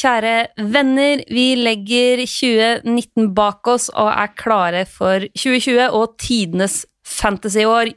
kjære 0.00 0.34
venner. 0.72 1.24
Vi 1.28 1.52
legger 1.60 2.24
2019 2.24 3.32
bak 3.36 3.68
oss 3.70 3.90
og 3.92 4.08
er 4.12 4.32
klare 4.38 4.86
for 4.88 5.26
2020 5.36 5.90
og 5.96 6.16
tidenes 6.20 6.84
fantasyår. 7.10 7.90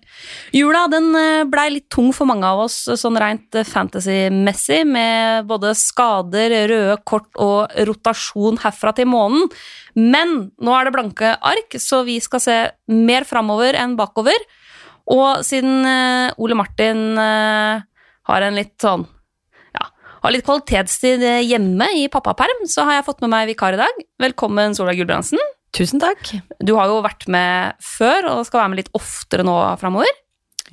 Jula 0.56 0.86
den 0.92 1.12
eh, 1.18 1.44
blei 1.50 1.68
litt 1.76 1.90
tung 1.94 2.12
for 2.16 2.30
mange 2.30 2.48
av 2.50 2.64
oss 2.66 2.78
sånn 3.00 3.20
rent 3.22 3.60
fantasy-messig, 3.70 4.82
med 4.90 5.48
både 5.50 5.74
skader, 5.78 6.56
røde 6.72 6.98
kort 7.08 7.30
og 7.42 7.74
rotasjon 7.90 8.60
herfra 8.64 8.96
til 8.98 9.10
månen. 9.12 9.48
Men 10.00 10.50
nå 10.58 10.76
er 10.76 10.88
det 10.88 10.96
blanke 10.96 11.36
ark, 11.38 11.78
så 11.78 12.04
vi 12.08 12.20
skal 12.24 12.44
se 12.44 12.60
mer 12.90 13.28
framover 13.30 13.78
enn 13.80 13.98
bakover. 14.00 14.48
Og 15.14 15.44
siden 15.46 15.84
eh, 15.86 16.42
Ole 16.42 16.58
Martin 16.58 17.12
eh, 17.20 17.84
har 18.30 18.48
en 18.48 18.58
litt 18.58 18.78
sånn 18.82 19.06
har 20.24 20.32
litt 20.32 20.46
kvalitetstid 20.48 21.24
hjemme 21.44 21.90
i 22.00 22.06
pappaperm, 22.12 22.64
så 22.70 22.86
har 22.88 23.00
jeg 23.00 23.08
fått 23.10 23.24
med 23.26 23.34
meg 23.34 23.50
vikar 23.52 23.76
i 23.76 23.82
dag. 23.82 24.04
Velkommen, 24.24 24.76
Solveig 24.78 25.02
Gulbrandsen. 25.02 25.42
Tusen 25.76 26.00
takk. 26.00 26.22
Du 26.64 26.76
har 26.78 26.92
jo 26.92 27.02
vært 27.04 27.26
med 27.34 27.82
før 27.84 28.30
og 28.30 28.46
skal 28.48 28.62
være 28.62 28.72
med 28.72 28.84
litt 28.84 28.94
oftere 28.96 29.46
nå 29.46 29.56
framover. 29.82 30.12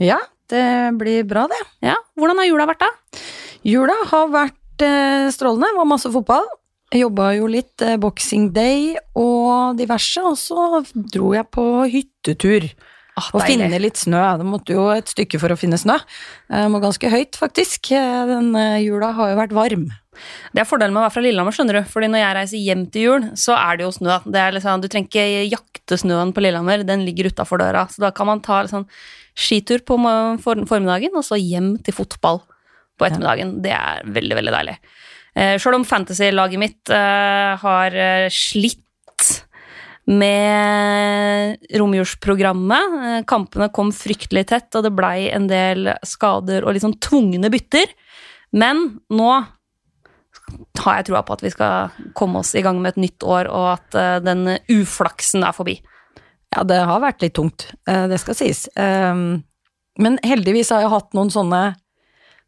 Ja, 0.01 0.21
det 0.53 0.65
blir 1.01 1.27
bra, 1.29 1.47
det. 1.51 1.61
Ja, 1.85 1.97
Hvordan 2.19 2.39
har 2.43 2.51
jula 2.51 2.69
vært, 2.69 2.85
da? 2.85 3.21
Jula 3.67 3.97
har 4.13 4.31
vært 4.33 4.85
eh, 4.85 5.27
strålende. 5.35 5.73
Det 5.73 5.81
var 5.81 5.89
masse 5.89 6.13
fotball. 6.13 6.47
Jeg 6.91 7.05
jobba 7.05 7.33
jo 7.37 7.49
litt 7.51 7.85
eh, 7.87 7.99
boxing 8.03 8.51
day 8.55 8.95
og 9.19 9.79
diverse, 9.81 10.23
og 10.27 10.39
så 10.39 10.85
dro 10.95 11.35
jeg 11.37 11.49
på 11.55 11.67
hyttetur. 11.91 12.69
Ah, 13.21 13.31
og 13.37 13.47
finne 13.47 13.81
litt 13.83 14.01
snø. 14.01 14.21
Det 14.41 14.47
måtte 14.49 14.75
jo 14.75 14.89
et 14.95 15.11
stykke 15.13 15.41
for 15.43 15.53
å 15.53 15.59
finne 15.61 15.79
snø. 15.81 15.99
Det 16.51 16.67
må 16.73 16.81
ganske 16.83 17.13
høyt, 17.13 17.37
faktisk. 17.39 17.93
Den 17.93 18.55
jula 18.83 19.13
har 19.17 19.35
jo 19.35 19.41
vært 19.41 19.55
varm. 19.57 19.91
Det 20.53 20.63
er 20.63 20.69
fordelen 20.69 20.95
med 20.95 21.03
å 21.03 21.05
være 21.07 21.15
fra 21.15 21.23
Lillehammer, 21.25 21.55
skjønner 21.55 21.79
du. 21.79 21.83
Fordi 21.89 22.09
når 22.11 22.23
jeg 22.23 22.37
reiser 22.37 22.65
hjem 22.65 22.85
til 22.93 23.07
jul, 23.07 23.27
så 23.39 23.55
er 23.57 23.79
det 23.79 23.87
jo 23.87 23.93
snø. 23.95 24.19
Det 24.27 24.47
liksom, 24.57 24.83
du 24.83 24.89
trenger 24.91 25.09
ikke 25.09 25.47
jakte 25.55 26.01
snøen 26.01 26.35
på 26.37 26.45
Lillehammer, 26.45 26.85
den 26.87 27.05
ligger 27.07 27.31
utafor 27.31 27.63
døra. 27.63 27.87
Så 27.93 28.03
da 28.05 28.11
kan 28.15 28.29
man 28.31 28.43
ta 28.45 28.63
liksom, 28.67 28.87
skitur 29.39 29.85
på 29.87 29.99
formiddagen, 30.45 31.15
og 31.17 31.27
så 31.27 31.39
hjem 31.41 31.77
til 31.87 31.97
fotball 31.97 32.43
på 33.01 33.09
ettermiddagen. 33.09 33.57
Det 33.65 33.73
er 33.77 34.05
veldig, 34.19 34.37
veldig 34.41 34.55
deilig. 34.59 34.77
Eh, 35.39 35.55
Sjøl 35.63 35.79
om 35.79 35.87
fantasy-laget 35.89 36.61
mitt 36.61 36.91
har 36.91 38.01
slitt 38.35 38.85
med 40.11 41.71
romjulsprogrammet. 41.79 42.99
Uh, 42.99 43.21
kampene 43.31 43.71
kom 43.75 43.93
fryktelig 43.95 44.49
tett, 44.51 44.69
og 44.75 44.87
det 44.87 44.95
blei 44.97 45.31
en 45.31 45.49
del 45.51 45.93
skader 46.07 46.67
og 46.67 46.81
sånn 46.83 46.99
tvungne 47.03 47.53
bytter. 47.53 47.95
Men 48.57 49.01
nå 49.13 49.31
har 50.81 50.99
jeg 50.99 51.11
trua 51.11 51.23
på 51.23 51.37
at 51.37 51.45
vi 51.45 51.53
skal 51.53 52.09
komme 52.19 52.41
oss 52.43 52.53
i 52.59 52.63
gang 52.65 52.81
med 52.83 52.95
et 52.95 53.05
nytt 53.07 53.27
år, 53.27 53.51
og 53.51 53.69
at 53.77 53.99
uh, 53.99 54.17
den 54.25 54.57
uflaksen 54.73 55.47
er 55.47 55.55
forbi. 55.57 55.79
Ja, 56.51 56.65
det 56.67 56.81
har 56.83 57.03
vært 57.03 57.23
litt 57.23 57.37
tungt, 57.39 57.69
uh, 57.87 58.09
det 58.11 58.19
skal 58.23 58.39
sies. 58.39 58.67
Um, 58.75 59.45
men 60.01 60.19
heldigvis 60.25 60.73
har 60.75 60.85
jeg 60.85 60.93
hatt 60.93 61.15
noen 61.17 61.31
sånne, 61.33 61.63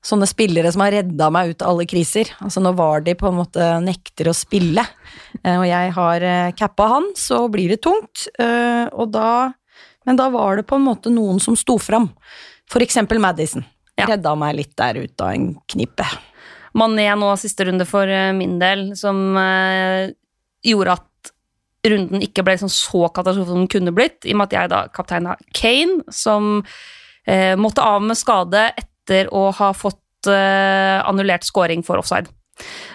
sånne 0.03 0.27
spillere 0.27 0.73
som 0.75 0.83
har 0.85 0.95
redda 0.97 1.29
meg 1.35 1.53
ut 1.53 1.63
av 1.63 1.73
alle 1.73 1.87
kriser. 1.91 2.31
Altså 2.43 2.63
når 2.63 2.79
Vardi 2.79 3.15
på 3.19 3.29
en 3.31 3.39
måte 3.39 3.69
nekter 3.85 4.31
å 4.31 4.37
spille, 4.37 4.85
uh, 5.45 5.59
og 5.61 5.67
jeg 5.69 5.93
har 5.99 6.27
cappa 6.59 6.89
han, 6.97 7.13
så 7.19 7.45
blir 7.53 7.75
det 7.75 7.83
tungt. 7.87 8.27
og 8.39 9.13
da 9.15 9.53
Men 10.05 10.19
da 10.19 10.27
var 10.35 10.57
det 10.59 10.67
på 10.67 10.75
en 10.75 10.89
måte 10.89 11.11
noen 11.15 11.39
som 11.41 11.55
sto 11.57 11.79
fram. 11.79 12.11
For 12.71 12.83
eksempel 12.83 13.21
Madison. 13.23 13.63
Ja. 13.95 14.09
Redda 14.09 14.35
meg 14.35 14.57
litt 14.57 14.77
der 14.77 14.99
ut 15.05 15.21
av 15.21 15.35
en 15.35 15.55
knippe. 15.71 16.07
Mané 16.79 17.11
nå 17.19 17.33
siste 17.41 17.67
runde 17.69 17.87
for 17.89 18.09
eh, 18.09 18.33
min 18.37 18.59
del, 18.61 18.93
som 18.97 19.37
eh, 19.37 20.13
gjorde 20.65 20.97
at 20.97 21.33
runden 21.89 22.23
ikke 22.25 22.45
ble 22.47 22.55
liksom 22.57 22.71
så 22.73 23.09
katastrofe 23.13 23.51
som 23.51 23.65
den 23.65 23.71
kunne 23.71 23.93
blitt, 23.95 24.23
i 24.25 24.33
og 24.33 24.41
med 24.41 24.51
at 24.51 24.57
jeg 24.57 24.73
da 24.73 24.81
kapteina 24.95 25.37
Kane, 25.57 26.01
som 26.15 26.63
eh, 27.27 27.53
måtte 27.61 27.85
av 27.85 28.05
med 28.07 28.19
skade 28.19 28.71
etter 28.71 28.89
å 29.11 29.49
ha 29.57 29.73
fått 29.75 30.31
uh, 30.31 31.03
annullert 31.09 31.47
scoring 31.47 31.83
for 31.87 32.01
offside. 32.03 32.31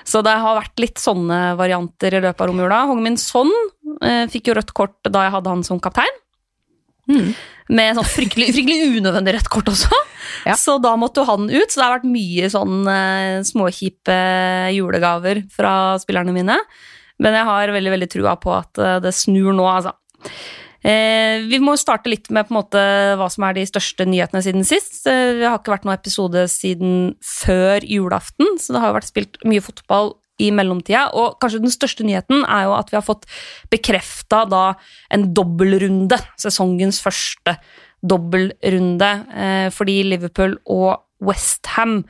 Så 0.08 0.22
det 0.24 0.36
har 0.40 0.60
vært 0.60 0.80
litt 0.80 1.02
sånne 1.02 1.58
varianter 1.60 2.16
i 2.16 2.22
løpet 2.24 2.44
av 2.44 2.50
romjula. 2.52 2.84
Hongmin 2.90 3.18
Son 3.20 3.52
uh, 3.52 4.26
fikk 4.32 4.52
jo 4.52 4.58
rødt 4.58 4.74
kort 4.78 4.98
da 5.10 5.26
jeg 5.26 5.36
hadde 5.36 5.54
han 5.56 5.66
som 5.68 5.82
kaptein. 5.84 6.22
Mm. 7.08 7.32
Med 7.78 7.98
sånn 7.98 8.08
fryktelig, 8.08 8.52
fryktelig 8.56 9.00
unødvendig 9.00 9.38
rødt 9.38 9.52
kort 9.52 9.72
også. 9.72 10.04
Ja. 10.48 10.56
Så 10.60 10.78
da 10.84 10.94
måtte 11.00 11.24
jo 11.24 11.30
han 11.30 11.50
ut. 11.50 11.72
Så 11.72 11.80
det 11.80 11.86
har 11.86 11.98
vært 11.98 12.12
mye 12.12 12.52
sånn 12.54 12.86
uh, 12.88 13.44
småkjipe 13.48 14.20
julegaver 14.78 15.44
fra 15.54 15.74
spillerne 16.04 16.36
mine. 16.36 16.62
Men 17.18 17.34
jeg 17.34 17.50
har 17.50 17.74
veldig 17.74 17.96
veldig 17.96 18.12
trua 18.14 18.36
på 18.38 18.52
at 18.54 18.78
det 19.02 19.10
snur 19.18 19.50
nå, 19.58 19.64
altså. 19.66 19.96
Eh, 20.86 21.42
vi 21.50 21.60
må 21.64 21.74
starte 21.80 22.12
litt 22.12 22.30
med 22.34 22.52
måte 22.54 22.82
hva 23.18 23.28
som 23.34 23.48
er 23.48 23.58
de 23.58 23.66
største 23.68 24.06
nyhetene 24.08 24.44
siden 24.46 24.68
sist. 24.68 25.02
Eh, 25.10 25.40
det 25.40 25.48
har 25.48 25.60
ikke 25.60 25.74
vært 25.74 25.88
noen 25.88 25.98
episode 25.98 26.46
siden 26.52 26.96
før 27.26 27.86
julaften, 27.88 28.58
så 28.62 28.76
det 28.76 28.84
har 28.84 28.96
vært 28.98 29.10
spilt 29.10 29.42
mye 29.48 29.64
fotball 29.64 30.14
i 30.44 30.52
mellomtida. 30.54 31.08
Og 31.18 31.40
kanskje 31.42 31.64
den 31.64 31.74
største 31.74 32.06
nyheten 32.06 32.46
er 32.46 32.68
jo 32.68 32.78
at 32.78 32.92
vi 32.92 33.00
har 33.00 33.06
fått 33.06 33.26
bekrefta 33.74 34.46
en 35.14 35.28
dobbeltrunde. 35.34 36.20
Sesongens 36.38 37.02
første 37.04 37.58
dobbeltrunde. 38.06 39.12
Eh, 39.34 39.70
fordi 39.74 40.04
Liverpool 40.06 40.58
og 40.66 41.04
Westham, 41.22 42.04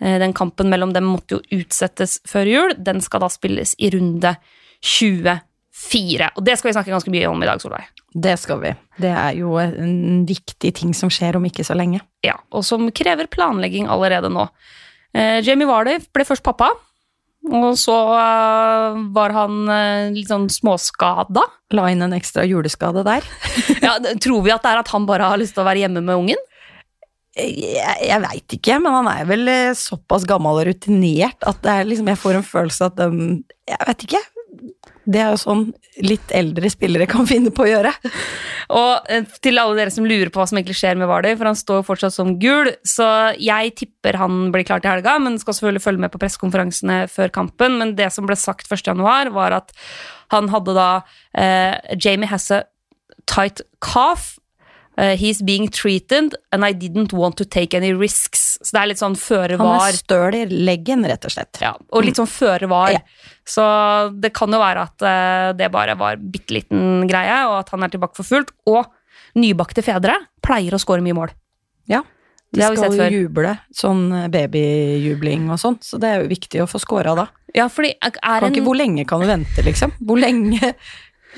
eh, 0.00 0.18
den 0.18 0.34
kampen 0.34 0.68
mellom 0.68 0.92
dem 0.92 1.04
måtte 1.04 1.38
jo 1.38 1.62
utsettes 1.62 2.20
før 2.28 2.46
jul, 2.46 2.74
den 2.76 3.00
skal 3.00 3.20
da 3.20 3.28
spilles 3.28 3.74
i 3.78 3.90
runde 3.90 4.36
24. 5.72 6.30
Og 6.36 6.44
det 6.44 6.58
skal 6.58 6.70
vi 6.70 6.76
snakke 6.76 6.92
ganske 6.92 7.12
mye 7.12 7.28
om 7.30 7.42
i 7.42 7.48
dag, 7.48 7.60
Solveig. 7.62 7.88
Det 8.12 8.36
skal 8.40 8.60
vi. 8.60 8.74
Det 9.00 9.10
er 9.10 9.36
jo 9.38 9.56
en 9.62 10.24
viktig 10.28 10.72
ting 10.76 10.92
som 10.96 11.10
skjer 11.12 11.38
om 11.38 11.48
ikke 11.48 11.64
så 11.64 11.76
lenge. 11.78 12.02
Ja, 12.24 12.36
og 12.52 12.66
som 12.68 12.90
krever 12.92 13.30
planlegging 13.32 13.88
allerede 13.90 14.28
nå. 14.32 14.46
Eh, 15.16 15.40
Jamie 15.44 15.68
Vardy 15.68 15.98
ble 16.12 16.26
først 16.28 16.44
pappa. 16.44 16.70
Og 17.42 17.74
så 17.80 17.94
uh, 18.14 19.00
var 19.16 19.32
han 19.34 19.64
uh, 19.66 20.12
litt 20.14 20.30
sånn 20.30 20.46
småskada. 20.52 21.42
La 21.74 21.88
inn 21.90 22.04
en 22.04 22.14
ekstra 22.14 22.44
juleskade 22.46 23.02
der. 23.06 23.26
ja, 23.82 23.96
tror 24.22 24.44
vi 24.44 24.52
at 24.54 24.62
det 24.62 24.70
er 24.70 24.82
at 24.84 24.92
han 24.94 25.08
bare 25.08 25.32
har 25.32 25.40
lyst 25.40 25.56
til 25.56 25.64
å 25.64 25.66
være 25.66 25.82
hjemme 25.82 26.04
med 26.04 26.20
ungen? 26.20 26.44
Jeg, 27.34 27.96
jeg 28.04 28.20
veit 28.22 28.54
ikke, 28.58 28.76
men 28.84 28.92
han 28.92 29.08
er 29.08 29.24
vel 29.24 29.48
eh, 29.48 29.72
såpass 29.74 30.26
gammel 30.28 30.60
og 30.60 30.66
rutinert 30.68 31.46
at 31.48 31.64
liksom, 31.88 32.10
jeg 32.12 32.20
får 32.20 32.38
en 32.38 32.44
følelse 32.44 32.88
at 32.90 33.00
um, 33.08 33.22
Jeg 33.70 33.86
vet 33.88 34.04
ikke. 34.06 34.20
Det 35.04 35.18
er 35.18 35.32
jo 35.32 35.40
sånn 35.40 35.62
litt 36.04 36.32
eldre 36.34 36.70
spillere 36.70 37.08
kan 37.10 37.26
finne 37.28 37.50
på 37.54 37.64
å 37.64 37.70
gjøre. 37.70 37.92
Og 38.72 39.10
eh, 39.10 39.24
til 39.44 39.60
alle 39.60 39.76
dere 39.78 39.94
som 39.94 40.06
lurer 40.06 40.30
på 40.32 40.40
hva 40.40 40.46
som 40.48 40.60
egentlig 40.60 40.78
skjer 40.78 40.98
med 41.00 41.10
Vardø, 41.10 41.32
for 41.38 41.50
han 41.50 41.58
står 41.58 41.84
fortsatt 41.86 42.14
som 42.14 42.36
gul, 42.42 42.70
så 42.86 43.08
jeg 43.40 43.74
tipper 43.82 44.20
han 44.20 44.52
blir 44.54 44.66
klar 44.68 44.82
til 44.82 44.92
helga, 44.94 45.16
men 45.22 45.40
skal 45.42 45.58
selvfølgelig 45.58 45.84
følge 45.84 46.04
med 46.04 46.14
på 46.14 46.22
pressekonferansene 46.22 46.98
før 47.12 47.32
kampen. 47.34 47.80
Men 47.82 47.96
det 47.98 48.12
som 48.14 48.28
ble 48.28 48.38
sagt 48.38 48.70
1.1, 48.70 49.32
var 49.34 49.58
at 49.58 49.74
han 50.32 50.48
hadde 50.52 50.76
da 50.78 50.90
eh, 51.38 51.96
Jamie 51.98 52.30
Hesse 52.30 52.62
tight 53.28 53.64
calf 53.84 54.36
Uh, 54.92 55.16
he's 55.16 55.40
being 55.40 55.68
treated, 55.72 56.34
and 56.52 56.66
I 56.66 56.72
didn't 56.76 57.14
want 57.16 57.38
to 57.40 57.46
take 57.48 57.76
any 57.76 57.94
risks. 57.96 58.58
Så 58.60 58.76
det 58.76 58.80
er 58.82 58.90
litt 58.90 59.00
sånn 59.00 59.16
føre 59.16 59.56
var. 59.56 59.78
Han 59.80 59.88
er 59.88 59.96
støl 59.96 60.36
i 60.36 60.42
leggen, 60.68 61.06
rett 61.08 61.24
og 61.24 61.32
slett. 61.32 61.60
Ja, 61.64 61.72
og 61.72 62.04
litt 62.04 62.20
sånn 62.20 62.28
føre 62.28 62.68
var. 62.70 62.92
Ja. 62.92 63.00
Så 63.48 63.64
det 64.22 64.34
kan 64.36 64.52
jo 64.52 64.60
være 64.60 64.84
at 64.84 65.04
uh, 65.06 65.52
det 65.56 65.70
bare 65.72 65.96
var 65.98 66.20
bitte 66.20 66.58
liten 66.58 67.06
greie, 67.10 67.38
og 67.48 67.62
at 67.62 67.72
han 67.72 67.86
er 67.86 67.94
tilbake 67.94 68.18
for 68.20 68.28
fullt. 68.28 68.52
Og 68.68 68.84
nybakte 69.40 69.84
fedre 69.84 70.18
pleier 70.44 70.76
å 70.76 70.82
score 70.82 71.04
mye 71.04 71.16
mål. 71.16 71.32
Ja. 71.88 72.04
De 72.52 72.60
skal 72.60 72.98
jo 72.98 73.06
juble, 73.08 73.54
sånn 73.72 74.10
babyjubling 74.28 75.46
og 75.48 75.56
sånn, 75.60 75.78
så 75.80 75.96
det 75.96 76.10
er 76.10 76.20
jo 76.20 76.28
viktig 76.34 76.60
å 76.60 76.68
få 76.68 76.76
scora 76.82 77.14
da. 77.16 77.30
Ja, 77.56 77.64
fordi 77.72 77.94
er 77.96 78.44
en... 78.44 78.52
ikke, 78.52 78.64
Hvor 78.66 78.76
lenge 78.76 79.06
kan 79.08 79.24
du 79.24 79.28
vente, 79.30 79.64
liksom? 79.64 79.94
Hvor 80.04 80.20
lenge 80.20 80.74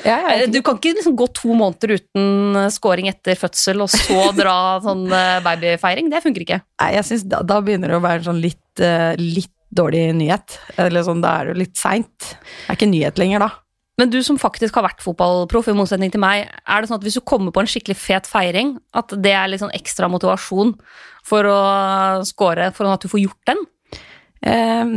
ja, 0.03 0.19
ja, 0.35 0.47
du 0.51 0.59
kan 0.67 0.81
ikke 0.81 0.97
liksom 0.97 1.15
gå 1.19 1.29
to 1.37 1.55
måneder 1.55 1.95
uten 2.01 2.59
eh, 2.59 2.71
scoring 2.75 3.07
etter 3.13 3.39
fødsel 3.39 3.85
og 3.85 3.93
så 3.93 4.31
dra 4.41 4.59
sånn 4.85 5.07
eh, 5.07 5.41
babyfeiring. 5.45 6.11
Det 6.13 6.23
funker 6.25 6.47
ikke. 6.47 6.63
Nei, 6.83 6.93
jeg 6.99 7.09
synes 7.11 7.27
da, 7.31 7.43
da, 7.47 7.61
begynner 7.65 7.95
det 7.95 8.01
å 8.01 8.05
være 8.05 8.27
sånn 8.27 8.43
litt, 8.43 8.85
litt 9.21 9.53
dårlig 9.75 10.09
nyhet. 10.19 10.59
Eller 10.83 11.07
sånn, 11.07 11.23
Da 11.25 11.39
er 11.39 11.47
det 11.47 11.55
jo 11.55 11.63
litt 11.63 11.79
seint. 11.79 12.33
Det 12.35 12.73
er 12.73 12.81
ikke 12.81 12.91
nyhet 12.91 13.23
lenger 13.23 13.47
da. 13.47 13.53
Men 14.01 14.11
du 14.11 14.19
som 14.27 14.39
faktisk 14.41 14.75
har 14.75 14.89
vært 14.89 15.03
fotballproff, 15.05 15.69
i 15.71 15.77
motsetning 15.79 16.11
til 16.11 16.23
meg, 16.23 16.49
er 16.51 16.83
det 16.83 16.91
sånn 16.91 16.99
at 16.99 17.05
hvis 17.07 17.19
du 17.21 17.23
kommer 17.23 17.55
på 17.55 17.63
en 17.63 17.71
skikkelig 17.71 17.95
fet 18.01 18.27
feiring, 18.27 18.75
at 18.99 19.15
det 19.23 19.35
er 19.39 19.47
litt 19.51 19.63
sånn 19.63 19.75
ekstra 19.77 20.09
motivasjon 20.11 20.75
for 21.27 21.47
å 21.47 21.59
score, 22.27 22.73
for 22.75 22.91
at 22.91 23.05
du 23.05 23.11
får 23.13 23.23
gjort 23.23 23.53
den? 23.53 23.63
Um, 24.45 24.97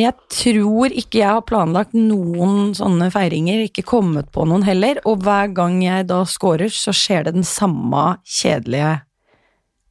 jeg 0.00 0.14
tror 0.32 0.92
ikke 0.92 1.20
jeg 1.20 1.38
har 1.38 1.44
planlagt 1.46 1.94
noen 1.96 2.72
sånne 2.76 3.08
feiringer, 3.14 3.62
ikke 3.66 3.86
kommet 3.86 4.30
på 4.34 4.46
noen 4.48 4.64
heller, 4.66 5.00
og 5.08 5.22
hver 5.26 5.52
gang 5.56 5.78
jeg 5.84 6.08
da 6.10 6.22
scorer, 6.28 6.72
så 6.72 6.94
skjer 6.96 7.28
det 7.28 7.36
den 7.38 7.46
samme 7.46 8.16
kjedelige 8.26 8.96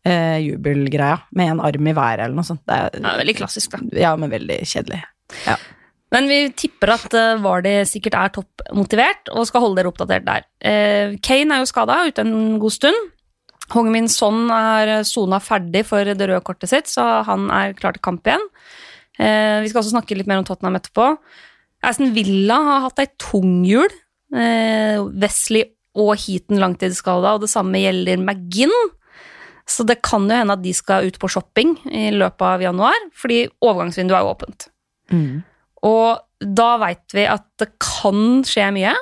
eh, 0.05 0.37
jubelgreia, 0.43 1.21
med 1.37 1.55
en 1.55 1.63
arm 1.69 1.89
i 1.89 1.95
været 1.95 2.25
eller 2.25 2.37
noe 2.37 2.47
sånt. 2.47 2.63
Det 2.67 2.75
er, 2.75 2.99
er 3.01 3.23
veldig 3.23 3.37
klassisk, 3.39 3.75
da. 3.75 4.01
Ja, 4.07 4.13
men 4.19 4.33
veldig 4.33 4.59
kjedelig. 4.67 5.01
Ja. 5.45 5.57
Men 6.13 6.29
vi 6.29 6.39
tipper 6.55 6.93
at 6.93 7.11
uh, 7.17 7.41
Vardy 7.43 7.79
sikkert 7.89 8.15
er 8.19 8.31
toppmotivert 8.37 9.31
og 9.33 9.47
skal 9.49 9.63
holde 9.65 9.81
dere 9.81 9.89
oppdatert 9.91 10.27
der. 10.27 10.45
Uh, 10.61 11.17
Kane 11.25 11.55
er 11.57 11.63
jo 11.63 11.71
skada 11.71 12.03
ute 12.05 12.23
en 12.23 12.59
god 12.61 12.75
stund. 12.75 13.11
Hongmin 13.73 14.07
Son 14.11 14.45
er 14.53 14.99
sona 15.09 15.39
ferdig 15.41 15.81
for 15.89 16.05
det 16.05 16.27
røde 16.29 16.43
kortet 16.45 16.69
sitt, 16.69 16.91
så 16.91 17.23
han 17.25 17.49
er 17.49 17.73
klar 17.77 17.95
til 17.95 18.03
kamp 18.05 18.27
igjen. 18.29 18.45
Uh, 19.19 19.61
vi 19.63 19.71
skal 19.71 19.81
også 19.81 19.93
snakke 19.95 20.17
litt 20.17 20.29
mer 20.29 20.41
om 20.41 20.47
Tottenham 20.47 20.79
etterpå. 20.79 21.13
Aston 21.85 22.13
Villa 22.15 22.57
har 22.69 22.85
hatt 22.87 23.01
ei 23.03 23.09
tung 23.21 23.63
jul. 23.67 23.91
Wesley 24.35 25.61
og 25.95 26.17
Heaton 26.19 26.59
langtidsskada, 26.59 27.35
og 27.35 27.45
det 27.45 27.51
samme 27.51 27.79
gjelder 27.79 28.19
McGinn. 28.19 28.73
Så 29.69 29.85
det 29.87 30.01
kan 30.05 30.27
jo 30.29 30.37
hende 30.37 30.57
at 30.57 30.63
de 30.65 30.73
skal 30.75 31.07
ut 31.07 31.17
på 31.21 31.29
shopping 31.31 31.75
i 31.89 32.09
løpet 32.13 32.45
av 32.45 32.63
januar, 32.65 32.97
fordi 33.17 33.45
overgangsvinduet 33.63 34.17
er 34.17 34.25
jo 34.25 34.33
åpent. 34.33 34.67
Mm. 35.13 35.43
Og 35.85 36.49
da 36.59 36.69
veit 36.81 37.15
vi 37.15 37.25
at 37.29 37.45
det 37.61 37.71
kan 37.81 38.43
skje 38.45 38.67
mye. 38.75 38.93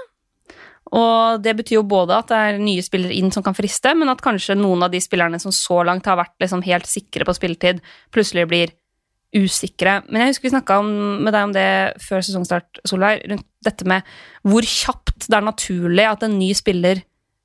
Og 0.94 1.42
det 1.42 1.56
betyr 1.58 1.80
jo 1.80 1.88
både 1.90 2.20
at 2.20 2.30
det 2.30 2.38
er 2.38 2.62
nye 2.62 2.84
spillere 2.86 3.16
inn 3.18 3.34
som 3.34 3.44
kan 3.44 3.58
friste, 3.58 3.96
men 3.98 4.12
at 4.12 4.22
kanskje 4.24 4.56
noen 4.60 4.86
av 4.86 4.94
de 4.94 5.02
spillerne 5.02 5.40
som 5.42 5.56
så 5.56 5.82
langt 5.88 6.08
har 6.08 6.20
vært 6.20 6.36
liksom 6.44 6.62
helt 6.68 6.88
sikre 6.88 7.26
på 7.26 7.36
spilletid, 7.36 7.82
plutselig 8.14 8.46
blir 8.52 8.76
usikre. 9.34 10.02
Men 10.10 10.24
jeg 10.24 10.34
husker 10.34 10.48
vi 10.48 10.54
snakka 10.54 10.80
med 10.86 11.32
deg 11.34 11.48
om 11.48 11.56
det 11.56 11.68
før 12.04 12.24
sesongstart, 12.26 12.82
Solveig, 12.88 13.24
rundt 13.32 13.48
dette 13.66 13.88
med 13.90 14.08
hvor 14.46 14.66
kjapt 14.68 15.28
det 15.30 15.38
er 15.38 15.46
naturlig 15.46 16.08
at 16.10 16.26
en 16.26 16.38
ny 16.38 16.52
spiller 16.58 17.04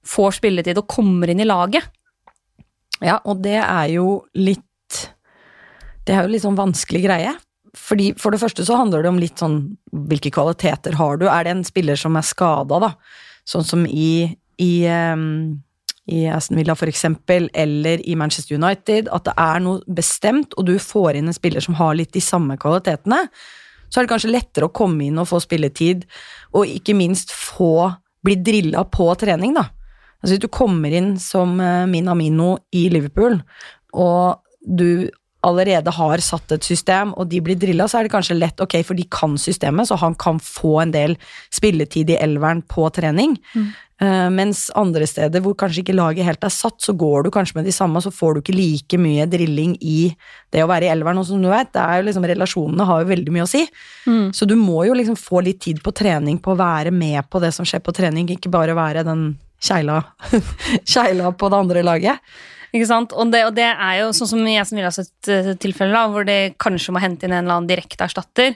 får 0.08 0.38
spilletid 0.40 0.80
og 0.80 0.88
kommer 0.90 1.30
inn 1.30 1.42
i 1.42 1.48
laget. 1.48 1.86
Ja, 3.04 3.20
og 3.24 3.44
det 3.44 3.60
er 3.60 3.92
jo 3.92 4.24
litt 4.34 4.64
Det 6.08 6.16
er 6.16 6.24
jo 6.24 6.32
litt 6.32 6.42
sånn 6.42 6.56
vanskelig 6.56 7.02
greie. 7.04 7.34
Fordi 7.76 8.12
For 8.18 8.32
det 8.32 8.40
første 8.40 8.64
så 8.64 8.78
handler 8.80 9.04
det 9.04 9.10
om 9.12 9.20
litt 9.20 9.40
sånn 9.40 9.58
hvilke 9.92 10.32
kvaliteter 10.34 10.96
har 10.96 11.20
du? 11.20 11.26
Er 11.28 11.44
det 11.44 11.52
en 11.52 11.66
spiller 11.68 12.00
som 12.00 12.16
er 12.16 12.24
skada, 12.26 12.80
da? 12.80 12.94
Sånn 13.48 13.64
som 13.64 13.84
i, 13.86 14.36
i, 14.60 14.72
um, 14.88 15.60
i 16.08 16.24
Aston 16.32 16.56
Villa 16.56 16.76
eksempel, 16.88 17.50
eller 17.52 18.00
i 18.08 18.16
Manchester 18.16 18.56
United, 18.56 19.08
at 19.12 19.28
det 19.28 19.34
er 19.36 19.60
noe 19.60 19.80
bestemt, 19.86 20.54
og 20.56 20.66
du 20.66 20.78
får 20.80 21.18
inn 21.18 21.28
en 21.28 21.36
spiller 21.36 21.64
som 21.64 21.76
har 21.78 21.94
litt 21.98 22.14
de 22.16 22.22
samme 22.24 22.56
kvalitetene, 22.60 23.26
så 23.88 24.00
er 24.00 24.04
det 24.06 24.12
kanskje 24.12 24.32
lettere 24.32 24.68
å 24.68 24.74
komme 24.74 25.06
inn 25.06 25.20
og 25.20 25.28
få 25.30 25.40
spilletid, 25.44 26.04
og 26.56 26.68
ikke 26.68 26.96
minst 26.96 27.32
få 27.32 27.90
bli 28.24 28.36
drilla 28.40 28.84
på 28.88 29.08
trening, 29.20 29.54
da. 29.56 29.68
Altså 30.18 30.34
hvis 30.34 30.42
du 30.42 30.50
kommer 30.50 30.92
inn 30.92 31.14
som 31.22 31.60
uh, 31.62 31.86
Min 31.86 32.08
Amino 32.10 32.56
i 32.74 32.88
Liverpool, 32.90 33.38
og 33.94 34.40
du 34.64 35.08
allerede 35.46 35.92
har 35.94 36.22
satt 36.24 36.52
et 36.56 36.66
system, 36.66 37.12
og 37.14 37.28
de 37.30 37.40
blir 37.44 37.58
drilla, 37.60 37.86
så 37.88 38.00
er 38.00 38.06
det 38.06 38.14
kanskje 38.16 38.36
lett, 38.38 38.60
ok, 38.60 38.80
for 38.86 38.98
de 38.98 39.06
kan 39.12 39.36
systemet, 39.38 39.88
så 39.88 39.98
han 40.00 40.16
kan 40.18 40.40
få 40.42 40.80
en 40.82 40.94
del 40.94 41.14
spilletid 41.54 42.10
i 42.10 42.18
elveren 42.18 42.64
på 42.66 42.88
trening. 42.94 43.36
Mm. 43.54 43.68
Uh, 43.98 44.28
mens 44.30 44.68
andre 44.78 45.08
steder 45.10 45.42
hvor 45.42 45.56
kanskje 45.58 45.82
ikke 45.82 45.96
laget 45.96 46.26
helt 46.26 46.44
er 46.46 46.52
satt, 46.54 46.76
så 46.84 46.92
går 46.94 47.26
du 47.26 47.32
kanskje 47.34 47.56
med 47.58 47.66
de 47.66 47.74
samme, 47.74 47.98
så 47.98 48.12
får 48.14 48.36
du 48.36 48.40
ikke 48.44 48.54
like 48.54 49.00
mye 49.00 49.26
drilling 49.26 49.72
i 49.82 50.12
det 50.54 50.62
å 50.62 50.68
være 50.70 50.86
i 50.86 50.92
elveren. 50.92 51.18
Og 51.18 51.26
som 51.26 51.42
du 51.42 51.48
vet, 51.50 51.72
det 51.74 51.82
er 51.82 51.98
jo 51.98 52.06
liksom, 52.06 52.28
relasjonene 52.30 52.86
har 52.86 53.02
jo 53.02 53.10
veldig 53.10 53.34
mye 53.34 53.46
å 53.48 53.50
si. 53.50 53.64
Mm. 54.06 54.28
Så 54.36 54.46
du 54.46 54.54
må 54.60 54.84
jo 54.86 54.94
liksom 54.94 55.18
få 55.18 55.42
litt 55.46 55.58
tid 55.66 55.82
på 55.82 55.94
trening 55.98 56.38
på 56.42 56.54
å 56.54 56.60
være 56.60 56.94
med 56.94 57.26
på 57.26 57.42
det 57.42 57.50
som 57.56 57.66
skjer 57.66 57.82
på 57.82 57.96
trening, 57.96 58.30
ikke 58.36 58.54
bare 58.54 58.78
være 58.78 59.02
den 59.08 59.32
kjeila 59.58 60.04
på 61.40 61.50
det 61.50 61.58
andre 61.58 61.82
laget. 61.82 62.22
Ikke 62.70 62.86
sant? 62.86 63.14
Og 63.16 63.30
det, 63.32 63.42
og 63.48 63.54
det, 63.56 63.66
er 63.66 64.02
jo 64.02 64.12
sånn 64.14 64.30
som 64.30 64.46
i 64.46 64.58
som 64.62 64.78
Villas 64.78 65.00
ha 65.00 65.06
sett 65.06 65.58
tilfelle, 65.62 65.94
da, 65.96 66.06
hvor 66.12 66.26
de 66.28 66.52
kanskje 66.60 66.94
må 66.94 67.02
hente 67.02 67.26
inn 67.26 67.34
en 67.34 67.46
eller 67.46 67.56
annen 67.56 67.70
direkteerstatter. 67.70 68.54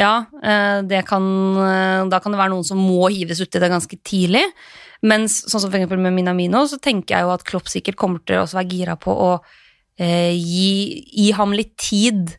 Ja, 0.00 0.24
det 0.88 1.02
kan, 1.08 1.24
uh, 1.60 2.08
da 2.08 2.20
kan 2.22 2.32
det 2.32 2.40
være 2.40 2.54
noen 2.54 2.64
som 2.64 2.80
må 2.80 3.10
hives 3.12 3.42
uti 3.42 3.60
det 3.60 3.68
ganske 3.68 3.98
tidlig. 4.06 4.46
Mens 5.04 5.42
sånn 5.44 5.60
som 5.60 5.68
for 5.68 5.76
eksempel 5.76 6.00
med 6.00 6.14
Minamino, 6.16 6.62
så 6.68 6.78
tenker 6.80 7.18
jeg 7.18 7.26
jo 7.26 7.34
at 7.34 7.44
Klopp 7.48 7.68
sikkert 7.68 7.98
kommer 8.00 8.24
til 8.24 8.40
å 8.40 8.48
være 8.48 8.68
gira 8.72 8.96
på 9.00 9.12
å 9.12 9.30
gi, 10.00 10.72
gi, 11.12 11.26
ham 11.36 11.52
litt 11.52 11.74
tid. 11.80 12.34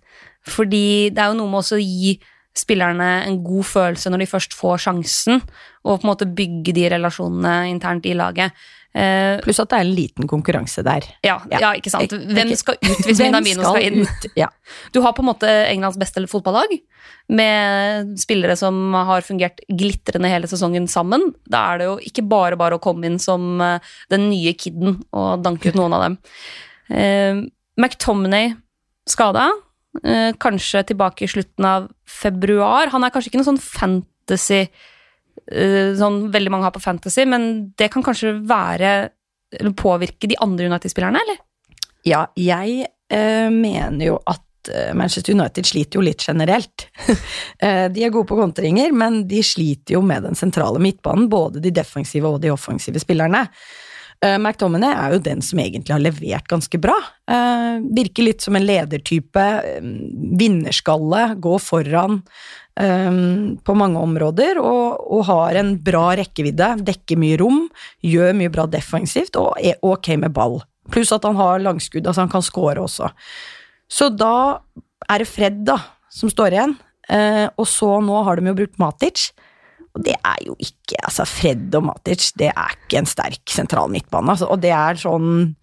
Fordi 0.50 1.12
det 1.14 1.22
er 1.22 1.30
jo 1.30 1.38
noe 1.38 1.50
med 1.50 1.62
også 1.62 1.78
å 1.78 1.84
gi 1.84 2.16
spillerne 2.58 3.10
en 3.28 3.40
god 3.44 3.68
følelse 3.68 4.12
når 4.12 4.24
de 4.24 4.30
først 4.30 4.56
får 4.58 4.84
sjansen, 4.86 5.42
og 5.86 6.02
på 6.02 6.06
en 6.06 6.12
måte 6.12 6.30
bygge 6.30 6.76
de 6.76 6.88
relasjonene 6.92 7.72
internt 7.72 8.08
i 8.10 8.16
laget. 8.18 8.56
Uh, 8.92 9.40
Pluss 9.40 9.62
at 9.64 9.70
det 9.72 9.78
er 9.78 9.86
en 9.86 9.94
liten 9.96 10.28
konkurranse 10.28 10.84
der. 10.84 11.06
Ja, 11.24 11.38
ja. 11.48 11.62
ja 11.64 11.70
ikke 11.80 11.94
sant. 11.94 12.12
Hvem 12.12 12.52
skal 12.60 12.76
ut 12.76 13.06
hvis 13.08 13.22
Minamino 13.24 13.64
skal, 13.64 13.78
skal 13.78 13.86
inn? 13.88 14.34
Ja. 14.36 14.50
Du 14.92 15.00
har 15.06 15.16
på 15.16 15.24
en 15.24 15.30
måte 15.30 15.48
Englands 15.70 16.00
beste 16.02 16.24
fotballag, 16.28 16.76
med 17.32 18.12
spillere 18.20 18.58
som 18.60 18.94
har 19.08 19.24
fungert 19.24 19.64
glitrende 19.70 20.32
hele 20.32 20.50
sesongen 20.52 20.90
sammen. 20.92 21.30
Da 21.48 21.64
er 21.72 21.82
det 21.82 21.88
jo 21.88 21.96
ikke 22.12 22.28
bare 22.28 22.60
bare 22.60 22.78
å 22.78 22.84
komme 22.84 23.08
inn 23.08 23.20
som 23.22 23.64
uh, 23.64 23.96
den 24.12 24.28
nye 24.34 24.56
kiden 24.60 25.00
og 25.16 25.46
danke 25.46 25.72
ut 25.72 25.80
noen 25.80 25.96
av 25.96 26.08
dem. 26.10 26.20
Uh, 26.92 27.48
McTominay 27.80 28.56
skada. 29.08 29.50
kanskje 30.40 30.86
tilbake 30.88 31.26
i 31.26 31.28
slutten 31.28 31.66
av 31.68 31.88
februar. 32.08 32.92
Han 32.94 33.04
er 33.04 33.12
kanskje 33.12 33.32
ikke 33.32 33.42
noen 33.42 33.50
sånn 33.50 33.64
fantasy 33.64 34.62
Eh, 34.62 34.91
sånn 35.98 36.18
veldig 36.32 36.52
mange 36.54 36.68
har 36.68 36.74
på 36.76 36.84
Fantasy, 36.84 37.26
men 37.28 37.74
det 37.80 37.90
kan 37.92 38.04
kanskje 38.06 38.36
være 38.48 38.92
eller 39.60 39.74
påvirke 39.76 40.28
de 40.28 40.38
andre 40.40 40.66
United-spillerne, 40.66 41.20
eller? 41.26 41.42
Ja, 42.08 42.26
jeg 42.40 42.86
eh, 43.12 43.50
mener 43.52 44.06
jo 44.06 44.18
at 44.30 44.72
eh, 44.72 44.94
Manchester 44.98 45.36
United 45.36 45.68
sliter 45.68 46.00
jo 46.00 46.08
litt 46.08 46.28
generelt. 46.28 46.88
Eh, 47.62 47.86
de 47.94 48.02
er 48.02 48.10
gode 48.10 48.26
på 48.26 48.40
kontringer, 48.40 48.90
men 48.90 49.20
de 49.30 49.38
sliter 49.46 49.94
jo 49.94 50.00
med 50.02 50.24
den 50.26 50.38
sentrale 50.38 50.80
midtbanen, 50.82 51.28
både 51.30 51.62
de 51.62 51.70
defensive 51.70 52.26
og 52.26 52.40
de 52.42 52.50
offensive 52.50 52.98
spillerne. 52.98 53.44
Uh, 54.22 54.38
McTominay 54.38 54.94
er 54.94 55.16
jo 55.16 55.24
den 55.26 55.40
som 55.42 55.60
egentlig 55.64 55.96
har 55.96 56.02
levert 56.04 56.46
ganske 56.50 56.78
bra. 56.82 56.94
Uh, 57.26 57.82
virker 57.98 58.28
litt 58.28 58.44
som 58.46 58.58
en 58.58 58.68
ledertype. 58.68 59.46
Um, 59.82 59.96
vinnerskalle, 60.38 61.24
går 61.42 61.58
foran 61.64 62.20
um, 62.80 63.58
på 63.66 63.76
mange 63.78 64.00
områder 64.00 64.60
og, 64.62 65.02
og, 65.02 65.24
har 65.30 65.58
en 65.62 65.74
bra 65.82 66.12
rekkevidde, 66.20 66.70
dekker 66.86 67.20
mye 67.22 67.40
rom, 67.42 67.64
gjør 68.06 68.38
mye 68.38 68.54
bra 68.54 68.68
defensivt 68.70 69.40
og 69.42 69.56
er 69.58 69.82
ok 69.82 70.14
med 70.22 70.36
ball. 70.38 70.60
Pluss 70.94 71.14
at 71.16 71.26
han 71.26 71.40
har 71.40 71.64
langskudd, 71.66 72.06
altså 72.06 72.26
han 72.26 72.32
kan 72.32 72.46
score 72.46 72.82
også. 72.82 73.10
Så 73.92 74.12
da 74.14 74.62
er 75.10 75.24
det 75.24 75.30
Fred 75.30 75.64
da, 75.68 75.80
som 76.14 76.30
står 76.32 76.56
igjen, 76.56 76.78
uh, 77.10 77.48
og 77.58 77.66
så 77.70 77.98
nå 78.06 78.22
har 78.28 78.38
de 78.38 78.54
jo 78.54 78.60
brukt 78.62 78.78
Matic. 78.82 79.32
Og 79.96 80.04
det 80.06 80.16
er 80.16 80.44
jo 80.46 80.56
ikke 80.62 81.00
altså 81.04 81.26
Fred 81.28 81.76
og 81.76 81.88
Matic, 81.90 82.32
det 82.40 82.52
er 82.52 82.76
ikke 82.78 83.02
en 83.02 83.10
sterk 83.10 83.42
sentral 83.52 83.92
midtbane. 83.92 84.32
Altså, 84.34 84.48
og 84.52 84.62
det 84.64 84.72
er 84.76 85.00
sånn 85.00 85.56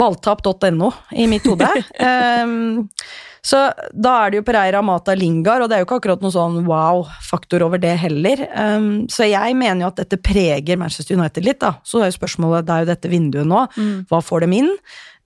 balltap.no 0.00 0.90
i 1.16 1.28
mitt 1.30 1.46
hode. 1.48 1.70
um, 2.00 2.84
Så 3.44 3.58
da 3.92 4.12
er 4.24 4.32
det 4.32 4.38
jo 4.38 4.44
Pereira, 4.46 4.80
Mata, 4.80 5.12
Lingard, 5.18 5.66
og 5.66 5.68
det 5.68 5.76
er 5.76 5.82
jo 5.82 5.86
ikke 5.86 5.98
akkurat 6.00 6.22
noen 6.24 6.32
sånn 6.32 6.62
wow-faktor 6.64 7.66
over 7.66 7.80
det 7.80 7.92
heller. 8.00 8.40
Um, 8.56 9.04
så 9.12 9.28
jeg 9.28 9.56
mener 9.60 9.84
jo 9.84 9.90
at 9.90 10.00
dette 10.00 10.18
preger 10.24 10.80
Manchester 10.80 11.18
United 11.18 11.44
litt, 11.44 11.60
da. 11.60 11.74
Så 11.84 12.00
er 12.00 12.08
jo 12.08 12.16
spørsmålet, 12.16 12.64
det 12.64 12.72
er 12.72 12.86
jo 12.86 12.90
dette 12.94 13.10
vinduet 13.12 13.50
nå, 13.50 13.66
mm. 13.76 13.98
hva 14.08 14.22
får 14.24 14.46
dem 14.46 14.56
inn? 14.62 14.72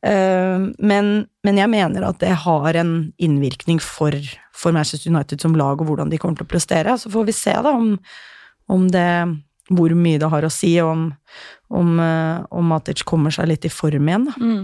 Uh, 0.07 0.71
men, 0.79 1.27
men, 1.43 1.59
jeg 1.59 1.71
mener 1.73 2.07
at 2.07 2.21
det 2.23 2.37
har 2.45 2.79
en 2.79 2.93
innvirkning 3.19 3.81
for, 3.83 4.15
for, 4.55 4.77
Manchester 4.77 5.11
United 5.11 5.43
som 5.43 5.57
lag, 5.59 5.81
og 5.81 5.91
hvordan 5.91 6.13
de 6.13 6.21
kommer 6.23 6.39
til 6.39 6.47
å 6.47 6.53
prestere. 6.53 6.95
Så 7.01 7.11
får 7.11 7.29
vi 7.29 7.37
se 7.37 7.57
da 7.67 7.75
om, 7.75 7.95
om 8.71 8.89
det 8.95 9.11
hvor 9.69 9.93
mye 9.97 10.21
det 10.21 10.29
har 10.33 10.45
å 10.47 10.51
si 10.53 10.71
om, 10.81 11.09
om, 11.77 11.89
eh, 12.01 12.39
om 12.57 12.71
Matic 12.73 13.03
kommer 13.09 13.35
seg 13.35 13.51
litt 13.51 13.67
i 13.69 13.73
form 13.73 14.09
igjen. 14.09 14.25
Mm. 14.41 14.63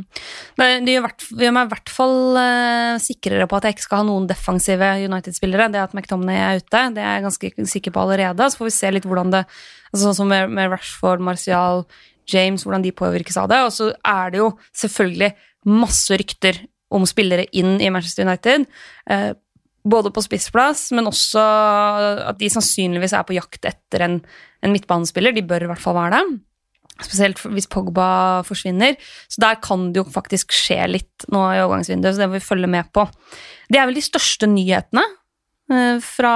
Det, 0.57 0.95
gjør 0.95 1.09
meg 1.53 1.67
i 1.67 1.73
hvert 1.75 1.93
fall 1.93 2.17
uh, 2.39 2.97
sikrere 3.03 3.49
på 3.51 3.59
at 3.59 3.69
jeg 3.69 3.77
ikke 3.77 3.87
skal 3.87 4.03
ha 4.03 4.09
noen 4.09 4.29
defensive 4.31 4.91
United-spillere. 5.05 5.69
Det 5.75 5.83
at 5.83 5.97
McTominay 5.97 6.41
er 6.41 6.63
ute, 6.63 6.83
det 6.97 7.05
er 7.05 7.19
jeg 7.19 7.27
ganske 7.27 7.69
sikker 7.75 7.95
på 7.95 8.07
allerede. 8.07 8.49
Så 8.49 8.63
får 8.63 8.71
vi 8.71 8.77
se 8.79 8.95
litt 8.97 9.09
hvordan 9.09 9.35
det 9.35 9.45
altså 9.45 10.09
Sånn 10.09 10.17
som 10.25 10.33
med, 10.33 10.51
med 10.51 10.73
Rashford, 10.73 11.21
Martial, 11.23 11.85
James, 12.31 12.65
hvordan 12.65 12.85
de 12.85 12.95
påvirkes 12.97 13.39
av 13.41 13.51
det. 13.53 13.61
Og 13.67 13.73
så 13.75 13.91
er 14.01 14.35
det 14.35 14.43
jo 14.43 14.53
selvfølgelig 14.77 15.33
masse 15.71 16.21
rykter 16.21 16.61
om 16.95 17.07
spillere 17.09 17.49
inn 17.57 17.79
i 17.83 17.91
Manchester 17.93 18.27
United. 18.29 18.69
Uh, 19.11 19.33
både 19.85 20.13
på 20.15 20.23
spissplass, 20.25 20.89
men 20.97 21.11
også 21.11 21.43
at 22.31 22.39
de 22.41 22.49
sannsynligvis 22.49 23.13
er 23.17 23.27
på 23.29 23.37
jakt 23.37 23.67
etter 23.69 24.07
en, 24.07 24.19
en 24.65 24.73
midtbanespiller. 24.73 25.35
De 25.37 25.45
bør 25.45 25.67
i 25.67 25.69
hvert 25.69 25.83
fall 25.83 25.99
være 25.99 26.21
det. 26.21 26.39
Spesielt 27.03 27.41
hvis 27.51 27.67
Pogba 27.71 28.45
forsvinner. 28.47 28.95
Så 29.29 29.43
der 29.43 29.59
kan 29.63 29.89
det 29.93 30.01
jo 30.01 30.07
faktisk 30.15 30.55
skje 30.55 30.79
litt 30.93 31.27
nå 31.33 31.43
i 31.51 31.61
overgangsvinduet, 31.65 32.15
så 32.15 32.23
det 32.23 32.31
må 32.31 32.39
vi 32.39 32.47
følge 32.47 32.71
med 32.71 32.91
på. 32.95 33.07
Det 33.69 33.81
er 33.81 33.89
vel 33.89 33.99
de 33.99 34.05
største 34.05 34.49
nyhetene 34.51 35.03
eh, 35.03 35.21
fra 36.05 36.35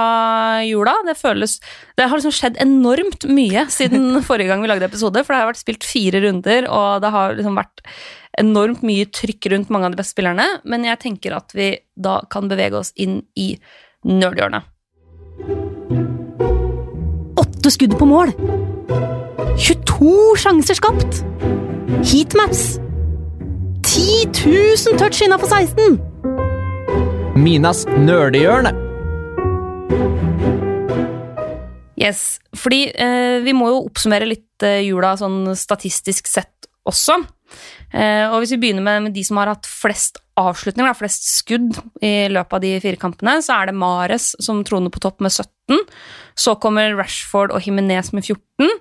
jula. 0.65 0.95
Det 1.05 1.13
føles 1.19 1.59
Det 1.97 2.07
har 2.09 2.17
liksom 2.17 2.33
skjedd 2.33 2.55
enormt 2.63 3.27
mye 3.29 3.67
siden 3.69 4.17
forrige 4.27 4.49
gang 4.49 4.63
vi 4.63 4.71
lagde 4.71 4.87
episode, 4.89 5.21
for 5.21 5.35
det 5.35 5.41
har 5.43 5.51
vært 5.51 5.61
spilt 5.61 5.85
fire 5.85 6.23
runder, 6.23 6.65
og 6.65 7.03
det 7.03 7.11
har 7.13 7.37
liksom 7.37 7.59
vært 7.59 7.83
enormt 8.39 8.81
mye 8.85 9.05
trykk 9.11 9.49
rundt 9.53 9.71
mange 9.73 9.89
av 9.89 9.93
de 9.93 9.99
beste 9.99 10.15
spillerne, 10.15 10.47
men 10.63 10.87
jeg 10.87 11.01
tenker 11.03 11.35
at 11.37 11.53
vi 11.57 11.71
da 11.99 12.19
kan 12.31 12.49
bevege 12.49 12.79
oss 12.79 12.93
inn 12.95 13.21
i 13.37 13.51
nerdhjørnet. 14.07 14.63
Åtte 17.39 17.73
skudd 17.73 17.97
på 17.99 18.07
mål! 18.07 18.33
22 19.59 20.37
sjanser 20.39 20.77
skapt! 20.79 21.23
Heatmaps! 22.07 22.79
10 23.83 24.29
000 24.45 24.99
touch 24.99 25.21
innafor 25.25 25.49
16! 25.51 25.99
Minas 27.39 27.85
nerdehjørne. 27.97 28.88
Yes, 31.99 32.39
fordi 32.55 32.85
eh, 32.95 33.41
vi 33.43 33.53
må 33.55 33.67
jo 33.73 33.83
oppsummere 33.89 34.27
litt 34.29 34.63
eh, 34.63 34.85
jula 34.87 35.15
sånn 35.19 35.51
statistisk 35.59 36.29
sett 36.31 36.69
også. 36.87 37.17
Eh, 37.91 38.25
og 38.29 38.39
hvis 38.39 38.53
vi 38.55 38.61
begynner 38.61 38.85
med, 38.85 39.07
med 39.07 39.15
de 39.17 39.23
som 39.25 39.39
har 39.41 39.51
hatt 39.51 39.67
flest 39.67 40.21
avslutninger, 40.39 40.95
flest 40.95 41.27
skudd 41.27 41.75
i 42.05 42.29
løpet 42.31 42.55
av 42.55 42.63
de 42.63 42.71
fire 42.83 42.99
kampene, 43.01 43.39
så 43.43 43.57
er 43.57 43.69
det 43.69 43.79
Mares 43.79 44.31
som 44.39 44.61
troner 44.67 44.93
på 44.93 45.01
topp 45.03 45.19
med 45.25 45.33
17. 45.33 45.83
Så 46.39 46.55
kommer 46.63 46.95
Rashford 46.95 47.51
og 47.51 47.67
Jimenez 47.67 48.13
med 48.15 48.23
14. 48.23 48.71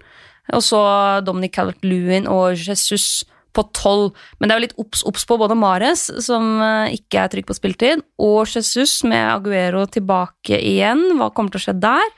Og 0.54 0.64
så 0.64 0.78
Dominic 1.26 1.56
Calvert-Lewin 1.58 2.28
og 2.30 2.54
Jesus 2.54 3.26
på 3.56 3.64
12. 3.74 4.12
Men 4.38 4.48
det 4.48 4.54
er 4.54 4.60
jo 4.60 4.66
litt 4.68 5.04
obs 5.10 5.26
på 5.26 5.38
både 5.40 5.58
Mares, 5.58 6.06
som 6.24 6.58
eh, 6.62 6.96
ikke 7.00 7.24
er 7.24 7.32
trygg 7.32 7.48
på 7.48 7.56
spilletid, 7.56 8.04
og 8.22 8.46
Jesus 8.46 9.00
med 9.08 9.24
Aguero 9.32 9.86
tilbake 9.90 10.60
igjen. 10.60 11.18
Hva 11.18 11.32
kommer 11.34 11.52
til 11.52 11.62
å 11.62 11.66
skje 11.66 11.80
der? 11.82 12.12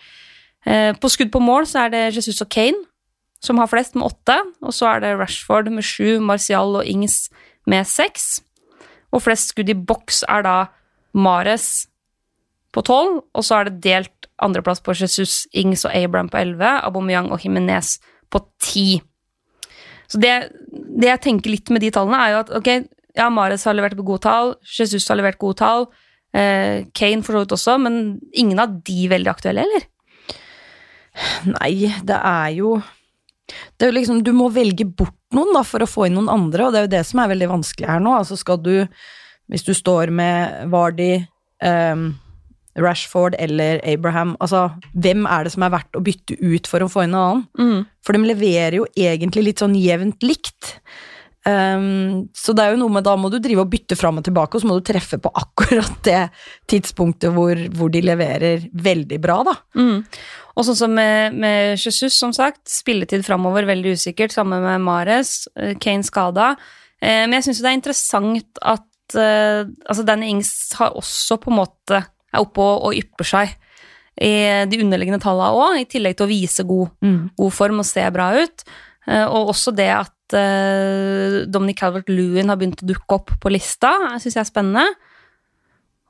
Eh, 0.67 0.93
på 0.97 1.09
skudd 1.09 1.33
på 1.33 1.41
mål 1.43 1.69
så 1.69 1.87
er 1.87 1.95
det 1.95 2.07
Jesus 2.17 2.43
og 2.45 2.51
Kane 2.53 2.87
som 3.41 3.59
har 3.59 3.71
flest, 3.73 3.97
med 3.97 4.11
åtte. 4.11 4.37
Og 4.61 4.75
så 4.77 4.91
er 4.95 5.05
det 5.05 5.17
Rashford 5.19 5.71
med 5.73 5.87
sju, 5.87 6.21
Martial 6.21 6.77
og 6.77 6.87
Ings 6.89 7.31
med 7.69 7.89
seks. 7.89 8.43
Og 9.11 9.25
flest 9.25 9.55
skudd 9.55 9.73
i 9.73 9.77
boks 9.77 10.23
er 10.29 10.45
da 10.47 10.57
Mares 11.17 11.89
på 12.71 12.85
tolv, 12.87 13.25
og 13.35 13.43
så 13.43 13.59
er 13.59 13.69
det 13.69 13.81
delt 13.83 14.29
andreplass 14.41 14.83
på 14.85 14.95
Jesus, 14.95 15.43
Ings 15.57 15.83
og 15.89 15.95
Abraham 15.97 16.31
på 16.31 16.39
elleve, 16.39 16.71
Aubameyang 16.87 17.33
og 17.35 17.43
Jimenez 17.43 17.97
på 18.31 18.45
ti. 18.63 19.01
Så 20.11 20.21
det, 20.23 20.53
det, 20.71 21.09
jeg 21.09 21.23
tenker 21.25 21.51
litt 21.51 21.73
med 21.75 21.83
de 21.83 21.91
tallene, 21.95 22.21
er 22.21 22.35
jo 22.35 22.43
at 22.45 22.53
ok, 22.61 22.71
ja, 23.19 23.27
Mares 23.33 23.67
har 23.67 23.75
levert 23.75 23.99
gode 23.99 24.23
tall, 24.23 24.55
Jesus 24.63 25.09
har 25.11 25.19
levert 25.19 25.41
gode 25.43 25.59
tall, 25.59 25.89
eh, 26.31 26.87
Kane 26.95 27.27
for 27.27 27.35
så 27.35 27.43
vidt 27.43 27.57
også, 27.59 27.77
men 27.83 27.99
ingen 28.31 28.63
av 28.63 28.79
de 28.87 29.11
veldig 29.11 29.33
aktuelle, 29.35 29.67
eller? 29.67 29.89
Nei, 31.51 31.91
det 32.07 32.17
er 32.17 32.57
jo 32.57 32.79
det 33.51 33.87
er 33.87 33.91
jo 33.91 33.97
liksom, 33.97 34.23
Du 34.23 34.33
må 34.37 34.49
velge 34.55 34.87
bort 34.87 35.17
noen 35.35 35.55
da, 35.55 35.65
for 35.67 35.83
å 35.83 35.91
få 35.91 36.07
inn 36.07 36.17
noen 36.19 36.31
andre, 36.31 36.67
og 36.67 36.73
det 36.73 36.81
er 36.81 36.87
jo 36.87 36.95
det 36.97 37.05
som 37.09 37.23
er 37.23 37.33
veldig 37.33 37.51
vanskelig 37.51 37.91
her 37.91 38.03
nå. 38.03 38.15
Altså 38.19 38.39
skal 38.39 38.61
du, 38.63 38.75
Hvis 39.51 39.67
du 39.67 39.73
står 39.75 40.13
med 40.15 40.71
Vardy, 40.71 41.13
um, 41.67 42.13
Rashford 42.79 43.35
eller 43.39 43.81
Abraham, 43.87 44.37
altså 44.41 44.69
hvem 44.95 45.27
er 45.27 45.45
det 45.45 45.55
som 45.55 45.65
er 45.67 45.73
verdt 45.75 45.99
å 45.99 46.03
bytte 46.07 46.37
ut 46.39 46.69
for 46.71 46.85
å 46.85 46.91
få 46.91 47.05
inn 47.05 47.17
en 47.17 47.21
annen? 47.21 47.47
Mm. 47.59 47.81
For 48.07 48.17
de 48.17 48.31
leverer 48.31 48.79
jo 48.79 48.87
egentlig 48.95 49.49
litt 49.49 49.63
sånn 49.63 49.75
jevnt 49.79 50.23
likt. 50.23 50.77
Um, 51.41 52.29
så 52.37 52.53
det 52.53 52.67
er 52.67 52.75
jo 52.75 52.83
noe 52.83 52.93
med 52.93 53.07
da 53.07 53.15
må 53.17 53.31
du 53.33 53.39
drive 53.41 53.65
og 53.65 53.71
bytte 53.73 53.97
fram 53.99 54.21
og 54.21 54.27
tilbake, 54.27 54.57
og 54.57 54.63
så 54.63 54.69
må 54.69 54.77
du 54.79 54.85
treffe 54.87 55.19
på 55.23 55.33
akkurat 55.43 55.99
det 56.07 56.23
tidspunktet 56.71 57.35
hvor, 57.35 57.59
hvor 57.77 57.93
de 57.93 58.05
leverer 58.05 58.69
veldig 58.71 59.21
bra, 59.23 59.41
da. 59.49 59.57
Mm. 59.79 60.05
Og 60.61 60.67
sånn 60.69 60.77
som 60.77 60.93
med, 60.93 61.37
med, 61.41 61.79
Jesus, 61.81 62.19
som 62.21 62.35
sagt, 62.37 62.67
spilletid 62.69 63.25
framover 63.25 63.65
veldig 63.69 63.95
usikkert, 63.97 64.35
sammen 64.35 64.61
med 64.61 64.85
Mares, 64.85 65.47
eh, 65.57 65.73
Kane 65.81 66.05
skada. 66.05 66.53
Eh, 67.01 67.25
men 67.25 67.39
jeg 67.39 67.47
syns 67.49 67.63
det 67.65 67.71
er 67.71 67.79
interessant 67.79 68.61
at 68.61 69.17
eh, 69.17 69.63
altså 69.89 70.05
Danny 70.05 70.29
Ings 70.35 70.53
har 70.77 70.99
også 71.01 71.41
på 71.41 71.49
en 71.49 71.61
måte 71.63 72.03
er 72.03 72.45
oppe 72.45 72.61
og, 72.61 72.91
og 72.91 72.99
ypper 72.99 73.27
seg 73.27 73.57
i 74.21 74.35
de 74.69 74.83
underliggende 74.85 75.23
tallene 75.23 75.57
òg, 75.57 75.79
i 75.81 75.89
tillegg 75.89 76.19
til 76.19 76.27
å 76.27 76.31
vise 76.31 76.67
god, 76.69 76.91
mm. 77.01 77.21
god, 77.41 77.55
form 77.57 77.81
og 77.81 77.89
se 77.89 78.05
bra 78.13 78.29
ut. 78.37 78.67
Eh, 79.09 79.25
og 79.25 79.55
også 79.55 79.73
det 79.73 79.89
at 79.97 80.17
Dominic 81.51 81.81
Calvert-Lewin 81.81 82.53
har 82.53 82.59
begynt 82.61 82.85
å 82.85 82.87
dukke 82.87 83.17
opp 83.17 83.33
på 83.43 83.51
lista, 83.51 83.89
syns 84.21 84.37
jeg 84.37 84.45
er 84.45 84.47
spennende. 84.47 84.85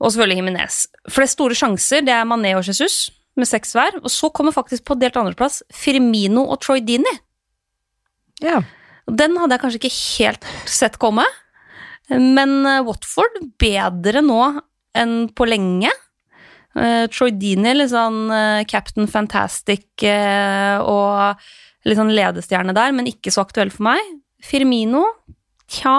Og 0.03 0.11
selvfølgelig 0.11 0.43
Himinez. 0.43 0.83
Flest 1.09 1.39
store 1.39 1.57
sjanser 1.57 2.03
det 2.05 2.13
er 2.19 2.29
Mané 2.29 2.53
og 2.59 2.67
Jesus 2.67 3.07
med 3.41 3.49
seks 3.51 3.75
hver. 3.77 3.99
Og 4.03 4.11
så 4.13 4.31
kommer 4.35 4.55
faktisk 4.57 4.87
på 4.89 4.97
delt 5.01 5.19
andreplass 5.21 5.63
Firmino 5.75 6.47
og 6.47 6.61
Troy 6.65 6.83
Dini. 6.85 7.13
Ja. 8.45 8.61
Den 9.11 9.37
hadde 9.41 9.57
jeg 9.57 9.65
kanskje 9.65 9.81
ikke 9.81 9.97
helt 9.97 10.51
sett 10.71 11.01
komme. 11.03 11.27
Men 12.11 12.61
eh, 12.67 12.83
Watford 12.87 13.39
bedre 13.61 14.23
nå 14.25 14.43
enn 14.99 15.29
på 15.35 15.47
lenge. 15.47 15.91
Uh, 16.71 17.09
Troy 17.11 17.33
Dini, 17.35 17.73
litt 17.75 17.91
sånn 17.91 18.29
uh, 18.31 18.63
Captain 18.71 19.09
Fantastic 19.11 20.05
uh, 20.07 20.79
og 20.87 21.41
litt 21.83 21.99
sånn 21.99 22.13
ledestjerne 22.15 22.75
der, 22.77 22.93
men 22.95 23.09
ikke 23.11 23.33
så 23.35 23.43
aktuell 23.43 23.73
for 23.75 23.89
meg. 23.89 24.13
Firmino, 24.41 25.03
tja 25.69 25.99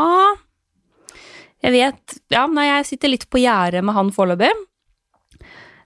Jeg 1.61 1.73
vet 1.75 2.15
Ja, 2.33 2.47
nei, 2.49 2.65
jeg 2.71 2.87
sitter 2.87 3.11
litt 3.11 3.27
på 3.29 3.41
gjerdet 3.43 3.83
med 3.85 3.97
han 3.97 4.13
foreløpig. 4.15 4.49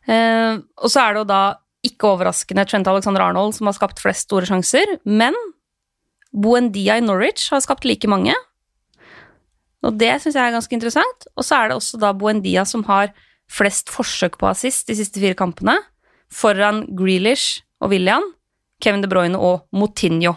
Uh, 0.05 0.61
og 0.81 0.91
så 0.91 1.01
er 1.01 1.15
det 1.15 1.23
jo 1.23 1.29
da 1.29 1.43
ikke 1.85 2.09
overraskende 2.13 2.65
Trent 2.69 2.87
Alexander 2.89 3.23
Arnold 3.25 3.55
som 3.57 3.69
har 3.69 3.77
skapt 3.77 4.01
flest 4.01 4.27
store 4.27 4.47
sjanser, 4.49 4.97
men 5.05 5.35
Buendia 6.35 6.97
i 6.99 7.03
Norwich 7.03 7.49
har 7.53 7.63
skapt 7.63 7.85
like 7.87 8.09
mange. 8.11 8.33
Og 9.85 9.97
det 9.99 10.15
syns 10.21 10.35
jeg 10.35 10.41
er 10.41 10.55
ganske 10.55 10.75
interessant. 10.75 11.27
Og 11.37 11.45
så 11.45 11.59
er 11.59 11.69
det 11.69 11.77
også 11.77 11.99
da 12.01 12.11
Buendia 12.17 12.65
som 12.67 12.83
har 12.89 13.13
flest 13.51 13.91
forsøk 13.93 14.39
på 14.41 14.49
assist 14.49 14.89
de 14.89 14.97
siste 14.97 15.21
fire 15.21 15.37
kampene, 15.37 15.77
foran 16.33 16.83
Grealish 16.97 17.61
og 17.83 17.93
William, 17.93 18.25
Kevin 18.81 19.05
De 19.05 19.09
Bruyne 19.11 19.39
og 19.39 19.67
Motinho. 19.71 20.33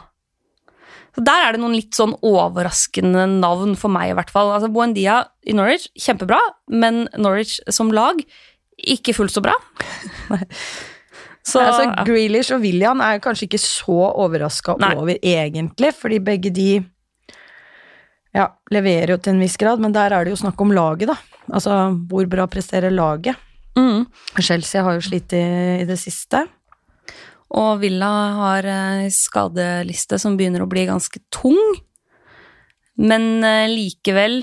Så 1.17 1.25
Der 1.25 1.47
er 1.47 1.57
det 1.57 1.63
noen 1.63 1.75
litt 1.75 1.97
sånn 1.97 2.13
overraskende 2.23 3.25
navn 3.41 3.73
for 3.81 3.91
meg, 3.91 4.13
i 4.13 4.15
hvert 4.15 4.31
fall. 4.31 4.53
Altså 4.55 4.69
Buendia 4.71 5.25
i 5.43 5.57
Norwich, 5.57 5.89
kjempebra, 5.99 6.39
men 6.71 7.09
Norwich 7.17 7.57
som 7.75 7.91
lag 7.91 8.21
ikke 8.79 9.15
fullt 9.17 9.35
så 9.35 9.43
bra. 9.45 9.55
så, 11.51 11.63
altså, 11.65 11.89
Grealish 12.07 12.55
og 12.55 12.63
William 12.63 13.03
er 13.05 13.23
kanskje 13.25 13.49
ikke 13.49 13.63
så 13.63 13.99
overraska 14.11 14.77
over, 14.79 15.17
egentlig, 15.19 15.93
fordi 15.97 16.21
begge 16.23 16.55
de 16.55 16.71
ja, 18.37 18.47
leverer 18.71 19.15
jo 19.15 19.19
til 19.23 19.35
en 19.35 19.43
viss 19.43 19.59
grad, 19.61 19.81
men 19.83 19.95
der 19.95 20.15
er 20.15 20.25
det 20.25 20.35
jo 20.35 20.43
snakk 20.43 20.61
om 20.63 20.75
laget, 20.77 21.11
da. 21.11 21.17
Altså 21.49 21.75
hvor 22.11 22.29
bra 22.31 22.47
presterer 22.51 22.93
laget. 22.93 23.39
Mm. 23.79 24.07
Chelsea 24.41 24.83
har 24.85 24.99
jo 24.99 25.05
slitt 25.05 25.33
i, 25.37 25.43
i, 25.83 25.87
det 25.89 25.99
siste. 26.01 26.45
Og 27.59 27.81
Villa 27.81 28.11
har 28.37 28.67
ei 28.69 29.09
skadeliste 29.15 30.19
som 30.21 30.37
begynner 30.37 30.65
å 30.65 30.71
bli 30.71 30.85
ganske 30.89 31.23
tung. 31.33 31.59
Men 32.99 33.39
uh, 33.47 33.65
likevel 33.71 34.43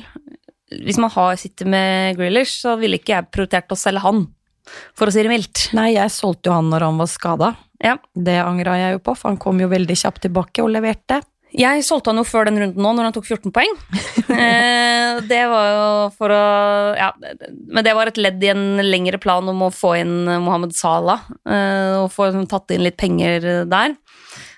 hvis 0.83 0.99
man 1.01 1.13
har 1.13 1.37
sitter 1.39 1.69
med 1.69 2.17
Grealish, 2.19 2.59
så 2.63 2.75
ville 2.79 2.99
ikke 2.99 3.15
jeg 3.15 3.29
prioritert 3.33 3.71
å 3.71 3.79
selge 3.79 4.03
han, 4.03 4.25
for 4.97 5.07
å 5.07 5.13
si 5.13 5.23
det 5.23 5.31
mildt. 5.31 5.69
Nei, 5.77 5.93
jeg 5.95 6.13
solgte 6.13 6.51
jo 6.51 6.57
han 6.57 6.71
når 6.73 6.87
han 6.87 6.99
var 7.01 7.11
skada. 7.11 7.53
Ja. 7.83 7.97
Det 8.13 8.39
angra 8.41 8.77
jeg 8.79 8.97
jo 8.97 9.05
på, 9.05 9.15
for 9.19 9.31
han 9.31 9.39
kom 9.41 9.59
jo 9.61 9.71
veldig 9.71 9.97
kjapt 9.99 10.25
tilbake 10.25 10.63
og 10.63 10.73
leverte. 10.73 11.21
Jeg 11.55 11.85
solgte 11.87 12.11
han 12.11 12.19
jo 12.19 12.25
før 12.27 12.49
den 12.49 12.57
runden 12.59 12.83
nå, 12.83 12.91
når 12.97 13.07
han 13.07 13.15
tok 13.15 13.27
14 13.29 13.53
poeng. 13.55 13.75
eh, 14.41 15.21
det 15.29 15.43
var 15.51 15.67
jo 15.71 15.85
for 16.17 16.33
å 16.35 16.41
Ja, 16.97 17.11
men 17.15 17.85
det 17.85 17.93
var 17.95 18.11
et 18.11 18.19
ledd 18.19 18.43
i 18.43 18.51
en 18.51 18.81
lengre 18.83 19.19
plan 19.21 19.45
om 19.47 19.63
å 19.67 19.71
få 19.71 19.93
inn 20.01 20.25
Mohammed 20.27 20.75
Salah. 20.75 21.23
Eh, 21.47 22.01
og 22.01 22.11
få 22.11 22.27
tatt 22.51 22.75
inn 22.75 22.83
litt 22.83 22.99
penger 22.99 23.65
der. 23.71 23.95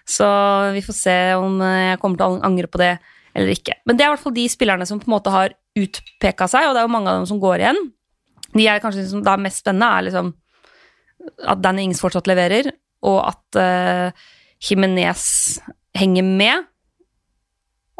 Så 0.07 0.25
vi 0.74 0.81
får 0.81 0.95
se 0.95 1.19
om 1.38 1.59
jeg 1.62 2.00
kommer 2.01 2.17
til 2.17 2.38
å 2.39 2.41
angre 2.47 2.71
på 2.71 2.81
det 2.81 2.95
eller 3.38 3.53
ikke. 3.53 3.77
Men 3.86 3.98
det 3.98 4.03
er 4.03 4.10
i 4.10 4.15
hvert 4.15 4.24
fall 4.25 4.36
de 4.36 4.48
spillerne 4.50 4.88
som 4.89 5.00
på 5.01 5.10
en 5.10 5.13
måte 5.13 5.34
har 5.34 5.53
utpeka 5.77 6.48
seg, 6.50 6.67
og 6.67 6.74
det 6.74 6.82
er 6.82 6.88
jo 6.88 6.94
mange 6.96 7.12
av 7.12 7.20
dem 7.20 7.29
som 7.29 7.41
går 7.41 7.62
igjen. 7.62 7.79
De 8.56 8.65
jeg 8.65 8.82
kanskje 8.82 9.03
liksom, 9.03 9.24
er 9.27 9.44
mest 9.44 9.62
spennende, 9.62 9.89
er 9.94 10.08
liksom 10.08 10.32
at 11.53 11.62
Danny 11.62 11.86
Ings 11.86 12.01
fortsatt 12.01 12.29
leverer, 12.29 12.72
og 13.06 13.20
at 13.29 13.60
uh, 13.62 14.27
Jimenez 14.63 15.25
henger 15.98 16.25
med. 16.25 16.65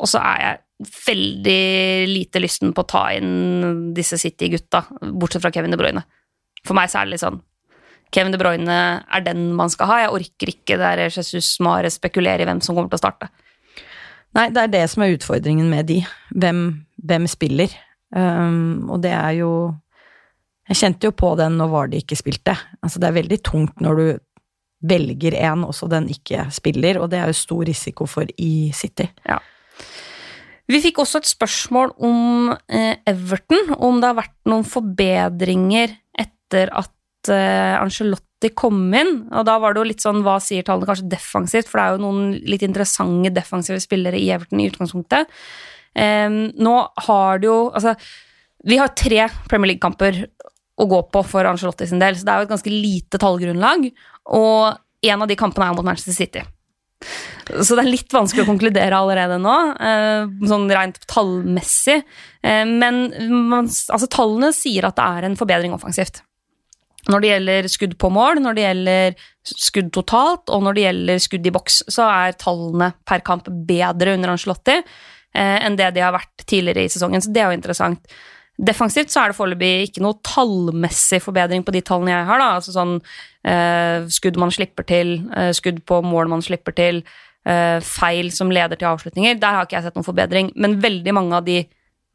Og 0.01 0.10
så 0.10 0.22
er 0.22 0.41
jeg 0.41 0.63
veldig 1.08 1.62
lite 2.10 2.41
lysten 2.41 2.74
på 2.75 2.84
å 2.86 2.89
ta 2.89 3.03
inn 3.17 3.94
disse 3.98 4.20
City-gutta, 4.22 4.84
bortsett 5.17 5.44
fra 5.44 5.53
Kevin 5.53 5.74
De 5.74 5.79
Bruyne. 5.79 6.03
For 6.65 6.77
meg 6.77 6.89
så 6.91 7.01
er 7.01 7.08
det 7.08 7.15
litt 7.15 7.24
sånn 7.24 7.39
Kevin 8.13 8.34
De 8.34 8.39
Bruyne 8.39 8.77
er 9.03 9.24
den 9.25 9.50
man 9.58 9.72
skal 9.74 9.89
ha. 9.89 9.98
Jeg 10.03 10.13
orker 10.15 10.51
ikke 10.53 10.77
der 10.79 11.01
Jesus 11.08 11.58
Mare 11.63 11.91
spekulerer 11.91 12.46
i 12.46 12.48
hvem 12.48 12.62
som 12.63 12.77
kommer 12.77 12.91
til 12.94 13.00
å 13.00 13.03
starte. 13.03 13.29
Nei, 14.36 14.50
det 14.53 14.63
er 14.63 14.72
det 14.74 14.84
som 14.91 15.03
er 15.03 15.15
utfordringen 15.15 15.69
med 15.72 15.88
de. 15.89 16.01
Hvem, 16.36 16.63
hvem 17.07 17.27
spiller? 17.31 17.74
Um, 18.15 18.88
og 18.93 19.01
det 19.03 19.12
er 19.12 19.34
jo 19.41 19.51
Jeg 20.69 20.77
kjente 20.79 21.10
jo 21.10 21.12
på 21.15 21.34
den 21.39 21.57
når 21.60 21.69
Vardy 21.72 22.00
ikke 22.01 22.17
spilte. 22.19 22.53
Altså, 22.84 23.00
det 23.00 23.07
er 23.07 23.19
veldig 23.22 23.38
tungt 23.43 23.84
når 23.84 24.00
du 24.00 24.07
velger 24.88 25.38
en, 25.39 25.63
også 25.63 25.88
den 25.89 26.10
ikke 26.12 26.50
spiller, 26.51 27.00
og 27.00 27.10
det 27.12 27.22
er 27.22 27.31
jo 27.31 27.38
stor 27.39 27.63
risiko 27.65 28.05
for 28.05 28.27
i 28.38 28.69
City. 28.75 29.07
Ja. 29.25 29.39
Vi 30.67 30.81
fikk 30.84 31.00
også 31.00 31.22
et 31.24 31.29
spørsmål 31.29 31.93
om 32.03 32.51
eh, 32.51 33.00
Everton, 33.07 33.72
om 33.79 34.01
det 34.01 34.10
har 34.10 34.19
vært 34.19 34.36
noen 34.51 34.67
forbedringer 34.67 35.96
etter 36.19 36.74
at 36.75 37.31
eh, 37.31 37.79
Angelotti 37.79 38.26
Angelotti 38.38 38.56
kom 38.56 38.94
inn, 38.94 39.29
og 39.34 39.46
da 39.46 39.58
var 39.60 39.74
det 39.74 39.82
jo 39.82 39.88
litt 39.88 40.03
sånn 40.03 40.22
hva 40.24 40.39
sier 40.39 40.63
tallene 40.63 40.86
kanskje 40.86 41.10
defensivt, 41.10 41.67
for 41.67 41.79
det 41.79 41.86
er 41.86 41.96
jo 41.96 42.03
noen 42.03 42.34
litt 42.46 42.62
interessante 42.62 43.32
defensive 43.34 43.79
spillere 43.82 44.17
i 44.17 44.29
Everton 44.29 44.62
i 44.62 44.70
utgangspunktet. 44.70 45.27
Um, 45.98 46.51
nå 46.53 46.75
har 47.08 47.39
det 47.39 47.48
jo 47.48 47.72
Altså, 47.74 47.96
vi 48.63 48.77
har 48.77 48.94
tre 48.94 49.25
Premier 49.50 49.72
League-kamper 49.72 50.27
å 50.77 50.86
gå 50.86 51.00
på 51.10 51.24
for 51.25 51.46
Angelotti 51.50 51.88
sin 51.88 52.00
del, 52.00 52.15
så 52.15 52.25
det 52.25 52.34
er 52.34 52.38
jo 52.38 52.46
et 52.46 52.53
ganske 52.53 52.74
lite 52.74 53.17
tallgrunnlag, 53.17 53.89
og 54.29 54.77
en 55.08 55.24
av 55.24 55.27
de 55.27 55.39
kampene 55.39 55.72
er 55.72 55.74
mot 55.77 55.86
Manchester 55.88 56.13
City. 56.13 56.46
Så 57.48 57.77
det 57.77 57.86
er 57.86 57.89
litt 57.89 58.13
vanskelig 58.13 58.44
å 58.44 58.50
konkludere 58.50 58.98
allerede 58.98 59.38
nå, 59.39 59.58
eh, 59.79 60.29
sånn 60.50 60.70
rent 60.70 61.00
tallmessig. 61.08 62.01
Eh, 62.44 62.65
men 62.65 63.08
altså, 63.24 64.10
tallene 64.10 64.51
sier 64.53 64.86
at 64.89 64.98
det 64.98 65.06
er 65.06 65.25
en 65.25 65.38
forbedring 65.39 65.74
offensivt. 65.74 66.22
Når 67.07 67.23
det 67.23 67.29
gjelder 67.31 67.67
skudd 67.71 67.97
på 68.01 68.09
mål, 68.11 68.41
når 68.43 68.57
det 68.57 68.63
gjelder 68.65 69.19
skudd 69.47 69.91
totalt, 69.95 70.49
og 70.51 70.63
når 70.65 70.75
det 70.75 70.87
gjelder 70.87 71.21
skudd 71.23 71.45
i 71.47 71.53
boks, 71.55 71.83
så 71.93 72.07
er 72.11 72.39
tallene 72.39 72.91
per 73.07 73.23
kamp 73.27 73.47
bedre 73.67 74.17
under 74.17 74.33
Angelotti 74.33 74.75
eh, 74.77 75.59
enn 75.63 75.77
det 75.79 75.93
de 75.95 76.03
har 76.03 76.15
vært 76.15 76.43
tidligere 76.43 76.87
i 76.87 76.91
sesongen, 76.91 77.23
så 77.23 77.31
det 77.31 77.43
er 77.43 77.51
jo 77.51 77.59
interessant. 77.59 78.17
Defensivt 78.57 79.13
så 79.13 79.21
er 79.21 79.31
det 79.31 79.37
foreløpig 79.37 79.71
ikke 79.85 80.01
noe 80.01 80.17
tallmessig 80.25 81.19
forbedring 81.21 81.61
på 81.65 81.73
de 81.75 81.83
tallene 81.85 82.15
jeg 82.15 82.27
har. 82.29 82.41
da, 82.41 82.49
altså 82.57 82.73
sånn 82.73 82.95
eh, 83.45 84.07
Skudd 84.13 84.39
man 84.41 84.53
slipper 84.53 84.87
til, 84.89 85.19
eh, 85.37 85.51
skudd 85.53 85.83
på 85.85 86.01
mål 86.01 86.31
man 86.31 86.41
slipper 86.41 86.73
til, 86.77 87.03
eh, 87.45 87.77
feil 87.85 88.31
som 88.33 88.49
leder 88.49 88.79
til 88.79 88.89
avslutninger. 88.89 89.37
Der 89.39 89.59
har 89.59 89.67
ikke 89.67 89.77
jeg 89.77 89.85
sett 89.85 89.99
noen 89.99 90.07
forbedring. 90.09 90.49
Men 90.57 90.79
veldig 90.81 91.13
mange 91.13 91.37
av 91.37 91.45
de 91.45 91.61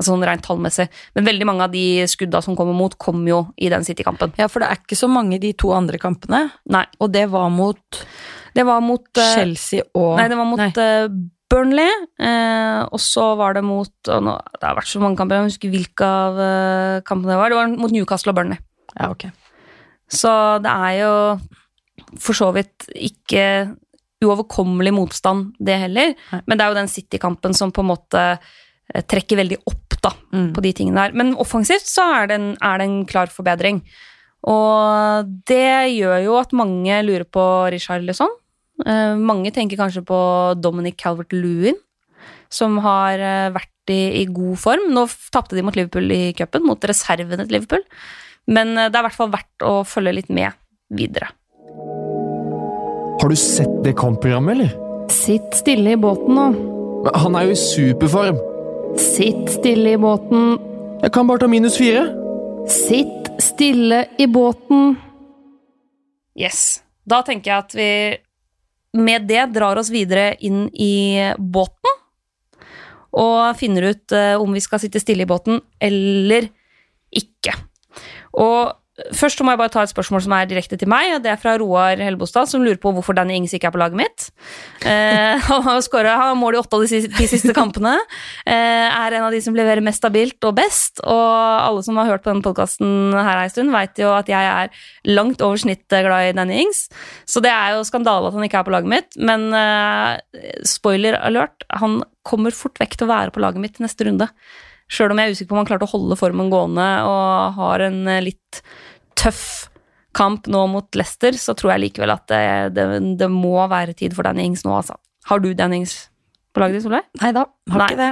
altså 0.03 0.13
sånn 0.13 0.27
rent 0.29 0.45
tallmessig, 0.45 0.89
men 1.17 1.29
veldig 1.31 1.49
mange 1.49 1.67
av 1.67 1.73
de 1.73 1.87
skudda 2.11 2.43
som 2.45 2.57
kommer 2.59 2.77
mot, 2.77 2.99
kommer 3.01 3.31
jo 3.33 3.41
i 3.57 3.71
den 3.73 3.87
City-kampen. 3.87 4.35
Ja, 4.41 4.51
for 4.53 4.61
det 4.63 4.69
er 4.69 4.81
ikke 4.83 4.99
så 4.99 5.09
mange 5.11 5.39
de 5.43 5.55
to 5.57 5.73
andre 5.75 6.01
kampene, 6.03 6.49
Nei, 6.73 6.85
og 7.01 7.13
det 7.15 7.29
var 7.33 7.49
mot 7.55 8.03
det 8.53 8.67
var 8.69 8.83
mot 8.85 9.07
eh, 9.17 9.31
Chelsea 9.39 9.87
og 9.97 10.19
Nei, 10.19 10.27
det 10.29 10.37
var 10.37 10.45
mot 10.51 10.61
Nei. 10.61 10.73
eh, 10.77 11.07
Burnley, 11.53 11.89
eh, 12.21 12.81
og 12.89 13.01
så 13.01 13.31
var 13.37 13.57
det 13.57 13.63
mot 13.65 14.11
og 14.13 14.23
nå, 14.25 14.35
Det 14.57 14.65
har 14.69 14.77
vært 14.79 14.89
så 14.89 15.01
mange 15.03 15.19
kamper, 15.21 15.41
jeg 15.41 15.51
husker 15.53 15.73
hvilke 15.73 16.09
av 16.09 16.41
eh, 16.41 16.99
kampene 17.09 17.35
det 17.35 17.41
var. 17.41 17.53
Det 17.53 17.59
var 17.59 17.73
mot 17.81 17.93
Newcastle 17.93 18.33
og 18.33 18.39
Burnley. 18.41 18.61
Ja, 18.97 19.11
ok. 19.13 19.27
Så 20.13 20.33
det 20.65 20.73
er 20.73 20.95
jo 21.03 21.13
for 22.21 22.37
så 22.37 22.51
vidt 22.57 22.89
ikke 22.93 23.45
uoverkommelig 24.23 24.93
motstand, 24.95 25.53
det 25.59 25.79
heller. 25.87 26.13
Nei. 26.33 26.41
Men 26.47 26.59
det 26.59 26.65
er 26.65 26.73
jo 26.73 26.79
den 26.81 26.91
City-kampen 26.93 27.57
som 27.57 27.73
på 27.75 27.83
en 27.85 27.91
måte 27.91 28.23
eh, 28.33 29.05
trekker 29.05 29.41
veldig 29.43 29.61
opp 29.69 29.92
da, 30.03 30.11
Mm. 30.33 30.53
på 30.55 30.63
de 30.65 30.73
tingene 30.73 30.97
der. 31.07 31.13
Men 31.15 31.35
offensivt 31.37 31.87
så 31.87 32.03
er 32.23 32.27
det 32.31 32.35
en, 32.41 32.49
er 32.61 32.79
det 32.79 32.87
en 32.89 33.05
klar 33.07 33.31
forbedring. 33.33 33.83
Og 34.43 35.29
det 35.47 35.95
gjør 35.95 36.25
jo 36.25 36.37
at 36.41 36.53
mange 36.53 37.03
lurer 37.07 37.25
på 37.25 37.45
Richarlison. 37.71 38.33
Eh, 38.85 39.15
mange 39.17 39.53
tenker 39.55 39.79
kanskje 39.79 40.03
på 40.05 40.19
Dominic 40.61 40.97
Calvert-Lewin, 40.99 41.77
som 42.51 42.79
har 42.83 43.15
eh, 43.23 43.51
vært 43.55 43.69
i, 43.93 44.23
i 44.23 44.27
god 44.27 44.59
form. 44.59 44.89
Nå 44.95 45.07
tapte 45.31 45.55
de 45.55 45.63
mot 45.63 45.77
Liverpool 45.79 46.11
i 46.11 46.33
cupen, 46.39 46.67
mot 46.67 46.81
reservene 46.91 47.47
til 47.47 47.59
Liverpool. 47.61 47.85
Men 48.51 48.75
eh, 48.77 48.89
det 48.91 48.99
er 48.99 49.05
i 49.05 49.09
hvert 49.09 49.21
fall 49.21 49.31
verdt 49.31 49.67
å 49.69 49.77
følge 49.87 50.17
litt 50.19 50.31
med 50.35 50.51
videre. 50.91 51.31
Har 53.23 53.31
du 53.31 53.37
sett 53.39 53.71
det 53.85 53.95
kampprogrammet, 54.01 54.57
eller? 54.57 54.73
Sitt 55.13 55.55
stille 55.55 55.95
i 55.95 56.01
båten 56.01 56.35
nå. 56.35 56.49
Men 57.05 57.15
Han 57.23 57.37
er 57.39 57.47
jo 57.47 57.55
i 57.55 57.61
superform. 57.61 58.39
Sitt 58.99 59.51
stille 59.51 59.93
i 59.93 59.99
båten. 60.01 60.59
Jeg 61.03 61.13
kan 61.15 61.27
bare 61.29 61.41
ta 61.43 61.49
minus 61.49 61.79
fire. 61.81 62.05
Sitt 62.69 63.31
stille 63.41 64.05
i 64.21 64.27
båten. 64.29 64.97
Yes. 66.39 66.83
Da 67.09 67.23
tenker 67.27 67.51
jeg 67.51 67.65
at 67.65 67.77
vi 67.77 67.89
med 69.03 69.25
det 69.29 69.47
drar 69.55 69.81
oss 69.81 69.91
videre 69.93 70.35
inn 70.45 70.67
i 70.75 71.33
båten. 71.39 71.99
Og 73.13 73.57
finner 73.61 73.91
ut 73.93 74.13
eh, 74.17 74.37
om 74.41 74.53
vi 74.53 74.63
skal 74.65 74.81
sitte 74.81 75.01
stille 75.01 75.25
i 75.25 75.29
båten 75.29 75.61
eller 75.81 76.49
ikke. 77.13 77.57
Og 78.41 78.73
først 79.17 79.41
må 79.41 79.55
jeg 79.55 79.61
bare 79.61 79.73
ta 79.73 79.83
et 79.87 79.91
spørsmål 79.93 80.21
som 80.25 80.35
er 80.37 80.49
direkte 80.51 80.77
til 80.77 80.91
meg. 80.91 81.15
og 81.15 81.23
Det 81.25 81.31
er 81.33 81.41
fra 81.41 81.55
Roar 81.61 82.01
Helbostad, 82.03 82.51
som 82.51 82.65
lurer 82.65 82.81
på 82.81 82.93
hvorfor 82.93 83.17
Danny 83.17 83.39
Ings 83.39 83.55
ikke 83.57 83.71
er 83.71 83.75
på 83.75 83.81
laget 83.81 83.97
mitt. 83.97 84.27
Eh, 84.85 85.41
han 85.49 85.63
har 85.65 85.81
skåra 85.85 86.17
mål 86.37 86.59
i 86.59 86.61
åtte 86.61 86.77
av 86.77 86.85
de, 86.85 86.91
siste, 86.91 87.13
de 87.17 87.29
siste 87.31 87.55
kampene. 87.57 87.95
Eh, 88.45 88.89
er 88.89 89.17
en 89.17 89.29
av 89.29 89.33
de 89.33 89.41
som 89.45 89.57
leverer 89.57 89.85
mest 89.85 90.03
stabilt 90.03 90.45
og 90.45 90.57
best. 90.59 91.01
Og 91.07 91.33
alle 91.33 91.85
som 91.87 92.01
har 92.01 92.11
hørt 92.11 92.25
på 92.25 92.33
denne 92.33 92.45
podkasten 92.45 93.17
her 93.17 93.41
en 93.47 93.55
stund, 93.55 93.73
vet 93.73 94.03
jo 94.03 94.13
at 94.13 94.29
jeg 94.33 94.51
er 94.51 94.85
langt 95.09 95.45
over 95.45 95.61
snittet 95.61 96.05
glad 96.05 96.29
i 96.29 96.35
Danny 96.37 96.61
Ings. 96.67 96.85
Så 97.25 97.41
det 97.45 97.53
er 97.53 97.79
jo 97.79 97.87
skandale 97.89 98.29
at 98.29 98.37
han 98.37 98.45
ikke 98.45 98.61
er 98.61 98.69
på 98.69 98.75
laget 98.77 98.93
mitt. 98.93 99.17
Men 99.17 99.49
eh, 99.57 100.61
spoiler 100.69 101.17
alert, 101.23 101.65
han 101.73 102.03
kommer 102.29 102.55
fort 102.55 102.77
vekk 102.79 102.99
til 102.99 103.09
å 103.09 103.15
være 103.15 103.33
på 103.35 103.43
laget 103.43 103.65
mitt 103.65 103.81
neste 103.83 104.05
runde. 104.07 104.29
Sjøl 104.93 105.15
om 105.15 105.21
jeg 105.21 105.31
er 105.31 105.37
usikker 105.37 105.51
på 105.51 105.57
om 105.57 105.63
han 105.63 105.69
klarte 105.71 105.87
å 105.89 105.93
holde 105.95 106.19
formen 106.21 106.51
gående 106.53 106.87
og 107.09 107.59
har 107.59 107.85
en 107.87 108.01
eh, 108.13 108.25
litt 108.29 108.63
tøff 109.19 109.71
kamp 110.17 110.49
nå 110.53 110.67
mot 110.69 110.99
Leicester, 110.99 111.33
så 111.41 111.55
tror 111.57 111.75
jeg 111.75 111.87
likevel 111.87 112.13
at 112.13 112.27
det, 112.29 112.43
det, 112.77 112.85
det 113.21 113.29
må 113.33 113.55
være 113.73 113.95
tid 113.97 114.13
for 114.17 114.29
Danny 114.29 114.45
Ings 114.45 114.67
nå, 114.67 114.75
altså. 114.77 114.99
Har 115.31 115.41
du 115.41 115.53
Danny 115.57 115.81
Ings 115.81 115.95
på 116.53 116.61
laget 116.61 116.77
ditt, 116.77 116.85
Solveig? 116.85 117.07
Nei 117.23 117.31
da, 117.33 117.47
har 117.73 117.81
Nei. 117.81 117.89
ikke 117.89 118.03
det. 118.03 118.11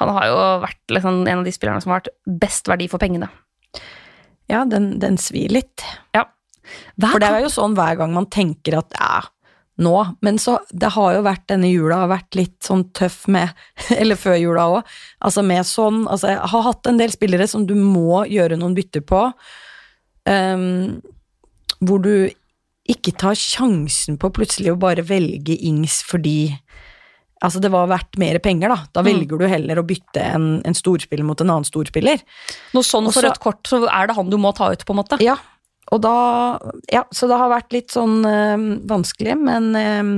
Han 0.00 0.12
har 0.16 0.30
jo 0.30 0.38
vært 0.64 0.96
liksom 0.96 1.20
en 1.26 1.42
av 1.42 1.44
de 1.44 1.52
spillerne 1.54 1.84
som 1.84 1.92
har 1.92 2.00
vært 2.00 2.40
best 2.46 2.68
verdi 2.70 2.88
for 2.92 3.02
pengene. 3.02 3.28
Ja, 4.48 4.64
den, 4.68 4.94
den 5.02 5.20
svir 5.20 5.52
litt. 5.52 5.84
Hver 6.14 7.12
For 7.12 7.22
det 7.22 7.28
er 7.28 7.44
jo 7.44 7.52
sånn 7.52 7.76
hver 7.78 7.98
gang 8.00 8.14
man 8.14 8.28
tenker 8.32 8.78
at 8.80 8.96
ja, 8.96 9.20
nå, 9.78 9.92
men 10.24 10.38
så 10.40 10.58
Det 10.72 10.88
har 10.94 11.14
jo 11.14 11.22
vært 11.26 11.46
denne 11.50 11.68
jula 11.68 11.98
har 12.04 12.08
vært 12.08 12.34
litt 12.38 12.56
sånn 12.64 12.86
tøff 12.96 13.26
med 13.28 13.50
Eller 14.00 14.16
før 14.16 14.38
jula 14.40 14.64
òg. 14.78 14.94
Altså 15.20 15.44
med 15.44 15.66
sånn 15.68 16.06
Altså, 16.08 16.30
jeg 16.32 16.38
har 16.52 16.62
hatt 16.70 16.86
en 16.88 16.96
del 17.00 17.10
spillere 17.12 17.46
som 17.50 17.66
du 17.68 17.74
må 17.76 18.22
gjøre 18.30 18.56
noen 18.60 18.74
bytter 18.78 19.04
på, 19.04 19.26
Um, 20.26 21.02
hvor 21.78 22.00
du 22.02 22.30
ikke 22.90 23.12
tar 23.18 23.36
sjansen 23.38 24.16
på 24.18 24.30
plutselig 24.34 24.72
å 24.72 24.78
bare 24.80 25.04
velge 25.06 25.54
Ings 25.68 26.00
fordi 26.06 26.56
Altså, 27.44 27.60
det 27.60 27.68
var 27.70 27.86
verdt 27.90 28.16
mer 28.18 28.38
penger, 28.40 28.72
da. 28.72 28.78
Da 28.96 29.02
Mm. 29.02 29.06
velger 29.12 29.38
du 29.38 29.46
heller 29.46 29.76
å 29.76 29.84
bytte 29.86 30.22
en, 30.24 30.62
en 30.64 30.74
storspiller 30.74 31.22
mot 31.22 31.38
en 31.44 31.50
annen 31.52 31.66
storspiller. 31.68 32.22
Noe 32.72 32.82
sånn 32.82 33.12
for 33.12 33.22
rødt 33.22 33.38
kort, 33.44 33.60
så 33.68 33.82
er 33.86 34.06
det 34.08 34.16
han 34.16 34.30
du 34.32 34.38
må 34.40 34.54
ta 34.56 34.70
ut, 34.72 34.82
på 34.88 34.94
en 34.94 34.96
måte. 35.04 35.18
Ja, 35.22 35.36
og 35.92 36.00
da 36.02 36.14
Ja, 36.92 37.04
så 37.14 37.28
det 37.30 37.38
har 37.38 37.52
vært 37.52 37.72
litt 37.76 37.94
sånn 37.94 38.20
øh, 38.26 38.66
vanskelig, 38.90 39.36
men 39.38 39.72
øh, 39.76 40.14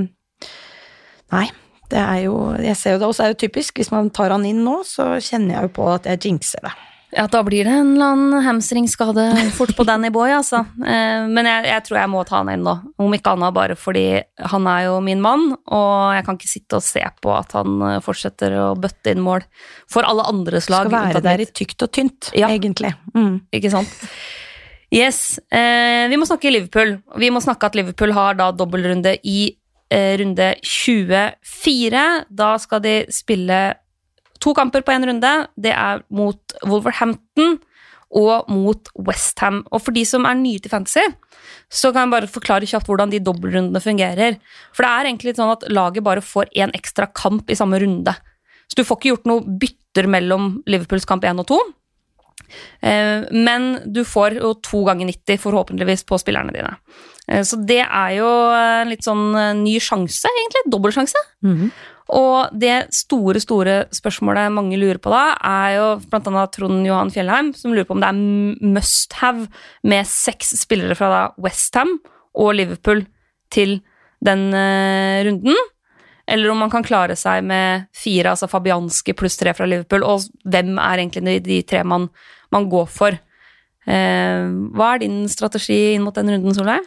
Nei, 1.35 1.47
det 1.93 2.01
er 2.01 2.21
jo 2.25 2.37
Jeg 2.63 2.77
ser 2.81 2.97
jo 2.97 3.01
det 3.03 3.09
også 3.11 3.27
er 3.27 3.33
jo 3.35 3.41
typisk. 3.47 3.77
Hvis 3.81 3.91
man 3.93 4.09
tar 4.15 4.33
han 4.33 4.47
inn 4.49 4.63
nå, 4.65 4.81
så 4.89 5.17
kjenner 5.21 5.59
jeg 5.59 5.69
jo 5.69 5.75
på 5.81 5.89
at 5.93 6.07
jeg 6.09 6.23
jinxer 6.29 6.65
det. 6.65 6.75
Ja, 7.17 7.23
da 7.33 7.41
blir 7.41 7.65
det 7.65 7.73
en 7.73 7.95
eller 7.95 8.11
annen 8.13 8.43
hamstringskade 8.45 9.23
fort 9.57 9.71
på 9.79 9.85
Danny 9.89 10.11
Boy, 10.13 10.29
altså. 10.37 10.59
Eh, 10.77 11.25
Men 11.33 11.47
jeg, 11.49 11.65
jeg 11.71 11.85
tror 11.87 11.99
jeg 12.03 12.11
må 12.13 12.25
ta 12.29 12.43
han 12.43 12.51
inn 12.53 12.67
nå. 12.67 12.75
Om 13.01 13.15
ikke 13.17 13.33
annet 13.33 13.55
bare 13.57 13.77
fordi 13.81 14.03
han 14.53 14.69
er 14.69 14.83
jo 14.91 14.99
min 15.05 15.23
mann, 15.25 15.47
og 15.73 15.95
jeg 16.19 16.27
kan 16.27 16.37
ikke 16.37 16.51
sitte 16.53 16.77
og 16.81 16.85
se 16.85 17.05
på 17.25 17.33
at 17.33 17.57
han 17.57 17.81
fortsetter 18.05 18.59
å 18.61 18.67
bøtte 18.77 19.15
inn 19.17 19.25
mål 19.25 19.47
for 19.89 20.05
alle 20.05 20.27
andres 20.29 20.69
lag. 20.69 20.85
Skal 20.91 20.99
være 21.15 21.25
der 21.25 21.45
i 21.45 21.49
tykt 21.49 21.87
og 21.89 21.93
tynt, 21.97 22.29
Ja. 22.37 22.53
egentlig. 22.53 22.93
Mm. 23.17 23.41
Ikke 23.57 23.73
sant? 23.73 23.89
Yes. 24.95 25.39
Eh, 25.53 26.09
vi 26.09 26.17
må 26.17 26.27
snakke 26.29 26.53
Liverpool. 26.53 26.97
Vi 27.21 27.29
må 27.33 27.43
snakke 27.45 27.69
at 27.69 27.77
Liverpool 27.77 28.15
har 28.17 28.39
da 28.39 28.49
dobbeltrunde 28.57 29.19
i 29.21 29.53
eh, 29.93 30.17
runde 30.21 30.55
24. 30.65 32.05
Da 32.29 32.51
skal 32.63 32.85
de 32.85 32.95
spille 33.13 33.61
to 34.41 34.55
kamper 34.57 34.85
på 34.85 34.95
én 34.95 35.05
runde. 35.09 35.33
Det 35.61 35.75
er 35.75 36.05
mot 36.09 36.59
Wolverhampton 36.65 37.59
og 38.17 38.49
mot 38.49 38.89
Westham. 38.97 39.61
Og 39.69 39.83
for 39.85 39.93
de 39.93 40.07
som 40.09 40.25
er 40.25 40.39
nye 40.39 40.63
til 40.63 40.73
Fantasy, 40.73 41.05
så 41.69 41.93
kan 41.93 42.07
jeg 42.07 42.15
bare 42.15 42.31
forklare 42.33 42.69
kjapt 42.69 42.89
hvordan 42.89 43.13
de 43.13 43.21
dobbeltrundene 43.21 43.83
fungerer. 43.85 44.39
For 44.73 44.87
det 44.87 44.93
er 44.93 45.11
egentlig 45.11 45.37
sånn 45.37 45.53
at 45.53 45.69
laget 45.69 46.07
bare 46.07 46.25
får 46.25 46.49
én 46.57 46.73
ekstra 46.77 47.11
kamp 47.13 47.53
i 47.53 47.59
samme 47.59 47.81
runde. 47.83 48.17
Så 48.69 48.81
du 48.81 48.85
får 48.89 49.01
ikke 49.01 49.13
gjort 49.13 49.29
noe 49.29 49.59
bytter 49.61 50.09
mellom 50.09 50.63
Liverpools 50.69 51.09
kamp 51.09 51.25
1 51.29 51.45
og 51.45 51.51
2. 51.53 51.61
Eh, 52.83 53.27
Men 53.33 53.93
du 53.93 54.05
får 54.05 54.39
jo 54.41 54.55
to 54.63 54.85
ganger 54.87 55.07
90 55.11 55.39
forhåpentligvis 55.43 56.05
på 56.09 56.19
spillerne 56.21 56.55
dine. 56.55 56.77
Eh, 57.29 57.43
Så 57.43 57.61
det 57.67 57.85
er 57.85 58.17
jo 58.17 58.29
en 58.55 58.89
litt 58.89 59.05
sånn 59.05 59.35
eh, 59.37 59.55
ny 59.55 59.79
sjanse, 59.79 60.29
egentlig. 60.29 60.71
Dobbeltsjanse. 60.73 61.23
Mhm. 61.45 61.71
Og 62.09 62.49
det 62.59 62.89
store, 62.91 63.37
store 63.39 63.85
spørsmålet 63.93 64.51
mange 64.51 64.79
lurer 64.81 64.97
på 64.97 65.11
da, 65.13 65.37
er 65.45 65.77
jo 65.77 65.89
annet 66.17 66.53
Trond 66.53 66.87
Johan 66.87 67.11
Fjellheim, 67.11 67.55
som 67.55 67.75
lurer 67.75 67.85
på 67.85 67.93
om 67.93 68.01
det 68.01 68.09
er 68.09 68.65
must 68.65 69.13
have 69.21 69.47
med 69.85 70.07
seks 70.07 70.55
spillere 70.57 70.97
fra 70.97 71.11
da 71.11 71.35
Westham 71.37 72.01
og 72.35 72.55
Liverpool 72.55 73.05
til 73.51 73.83
den 74.25 74.49
runden. 75.29 75.55
Eller 76.29 76.51
om 76.53 76.61
man 76.61 76.73
kan 76.73 76.85
klare 76.85 77.17
seg 77.17 77.47
med 77.49 77.87
fire, 77.97 78.35
altså 78.35 78.51
Fabianski 78.51 79.15
pluss 79.17 79.39
tre 79.41 79.55
fra 79.57 79.65
Liverpool. 79.69 80.05
Og 80.05 80.27
hvem 80.45 80.75
er 80.77 81.01
egentlig 81.01 81.39
de, 81.47 81.63
tre 81.65 81.81
man, 81.89 82.11
man 82.53 82.69
går 82.69 82.85
for? 82.93 83.17
Eh, 83.89 84.45
hva 84.77 84.91
er 84.93 85.03
din 85.07 85.23
strategi 85.33 85.95
inn 85.95 86.05
mot 86.05 86.17
den 86.17 86.29
runden, 86.35 86.53
Solveig? 86.57 86.85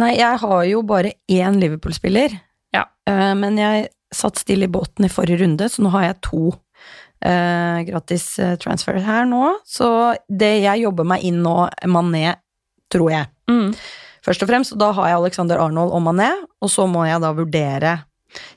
Nei, 0.00 0.14
jeg 0.16 0.40
har 0.40 0.62
jo 0.66 0.80
bare 0.86 1.12
én 1.30 1.60
Liverpool-spiller. 1.60 2.38
Ja. 2.74 2.86
Eh, 3.10 3.34
men 3.38 3.60
jeg 3.60 3.90
satt 4.14 4.40
stille 4.40 4.64
i 4.64 4.72
båten 4.72 5.04
i 5.04 5.12
forrige 5.12 5.42
runde, 5.42 5.68
så 5.68 5.84
nå 5.84 5.92
har 5.94 6.08
jeg 6.08 6.22
to 6.24 6.42
eh, 7.20 7.84
gratis 7.90 8.26
eh, 8.40 8.56
transfer 8.62 8.96
her 9.04 9.28
nå. 9.28 9.42
Så 9.68 9.88
det 10.28 10.54
jeg 10.64 10.86
jobber 10.86 11.06
meg 11.12 11.28
inn 11.28 11.42
nå, 11.44 11.68
Mané, 11.90 12.38
tror 12.92 13.12
jeg. 13.12 13.30
Mm. 13.50 13.76
Først 14.24 14.40
og 14.40 14.48
fremst, 14.48 14.74
da 14.80 14.88
har 14.96 15.12
jeg 15.12 15.20
Alexander 15.20 15.60
Arnold 15.60 15.92
og 15.92 16.04
Mané, 16.08 16.32
og 16.64 16.72
så 16.72 16.88
må 16.88 17.04
jeg 17.04 17.20
da 17.20 17.34
vurdere 17.36 17.96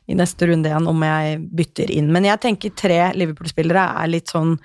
i 0.08 0.16
neste 0.18 0.48
runde 0.50 0.70
igjen 0.70 0.88
om 0.90 1.02
jeg 1.06 1.40
bytter 1.60 1.92
inn. 1.92 2.12
Men 2.14 2.26
jeg 2.30 2.40
tenker 2.44 2.76
tre 2.78 3.00
Liverpool-spillere 3.18 3.84
er 4.04 4.08
litt 4.12 4.32
sånn 4.34 4.56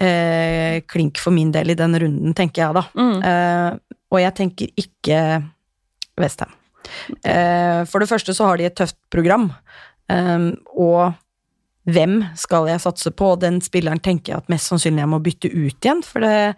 eh, 0.00 0.80
klink 0.88 1.18
for 1.22 1.34
min 1.34 1.52
del 1.54 1.70
i 1.74 1.78
den 1.78 1.96
runden, 2.00 2.34
tenker 2.36 2.64
jeg 2.66 2.76
da. 2.78 2.84
Mm. 2.96 3.16
Eh, 3.22 3.98
og 4.12 4.20
jeg 4.20 4.34
tenker 4.38 4.72
ikke 4.80 5.18
Westham. 6.20 6.52
Eh, 7.24 7.82
for 7.88 8.02
det 8.02 8.10
første 8.10 8.34
så 8.36 8.48
har 8.50 8.58
de 8.60 8.66
et 8.68 8.76
tøft 8.76 8.98
program, 9.12 9.50
eh, 10.12 10.48
og 10.76 11.14
hvem 11.88 12.20
skal 12.38 12.68
jeg 12.70 12.82
satse 12.84 13.10
på? 13.18 13.32
Den 13.42 13.60
spilleren 13.64 13.98
tenker 14.02 14.32
jeg 14.34 14.42
at 14.44 14.50
mest 14.52 14.68
sannsynlig 14.70 15.02
jeg 15.02 15.10
må 15.10 15.18
bytte 15.22 15.50
ut 15.50 15.78
igjen, 15.82 16.02
for 16.06 16.22
det, 16.22 16.54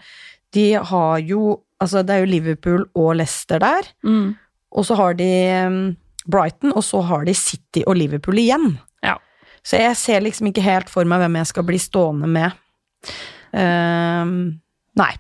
de 0.57 0.73
har 0.93 1.19
jo 1.25 1.61
Altså, 1.83 2.05
det 2.07 2.15
er 2.15 2.21
jo 2.23 2.29
Liverpool 2.31 2.85
og 2.97 3.17
Leicester 3.19 3.59
der, 3.61 3.83
Mm. 4.07 4.37
og 4.73 4.85
så 4.87 4.95
har 4.97 5.13
de 5.19 5.25
eh, 5.27 5.95
Brighton, 6.31 6.73
og 6.73 6.85
så 6.87 7.03
har 7.05 7.25
de 7.29 7.35
City 7.37 7.85
og 7.87 7.99
Liverpool 8.01 8.39
igjen. 8.41 8.77
Ja. 9.05 9.19
Så 9.65 9.81
jeg 9.81 9.97
ser 10.01 10.25
liksom 10.25 10.51
ikke 10.51 10.65
helt 10.65 10.93
for 10.93 11.09
meg 11.09 11.23
hvem 11.23 11.41
jeg 11.41 11.51
skal 11.53 11.67
bli 11.69 11.81
stående 11.81 12.29
med. 12.31 12.61
Um, 13.55 14.35
nei. 14.99 15.11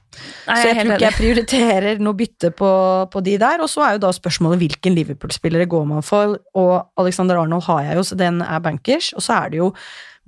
Nei, 0.48 0.56
så 0.56 0.68
jeg 0.68 0.74
jeg 0.74 0.78
tror 0.78 0.94
ikke 0.94 1.06
jeg 1.06 1.18
prioriterer 1.18 2.02
noe 2.02 2.18
bytte 2.18 2.50
på, 2.56 2.70
på 3.12 3.24
de 3.24 3.36
der. 3.40 3.62
Og 3.64 3.70
så 3.72 3.84
er 3.86 3.96
jo 3.96 4.04
da 4.06 4.12
spørsmålet 4.14 4.62
hvilken 4.64 4.96
Liverpool-spillere 4.96 5.68
går 5.70 5.86
man 5.92 6.04
for. 6.06 6.36
Og 6.60 6.74
Alexander 7.00 7.40
Arnold 7.40 7.66
har 7.68 7.84
jeg 7.88 8.00
jo, 8.00 8.08
så 8.10 8.18
den 8.20 8.42
er 8.44 8.64
bankers. 8.64 9.12
Og 9.16 9.24
så 9.24 9.38
er 9.38 9.54
det 9.54 9.62
jo 9.62 9.70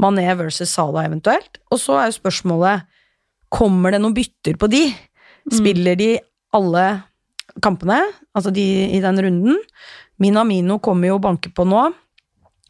Mané 0.03 0.29
versus 0.37 0.73
Salah 0.73 1.09
eventuelt. 1.09 1.61
Og 1.73 1.81
så 1.81 2.01
er 2.01 2.11
jo 2.11 2.21
spørsmålet 2.21 2.87
kommer 3.53 3.95
det 3.95 4.01
noen 4.03 4.17
bytter 4.17 4.57
på 4.61 4.69
de? 4.69 4.89
Spiller 5.55 5.95
de 5.99 6.17
alle 6.57 6.87
kampene, 7.63 8.01
altså 8.37 8.51
de 8.55 8.65
i 8.97 9.01
den 9.01 9.21
runden? 9.23 9.61
Minamino 10.19 10.79
kommer 10.81 11.09
jo 11.11 11.19
å 11.19 11.23
banke 11.23 11.51
på 11.53 11.67
nå. 11.69 11.93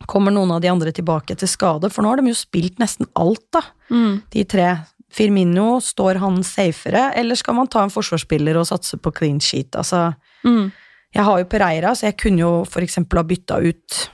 Kommer 0.06 0.34
noen 0.34 0.50
av 0.52 0.60
de 0.60 0.68
andre 0.68 0.92
tilbake 0.92 1.36
til 1.38 1.48
skade? 1.48 1.90
For 1.92 2.02
nå 2.04 2.10
har 2.12 2.20
de 2.20 2.28
jo 2.32 2.36
spilt 2.36 2.78
nesten 2.82 3.06
alt, 3.16 3.44
da 3.52 3.62
Mm. 3.90 4.22
de 4.30 4.44
tre. 4.44 4.78
Firmino, 5.08 5.78
står 5.80 6.18
han 6.18 6.42
safere, 6.42 7.12
eller 7.16 7.34
skal 7.36 7.54
man 7.54 7.68
ta 7.68 7.82
en 7.84 7.90
forsvarsspiller 7.90 8.56
og 8.58 8.66
satse 8.66 8.98
på 9.00 9.12
clean 9.14 9.38
sheet? 9.40 9.70
Altså, 9.76 10.14
Mm. 10.44 10.72
jeg 11.14 11.24
har 11.24 11.38
jo 11.38 11.44
Pereira, 11.44 11.90
så 11.94 12.02
jeg 12.10 12.16
kunne 12.18 12.38
jo 12.40 12.64
for 12.64 12.80
eksempel 12.82 13.16
ha 13.18 13.22
bytta 13.22 13.62
ut 13.62 14.10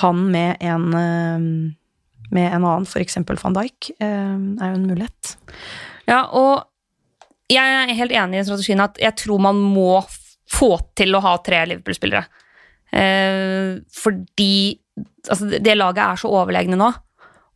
han 0.00 0.30
med 0.30 0.56
en 0.60 0.94
eh, 0.94 1.72
med 2.32 2.52
en 2.54 2.62
annen, 2.64 2.86
for 2.86 3.00
eksempel 3.00 3.36
van 3.36 3.52
Dijk, 3.52 3.90
eh, 4.00 4.06
er 4.06 4.70
jo 4.70 4.74
en 4.78 4.86
mulighet. 4.88 5.36
Ja, 6.08 6.22
og 6.32 6.64
jeg 7.50 7.58
er 7.90 7.94
helt 7.94 8.12
enig 8.12 8.40
i 8.40 8.44
strategien 8.44 8.80
at 8.80 8.96
jeg 8.98 9.16
tror 9.16 9.38
man 9.40 9.56
må 9.56 10.02
få 10.52 10.74
til 10.98 11.16
å 11.16 11.22
ha 11.24 11.36
tre 11.44 11.64
Liverpool-spillere. 11.70 12.24
Eh, 12.92 13.80
fordi 13.96 14.78
altså, 15.28 15.48
det- 15.58 15.78
laget 15.78 16.04
er 16.04 16.20
så 16.20 16.28
overlegne 16.30 16.76
nå. 16.76 16.92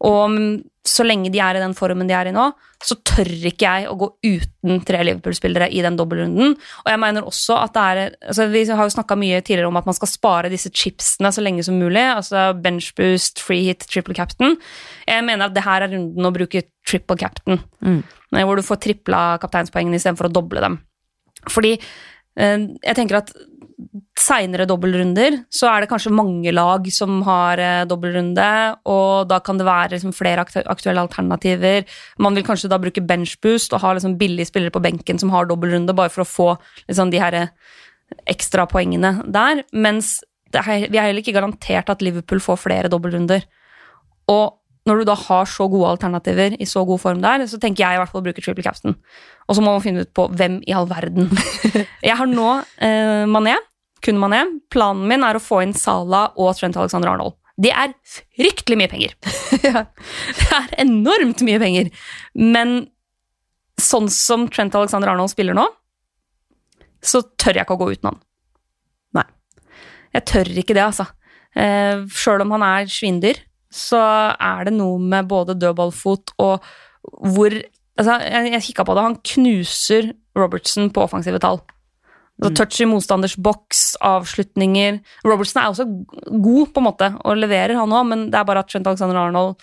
Og 0.07 0.31
mm, 0.31 0.65
så 0.87 1.05
lenge 1.05 1.31
de 1.33 1.41
er 1.41 1.57
i 1.57 1.63
den 1.63 1.75
formen 1.75 2.07
de 2.07 2.15
er 2.15 2.29
i 2.29 2.33
nå, 2.35 2.45
så 2.85 2.95
tør 3.03 3.27
ikke 3.49 3.65
jeg 3.65 3.89
å 3.89 3.97
gå 3.99 4.09
uten 4.23 4.83
tre 4.87 5.01
Liverpool-spillere 5.03 5.71
i 5.73 5.81
den 5.83 5.97
dobbeltrunden. 5.99 6.53
Og 6.85 6.91
jeg 6.93 7.01
mener 7.03 7.27
også 7.27 7.57
at 7.59 7.73
det 7.75 7.83
er 7.83 8.01
altså 8.29 8.47
Vi 8.53 8.65
har 8.69 8.85
jo 8.85 8.95
snakka 8.95 9.17
mye 9.19 9.41
tidligere 9.41 9.71
om 9.71 9.81
at 9.81 9.89
man 9.89 9.97
skal 9.97 10.11
spare 10.13 10.53
disse 10.53 10.71
chipsene 10.71 11.33
så 11.33 11.43
lenge 11.43 11.65
som 11.65 11.79
mulig. 11.81 12.05
Altså 12.05 12.53
bench 12.61 12.93
boost, 12.95 13.41
free 13.43 13.65
hit, 13.65 13.87
triple 13.89 14.15
captain. 14.15 14.57
Jeg 15.09 15.25
mener 15.25 15.49
at 15.49 15.57
det 15.57 15.65
her 15.65 15.83
er 15.87 15.97
runden 15.97 16.29
å 16.29 16.35
bruke 16.37 16.63
triple 16.87 17.17
captain. 17.17 17.63
Mm. 17.83 18.03
Hvor 18.37 18.61
du 18.61 18.63
får 18.67 18.83
tripla 18.85 19.25
kapteinspoengene 19.43 19.99
istedenfor 19.99 20.29
å 20.29 20.37
doble 20.37 20.63
dem. 20.63 20.79
Fordi 21.51 21.79
jeg 22.37 22.97
tenker 22.99 23.21
at 23.21 23.31
seinere 24.17 24.67
dobbeltrunder 24.69 25.39
så 25.53 25.69
er 25.69 25.83
det 25.83 25.91
kanskje 25.91 26.15
mange 26.15 26.53
lag 26.55 26.87
som 26.93 27.19
har 27.27 27.61
eh, 27.61 27.85
dobbeltrunde, 27.89 28.49
og 28.89 29.29
da 29.31 29.39
kan 29.45 29.61
det 29.61 29.67
være 29.69 29.93
liksom, 29.95 30.15
flere 30.17 30.45
aktuelle 30.45 31.03
alternativer. 31.05 31.85
Man 32.23 32.37
vil 32.37 32.47
kanskje 32.47 32.71
da 32.73 32.81
bruke 32.81 33.05
benchboost 33.05 33.77
og 33.77 33.83
ha 33.85 33.95
liksom, 33.97 34.17
billige 34.21 34.49
spillere 34.49 34.75
på 34.75 34.83
benken 34.85 35.21
som 35.21 35.33
har 35.35 35.49
dobbeltrunde, 35.49 35.97
bare 35.97 36.13
for 36.13 36.25
å 36.25 36.29
få 36.29 36.49
liksom, 36.87 37.13
de 37.13 37.21
her 37.21 37.37
eh, 37.37 37.53
ekstra 38.33 38.67
poengene 38.71 39.19
der. 39.33 39.65
Mens 39.77 40.19
er, 40.55 40.87
vi 40.89 40.97
er 40.97 41.11
heller 41.11 41.21
ikke 41.21 41.37
garantert 41.37 41.93
at 41.93 42.05
Liverpool 42.05 42.41
får 42.41 42.63
flere 42.65 42.93
dobbeltrunder. 42.93 43.45
Og 44.33 44.57
når 44.87 45.01
du 45.01 45.09
da 45.09 45.17
har 45.19 45.49
så 45.51 45.67
gode 45.71 45.89
alternativer 45.97 46.55
i 46.63 46.67
så 46.69 46.85
god 46.87 47.01
form 47.03 47.23
der, 47.25 47.45
så 47.51 47.59
tenker 47.63 47.83
jeg 47.83 47.97
i 47.97 48.01
hvert 48.01 48.13
fall 48.13 48.23
å 48.23 48.27
bruke 48.29 48.43
triple 48.43 48.65
capsen. 48.67 48.95
Og 49.47 49.59
så 49.59 49.65
må 49.65 49.73
man 49.75 49.83
finne 49.85 50.05
ut 50.07 50.13
på 50.15 50.29
hvem 50.39 50.61
i 50.67 50.75
all 50.77 50.87
verden. 50.91 51.31
jeg 52.07 52.19
har 52.19 52.31
nå 52.31 52.51
eh, 52.85 53.25
Mané, 53.31 53.57
kun 54.05 54.21
Mané. 54.23 54.45
Planen 54.71 55.09
min 55.11 55.27
er 55.27 55.39
å 55.39 55.43
få 55.43 55.65
inn 55.65 55.75
Sala 55.77 56.29
og 56.39 56.55
Trent 56.59 56.79
Alexander 56.79 57.11
Arnold. 57.15 57.35
Det 57.57 57.73
er 57.73 57.95
fryktelig 58.37 58.79
mye 58.79 58.93
penger. 58.93 59.17
Det 60.37 60.51
er 60.53 60.77
enormt 60.85 61.43
mye 61.47 61.61
penger. 61.63 61.91
Men 62.37 62.79
sånn 63.81 64.11
som 64.13 64.47
Trent 64.53 64.77
Alexander 64.77 65.13
Arnold 65.13 65.33
spiller 65.33 65.57
nå, 65.57 65.67
så 67.05 67.23
tør 67.39 67.59
jeg 67.59 67.67
ikke 67.67 67.77
å 67.77 67.81
gå 67.81 67.91
uten 67.95 68.11
han. 68.11 68.23
Nei. 69.19 69.27
Jeg 70.17 70.27
tør 70.31 70.53
ikke 70.63 70.77
det, 70.77 70.85
altså. 70.85 71.07
Eh, 71.57 72.05
Sjøl 72.13 72.45
om 72.45 72.55
han 72.57 72.65
er 72.67 72.91
svindyr, 72.93 73.41
så 73.73 74.01
er 74.41 74.65
det 74.69 74.75
noe 74.77 74.99
med 75.03 75.29
både 75.31 75.57
dødballfot 75.59 76.33
og 76.43 76.63
hvor 77.33 77.53
altså, 77.99 78.19
Jeg, 78.27 78.53
jeg 78.53 78.63
kikka 78.69 78.85
på 78.85 78.95
det, 78.97 79.03
han 79.07 79.17
knuser 79.23 80.13
Robertson 80.37 80.91
på 80.91 81.03
offensive 81.07 81.39
tall. 81.41 81.61
Mm. 82.43 82.51
touch 82.55 82.81
i 82.83 82.85
motstanders 82.85 83.33
boks, 83.41 83.97
avslutninger 84.05 84.99
Robertson 85.25 85.63
er 85.63 85.71
også 85.71 85.87
god, 86.43 86.67
på 86.75 86.83
en 86.83 86.85
måte, 86.85 87.09
og 87.25 87.39
leverer, 87.41 87.73
han 87.79 87.95
òg, 87.97 88.05
men 88.11 88.27
det 88.31 88.37
er 88.37 88.45
bare 88.45 88.61
at 88.61 88.69
Trent 88.69 88.87
Alexander 88.91 89.17
Arnold 89.23 89.57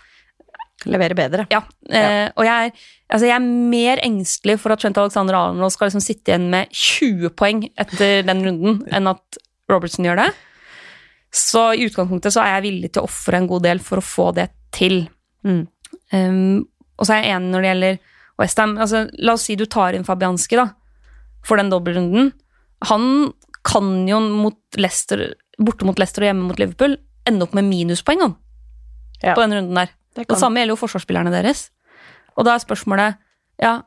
Leverer 0.90 1.14
bedre. 1.16 1.46
ja, 1.54 1.62
eh, 1.96 2.32
og 2.36 2.44
jeg, 2.44 2.66
er- 2.72 3.14
altså 3.14 3.28
jeg 3.30 3.36
er 3.36 3.46
mer 3.70 4.02
engstelig 4.04 4.58
for 4.60 4.74
at 4.74 4.80
Trent 4.82 4.98
Alexander 4.98 5.38
Arnold 5.38 5.72
skal 5.72 5.88
liksom 5.88 6.02
sitte 6.04 6.34
igjen 6.34 6.50
med 6.52 6.74
20 6.74 7.30
poeng 7.40 7.62
etter 7.80 8.24
den 8.28 8.42
runden, 8.44 8.82
enn 8.92 9.08
at 9.08 9.38
Robertson 9.72 10.04
gjør 10.10 10.20
det. 10.26 10.34
Så 11.34 11.64
i 11.74 11.88
utgangspunktet 11.88 12.36
så 12.36 12.44
er 12.44 12.58
jeg 12.58 12.66
villig 12.68 12.92
til 12.94 13.04
å 13.04 13.10
ofre 13.10 13.40
en 13.40 13.50
god 13.50 13.64
del 13.66 13.82
for 13.82 14.00
å 14.00 14.06
få 14.06 14.28
det 14.38 14.52
til. 14.76 15.00
Mm. 15.48 15.64
Um, 16.14 16.60
og 17.00 17.08
så 17.08 17.16
er 17.16 17.24
jeg 17.24 17.38
enig 17.38 17.54
når 17.54 17.64
det 17.64 17.72
gjelder 17.72 17.98
Westham. 18.42 18.76
Altså, 18.82 19.08
la 19.18 19.34
oss 19.34 19.48
si 19.50 19.56
du 19.58 19.66
tar 19.66 19.98
inn 19.98 20.06
Fabianski 20.06 20.60
da, 20.60 20.68
for 21.46 21.58
den 21.58 21.72
dobbeltrunden. 21.74 22.32
Han 22.92 23.08
kan 23.66 23.90
jo 24.10 24.20
mot 24.22 24.78
Leicester, 24.78 25.32
borte 25.58 25.88
mot 25.88 25.98
Leicester 25.98 26.26
og 26.26 26.30
hjemme 26.30 26.50
mot 26.52 26.60
Liverpool 26.62 26.98
ende 27.30 27.46
opp 27.46 27.54
med 27.56 27.66
minuspoeng 27.70 28.20
han, 28.20 28.36
Ja. 29.24 29.34
på 29.34 29.42
den 29.42 29.54
runden 29.56 29.78
der. 29.80 29.90
Det 30.14 30.28
Det 30.28 30.38
samme 30.38 30.60
gjelder 30.60 30.76
jo 30.76 30.82
forsvarsspillerne 30.84 31.32
deres. 31.32 31.70
Og 32.38 32.46
da 32.46 32.54
er 32.54 32.60
spørsmålet 32.60 33.18
ja, 33.62 33.82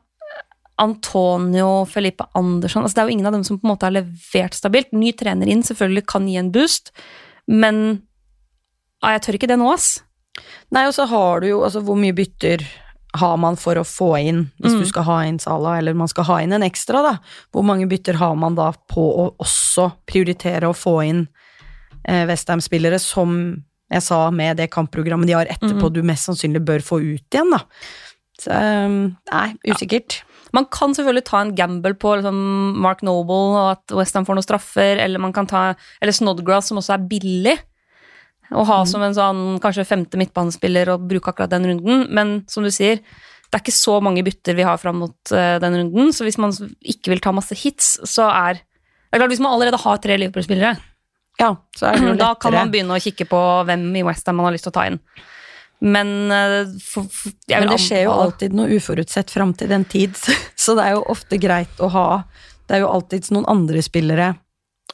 Antonio, 0.79 1.85
Felipe 1.85 2.25
Andersson 2.35 2.83
altså 2.83 2.95
Det 2.95 3.01
er 3.01 3.07
jo 3.07 3.15
ingen 3.15 3.25
av 3.25 3.33
dem 3.33 3.43
som 3.43 3.57
på 3.59 3.65
en 3.67 3.73
måte 3.73 3.87
har 3.87 3.95
levert 3.95 4.53
stabilt. 4.53 4.91
Ny 4.93 5.11
trener 5.17 5.47
inn 5.47 5.63
selvfølgelig 5.63 6.05
kan 6.07 6.27
gi 6.27 6.37
en 6.37 6.51
boost, 6.51 6.91
men 7.47 8.01
ja, 9.03 9.13
jeg 9.15 9.21
tør 9.27 9.37
ikke 9.39 9.47
det 9.51 9.57
nå, 9.61 9.69
ass. 9.73 10.01
Nei, 10.71 10.85
og 10.87 10.93
så 10.93 11.05
har 11.09 11.41
du 11.41 11.47
jo 11.51 11.61
altså 11.65 11.81
hvor 11.85 11.97
mye 11.97 12.13
bytter 12.17 12.65
har 13.17 13.37
man 13.41 13.55
for 13.57 13.79
å 13.79 13.85
få 13.87 14.09
inn, 14.19 14.51
hvis 14.61 14.73
Mm. 14.75 14.79
du 14.83 14.85
skal 14.85 15.03
ha 15.07 15.15
inn 15.25 15.39
Sala, 15.39 15.77
eller 15.79 15.93
man 15.97 16.07
skal 16.11 16.23
ha 16.27 16.35
inn 16.43 16.53
en 16.53 16.61
ekstra, 16.65 17.01
da. 17.01 17.13
Hvor 17.53 17.63
mange 17.65 17.87
bytter 17.89 18.13
har 18.19 18.35
man 18.35 18.55
da 18.55 18.71
på 18.91 19.05
å 19.17 19.35
også 19.39 19.91
prioritere 20.05 20.67
å 20.69 20.75
få 20.75 20.99
inn 21.07 21.27
eh, 22.05 22.25
Westham-spillere, 22.27 22.99
som 22.99 23.63
jeg 23.91 24.01
sa, 24.03 24.29
med 24.31 24.57
det 24.57 24.69
kampprogrammet 24.71 25.27
de 25.27 25.33
har 25.33 25.45
etterpå, 25.45 25.89
Mm. 25.89 25.93
du 25.93 26.03
mest 26.03 26.27
sannsynlig 26.27 26.63
bør 26.63 26.79
få 26.83 26.99
ut 27.01 27.29
igjen, 27.31 27.49
da. 27.51 27.59
Så 28.39 28.51
eh, 28.51 28.87
nei, 29.33 29.53
usikkert. 29.67 30.21
Man 30.55 30.67
kan 30.71 30.93
selvfølgelig 30.95 31.25
ta 31.27 31.41
en 31.43 31.55
gamble 31.57 31.95
på 31.99 32.13
liksom, 32.19 32.37
Mark 32.83 33.01
Noble 33.05 33.39
og 33.57 33.71
at 33.73 33.95
Westham 33.97 34.27
får 34.27 34.37
noen 34.37 34.45
straffer, 34.45 35.01
eller 35.03 35.21
man 35.23 35.35
kan 35.35 35.49
ta 35.49 35.63
Eller 36.01 36.15
Snodgrass, 36.15 36.69
som 36.71 36.79
også 36.81 36.95
er 36.95 37.07
billig. 37.09 37.57
Å 38.55 38.63
ha 38.63 38.77
som 38.87 39.03
en 39.03 39.15
sånn 39.15 39.41
kanskje 39.63 39.87
femte 39.87 40.19
midtbanespiller 40.19 40.93
og 40.93 41.07
bruke 41.09 41.33
akkurat 41.33 41.51
den 41.51 41.67
runden. 41.67 42.05
Men 42.15 42.37
som 42.47 42.63
du 42.63 42.71
sier, 42.71 43.01
det 43.47 43.55
er 43.57 43.63
ikke 43.63 43.75
så 43.75 43.97
mange 44.03 44.23
bytter 44.27 44.55
vi 44.55 44.65
har 44.67 44.79
fram 44.79 45.01
mot 45.03 45.33
uh, 45.35 45.57
den 45.63 45.75
runden, 45.81 46.13
så 46.15 46.27
hvis 46.27 46.39
man 46.39 46.55
ikke 46.79 47.13
vil 47.13 47.23
ta 47.23 47.33
masse 47.35 47.55
hits, 47.59 47.95
så 48.07 48.27
er 48.31 48.61
det 49.07 49.15
er 49.15 49.21
klart, 49.21 49.31
Hvis 49.31 49.39
man 49.39 49.53
allerede 49.55 49.79
har 49.79 49.99
tre 50.03 50.17
Liverpool-spillere, 50.19 50.75
Ja, 51.39 51.53
da 52.23 52.33
kan 52.35 52.53
man 52.55 52.71
begynne 52.73 52.97
å 52.97 53.03
kikke 53.03 53.27
på 53.29 53.39
hvem 53.67 53.85
i 53.95 54.03
Westham 54.03 54.39
man 54.39 54.49
har 54.49 54.55
lyst 54.55 54.67
til 54.67 54.73
å 54.73 54.77
ta 54.79 54.87
inn. 54.89 54.99
Men, 55.79 56.31
eh, 56.31 56.73
for, 56.81 57.05
for, 57.13 57.33
Men 57.51 57.69
det 57.69 57.79
skjer 57.83 58.07
jo 58.07 58.15
alltid 58.15 58.55
noe 58.57 58.79
uforutsett 58.79 59.31
fram 59.31 59.53
til 59.57 59.69
den 59.69 59.85
tid, 59.85 60.17
så 60.55 60.73
det 60.77 60.87
er 60.87 60.97
jo 60.97 61.05
ofte 61.13 61.37
greit 61.41 61.83
å 61.83 61.91
ha 61.93 62.07
Det 62.67 62.77
er 62.77 62.81
jo 62.83 62.89
alltids 62.91 63.29
noen 63.31 63.45
andre 63.47 63.83
spillere 63.85 64.33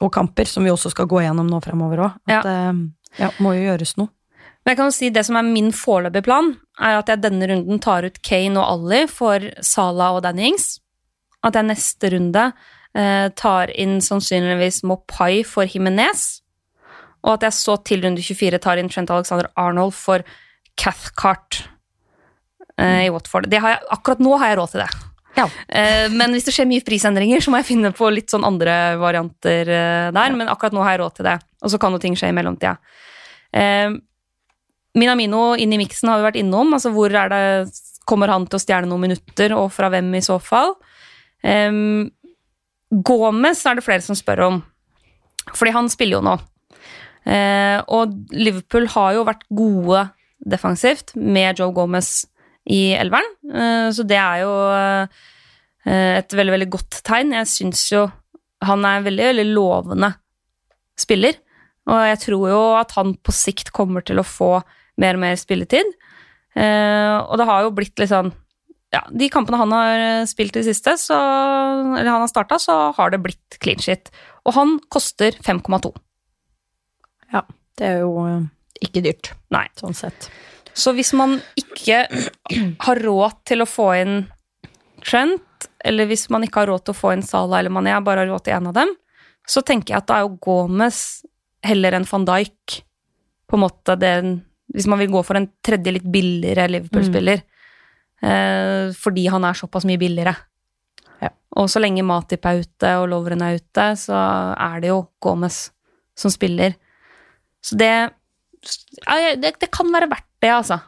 og 0.04 0.12
kamper 0.14 0.50
som 0.50 0.66
vi 0.66 0.74
også 0.74 0.92
skal 0.92 1.08
gå 1.10 1.22
gjennom 1.24 1.48
nå 1.48 1.60
fremover 1.64 2.02
òg. 2.06 2.20
At 2.28 2.46
det 2.46 3.22
ja, 3.22 3.30
må 3.42 3.54
jo 3.56 3.64
gjøres 3.70 3.96
noe. 3.98 4.10
Men 4.64 4.74
jeg 4.74 4.80
kan 4.80 4.90
jo 4.90 4.96
si 4.96 5.10
det 5.14 5.24
som 5.28 5.38
er 5.38 5.48
min 5.48 5.72
foreløpige 5.76 6.26
plan, 6.26 6.54
er 6.80 7.00
at 7.00 7.10
jeg 7.12 7.22
denne 7.24 7.48
runden 7.50 7.82
tar 7.84 8.08
ut 8.08 8.20
Kane 8.26 8.60
og 8.60 8.70
Ali 8.78 9.04
for 9.12 9.44
Salah 9.66 10.18
og 10.18 10.24
Danny 10.26 10.48
Ings. 10.52 10.78
At 11.44 11.58
jeg 11.60 11.68
neste 11.68 12.14
runde 12.14 12.46
eh, 12.96 13.28
tar 13.36 13.74
inn 13.76 14.00
sannsynligvis 14.02 14.82
Mopai 14.88 15.44
for 15.48 15.68
Jimenez. 15.68 16.44
Og 17.24 17.36
at 17.36 17.48
jeg 17.48 17.58
så 17.60 17.78
til 17.88 18.06
runde 18.06 18.24
24 18.24 18.62
tar 18.64 18.80
inn 18.80 18.92
Trent 18.92 19.12
Alexander 19.12 19.52
Arnold 19.60 19.96
for 19.98 20.24
Cathcart 20.80 21.64
eh, 22.78 23.06
i 23.08 23.12
Watford. 23.14 23.50
Det 23.52 23.62
har 23.64 23.76
jeg, 23.76 23.84
akkurat 23.96 24.24
nå 24.24 24.38
har 24.42 24.54
jeg 24.54 24.60
råd 24.60 24.74
til 24.74 24.84
det. 24.84 24.90
Ja. 25.38 25.46
Eh, 25.68 26.08
men 26.14 26.34
hvis 26.36 26.48
det 26.48 26.54
skjer 26.56 26.70
mye 26.70 26.86
prisendringer, 26.86 27.42
så 27.42 27.54
må 27.54 27.62
jeg 27.62 27.70
finne 27.72 27.94
på 27.96 28.10
litt 28.14 28.34
sånn 28.34 28.46
andre 28.48 28.96
varianter 29.02 29.70
eh, 29.70 30.10
der. 30.16 30.38
Men 30.38 30.52
akkurat 30.52 30.76
nå 30.76 30.84
har 30.86 30.96
jeg 30.96 31.04
råd 31.04 31.20
til 31.20 31.30
det. 31.30 31.38
Og 31.64 31.74
så 31.74 31.80
kan 31.82 31.96
jo 31.96 32.02
ting 32.04 32.18
skje 32.20 32.32
i 32.34 32.36
mellomtida. 32.36 32.76
Eh, 33.54 33.90
Minamino 34.94 35.54
inn 35.58 35.74
i 35.74 35.80
miksen 35.82 36.12
har 36.12 36.22
vi 36.22 36.28
vært 36.28 36.42
innom. 36.42 36.76
altså 36.76 36.92
Hvor 36.94 37.14
er 37.18 37.32
det, 37.34 37.46
kommer 38.06 38.30
han 38.30 38.46
til 38.46 38.60
å 38.60 38.62
stjele 38.62 38.90
noen 38.90 39.08
minutter, 39.08 39.56
og 39.58 39.72
fra 39.74 39.90
hvem 39.90 40.12
i 40.20 40.22
så 40.22 40.38
fall? 40.44 40.76
Gomez 43.02 43.64
er 43.66 43.80
det 43.80 43.86
flere 43.86 44.04
som 44.06 44.18
spør 44.18 44.44
om, 44.48 44.60
fordi 45.52 45.74
han 45.76 45.90
spiller 45.92 46.20
jo 46.20 46.26
nå. 46.28 46.36
Eh, 47.24 47.80
og 47.96 48.14
Liverpool 48.36 48.86
har 48.94 49.16
jo 49.18 49.26
vært 49.28 49.46
gode 49.50 50.04
defensivt 50.44 51.16
med 51.16 51.60
Joe 51.60 51.74
Gomez 51.76 52.26
i 52.70 52.94
elveren, 52.96 53.32
eh, 53.52 53.88
så 53.92 54.06
det 54.08 54.20
er 54.20 54.44
jo 54.44 54.52
eh, 54.72 55.24
et 56.20 56.36
veldig, 56.36 56.54
veldig 56.56 56.70
godt 56.72 57.00
tegn. 57.04 57.34
Jeg 57.36 57.50
syns 57.52 57.88
jo 57.92 58.06
han 58.64 58.86
er 58.88 59.00
en 59.00 59.08
veldig, 59.08 59.26
veldig 59.34 59.50
lovende 59.52 60.14
spiller, 61.00 61.36
og 61.92 62.06
jeg 62.08 62.22
tror 62.22 62.46
jo 62.48 62.62
at 62.80 62.94
han 62.96 63.18
på 63.20 63.36
sikt 63.36 63.74
kommer 63.76 64.06
til 64.08 64.22
å 64.22 64.28
få 64.28 64.54
mer 65.02 65.18
og 65.18 65.24
mer 65.26 65.36
spilletid. 65.40 65.92
Eh, 66.56 67.18
og 67.20 67.36
det 67.40 67.50
har 67.50 67.66
jo 67.66 67.76
blitt 67.76 67.98
litt 67.98 68.12
sånn 68.12 68.30
ja, 68.94 69.00
De 69.10 69.26
kampene 69.34 69.58
han 69.58 69.72
har 69.74 70.28
spilt 70.30 70.54
i 70.54 70.62
det 70.62 70.68
siste, 70.68 70.94
så, 71.02 71.18
eller 71.98 72.12
han 72.14 72.22
har 72.22 72.30
starta, 72.30 72.60
så 72.62 72.76
har 72.94 73.10
det 73.10 73.24
blitt 73.26 73.58
clean 73.58 73.82
shit. 73.82 74.12
Og 74.46 74.54
han 74.54 74.76
koster 74.94 75.34
5,2. 75.42 75.90
Ja, 77.34 77.42
det 77.82 77.88
er 77.90 78.04
jo 78.04 78.14
ikke 78.84 79.04
dyrt, 79.06 79.32
Nei. 79.54 79.66
sånn 79.80 79.96
sett. 79.98 80.30
Så 80.74 80.94
hvis 80.98 81.14
man 81.14 81.38
ikke 81.60 82.06
har 82.82 83.02
råd 83.06 83.44
til 83.50 83.64
å 83.64 83.70
få 83.70 83.92
inn 84.02 84.24
Trent, 85.04 85.68
eller 85.84 86.08
hvis 86.08 86.30
man 86.32 86.46
ikke 86.46 86.62
har 86.62 86.70
råd 86.72 86.86
til 86.86 86.96
å 86.96 86.98
få 86.98 87.12
inn 87.12 87.26
Salah 87.28 87.60
eller 87.60 87.74
Mané, 87.74 87.92
bare 88.04 88.24
har 88.24 88.30
råd 88.32 88.46
til 88.46 88.56
én 88.56 88.70
av 88.70 88.78
dem, 88.78 88.94
så 89.44 89.60
tenker 89.66 89.94
jeg 89.94 90.00
at 90.00 90.08
da 90.08 90.20
er 90.20 90.24
jo 90.24 90.38
Gomez 90.44 91.00
heller 91.64 91.98
enn 91.98 92.08
van 92.08 92.28
Dijk 92.28 92.78
på 93.52 93.60
en 93.60 93.64
måte 93.66 93.98
den 94.00 94.38
Hvis 94.74 94.88
man 94.90 94.98
vil 94.98 95.12
gå 95.12 95.20
for 95.28 95.38
en 95.38 95.50
tredje 95.62 95.92
litt 95.92 96.06
billigere 96.10 96.64
Liverpool-spiller, 96.72 97.42
eh, 98.24 98.94
fordi 98.98 99.26
han 99.30 99.44
er 99.46 99.54
såpass 99.60 99.84
mye 99.86 100.00
billigere. 100.02 100.34
Ja. 101.22 101.30
Og 101.60 101.68
så 101.70 101.82
lenge 101.84 102.02
Matip 102.08 102.48
er 102.50 102.64
ute 102.64 102.94
og 102.98 103.10
Lovren 103.12 103.44
er 103.46 103.60
ute, 103.60 103.86
så 104.00 104.16
er 104.56 104.80
det 104.82 104.90
jo 104.90 105.04
Gomez 105.22 105.68
som 106.18 106.34
spiller. 106.34 106.74
Så 107.62 107.78
det 107.78 107.92
det, 109.42 109.54
det 109.60 109.72
kan 109.72 109.92
være 109.94 110.10
verdt 110.12 110.28
det, 110.42 110.50
altså. 110.54 110.80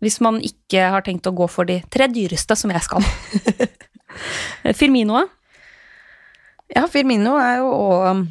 Hvis 0.00 0.20
man 0.24 0.38
ikke 0.40 0.86
har 0.94 1.02
tenkt 1.04 1.26
å 1.28 1.34
gå 1.36 1.48
for 1.50 1.64
de 1.68 1.80
tre 1.92 2.06
dyreste, 2.08 2.56
som 2.56 2.70
jeg 2.72 2.80
skal. 2.86 3.04
Firmino. 4.80 5.26
Ja, 6.74 6.86
Firmino 6.90 7.34
er 7.40 7.58
jo 7.60 7.70
òg 7.74 8.26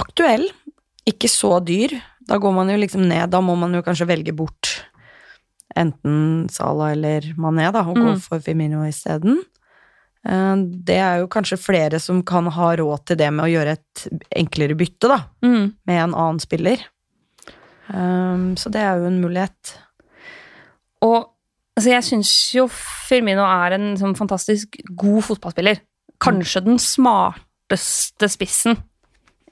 aktuell. 0.00 0.46
Ikke 1.08 1.28
så 1.30 1.58
dyr. 1.64 1.96
Da 2.24 2.38
går 2.40 2.54
man 2.56 2.70
jo 2.72 2.78
liksom 2.80 3.04
ned. 3.08 3.30
Da 3.34 3.40
må 3.44 3.56
man 3.58 3.74
jo 3.76 3.82
kanskje 3.84 4.06
velge 4.08 4.32
bort 4.36 4.76
enten 5.74 6.46
Salah 6.54 6.92
eller 6.94 7.32
Mané, 7.40 7.66
da, 7.74 7.80
og 7.82 7.96
gå 7.98 8.12
Mm. 8.14 8.20
for 8.22 8.38
Firmino 8.40 8.84
isteden. 8.86 9.40
Eh, 10.24 10.56
Det 10.86 10.96
er 10.96 11.18
jo 11.18 11.26
kanskje 11.26 11.58
flere 11.58 11.98
som 12.00 12.22
kan 12.22 12.46
ha 12.46 12.76
råd 12.76 13.04
til 13.06 13.16
det 13.16 13.32
med 13.32 13.44
å 13.44 13.50
gjøre 13.50 13.72
et 13.72 14.08
enklere 14.36 14.76
bytte, 14.78 15.08
da, 15.08 15.18
Mm. 15.42 15.74
med 15.86 16.02
en 16.04 16.14
annen 16.14 16.38
spiller. 16.40 16.78
Um, 17.92 18.54
så 18.56 18.70
det 18.72 18.80
er 18.80 19.00
jo 19.00 19.08
en 19.10 19.20
mulighet. 19.22 19.74
Og 21.04 21.18
altså, 21.76 21.90
jeg 21.90 22.06
syns 22.06 22.32
jo 22.56 22.68
Firmino 22.70 23.44
er 23.44 23.76
en 23.76 23.90
sånn 24.00 24.16
fantastisk 24.18 24.78
god 24.96 25.24
fotballspiller. 25.28 25.82
Kanskje 26.24 26.64
den 26.64 26.78
smarteste 26.80 28.30
spissen 28.32 28.78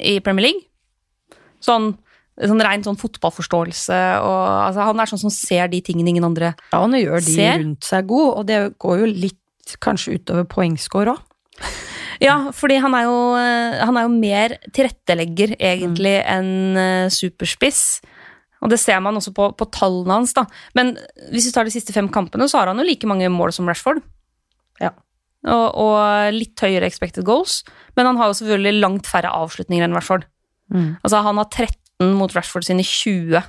i 0.01 0.19
Premier 0.25 0.49
League. 0.49 0.65
Sånn, 1.63 1.93
sånn 2.41 2.63
rent 2.65 2.89
sånn 2.89 2.99
fotballforståelse 2.99 3.99
og 4.25 4.39
altså, 4.41 4.87
Han 4.89 5.03
er 5.03 5.11
sånn 5.11 5.21
som 5.21 5.31
ser 5.31 5.69
de 5.71 5.79
tingene 5.85 6.11
ingen 6.11 6.27
andre 6.27 6.49
Ja, 6.73 6.81
han 6.81 6.97
gjør 6.99 7.23
de 7.23 7.35
Ser. 7.37 7.61
rundt 7.61 7.87
seg 7.87 8.09
gode, 8.11 8.33
og 8.41 8.49
det 8.49 8.59
går 8.83 9.05
jo 9.05 9.11
litt 9.13 9.77
kanskje 9.85 10.17
utover 10.19 10.49
poengscore 10.51 11.15
òg. 11.15 11.23
Ja, 12.23 12.53
fordi 12.55 12.77
han 12.79 12.95
er 12.95 13.07
jo, 13.09 13.15
eh, 13.35 13.81
han 13.83 13.97
er 13.99 14.05
jo 14.07 14.11
mer 14.15 14.53
tilrettelegger, 14.71 15.57
egentlig, 15.59 16.13
enn 16.23 16.79
eh, 16.79 17.07
superspiss. 17.11 17.81
Og 18.63 18.71
det 18.71 18.79
ser 18.79 19.01
man 19.03 19.19
også 19.19 19.33
på, 19.35 19.49
på 19.59 19.67
tallene 19.75 20.21
hans, 20.21 20.33
da. 20.37 20.45
Men 20.79 20.95
hvis 21.33 21.49
vi 21.49 21.55
tar 21.55 21.67
de 21.67 21.73
siste 21.75 21.95
fem 21.95 22.07
kampene, 22.15 22.47
så 22.49 22.61
har 22.61 22.71
han 22.71 22.79
jo 22.79 22.87
like 22.87 23.09
mange 23.11 23.27
mål 23.33 23.51
som 23.55 23.67
Rashford. 23.67 23.99
Ja. 24.81 24.93
Og, 25.51 25.65
og 25.83 26.37
litt 26.37 26.63
høyere 26.63 26.87
expected 26.87 27.27
goals. 27.27 27.63
Men 27.99 28.07
han 28.07 28.21
har 28.21 28.31
jo 28.31 28.37
selvfølgelig 28.39 28.79
langt 28.85 29.11
færre 29.11 29.33
avslutninger 29.35 29.89
enn 29.89 29.97
Rashford. 29.99 30.29
Mm. 30.71 30.93
Altså, 31.03 31.25
han 31.27 31.41
har 31.43 31.51
13 31.51 32.15
mot 32.19 32.33
Rashford 32.39 32.69
sine 32.69 32.87
20. 32.87 33.43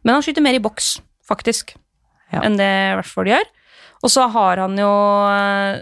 Men 0.00 0.16
han 0.16 0.24
skyter 0.24 0.44
mer 0.44 0.56
i 0.56 0.62
boks, 0.64 0.94
faktisk, 1.28 1.76
Ja. 2.30 2.40
enn 2.46 2.56
det 2.56 2.70
Rashford 2.96 3.28
gjør. 3.28 3.48
Og 4.00 4.12
så 4.14 4.24
har 4.32 4.60
han 4.62 4.78
jo 4.78 4.88
eh, 4.88 5.80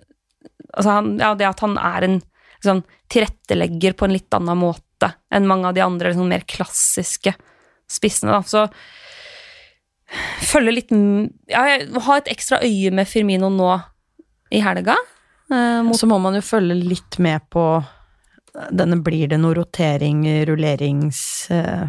altså 0.74 0.94
han, 0.96 1.10
ja, 1.20 1.34
Det 1.38 1.46
at 1.46 1.60
han 1.62 1.76
er 1.78 2.06
en 2.06 2.16
liksom, 2.58 2.82
tilrettelegger 3.12 3.94
på 3.94 4.08
en 4.08 4.16
litt 4.16 4.34
annen 4.34 4.58
måte 4.58 5.12
enn 5.30 5.46
mange 5.46 5.68
av 5.70 5.76
de 5.76 5.84
andre 5.84 6.10
liksom, 6.10 6.26
mer 6.32 6.42
klassiske 6.48 7.34
spissene. 7.90 8.36
Da. 8.36 8.42
Så 8.46 8.66
følge 10.48 10.72
litt 10.72 10.92
ja, 11.50 11.62
Ha 12.06 12.16
et 12.16 12.30
ekstra 12.32 12.62
øye 12.64 12.92
med 12.94 13.08
Firmino 13.08 13.50
nå 13.52 13.74
i 14.54 14.62
helga. 14.64 14.96
eh, 15.52 15.80
mot 15.84 15.96
Så 15.98 16.08
må 16.08 16.16
man 16.22 16.38
jo 16.38 16.44
følge 16.44 16.76
litt 16.78 17.18
med 17.20 17.44
på 17.52 17.66
denne 18.74 18.96
blir 19.04 19.28
det 19.30 19.38
noe 19.38 19.54
rotering, 19.54 20.24
rullerings... 20.48 21.20
eh, 21.52 21.88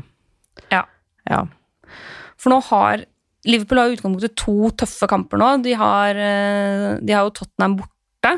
Ja. 0.70 0.84
ja. 1.30 1.46
For 2.40 2.52
nå 2.52 2.60
har 2.68 3.06
Liverpool 3.48 3.80
har 3.80 3.90
i 3.90 3.96
utgangspunktet 3.96 4.36
to 4.38 4.70
tøffe 4.78 5.08
kamper 5.10 5.40
nå. 5.40 5.48
De 5.64 5.74
har, 5.80 6.16
eh, 6.20 7.00
de 7.00 7.16
har 7.16 7.24
jo 7.26 7.32
Tottenham 7.40 7.78
borte. 7.80 8.34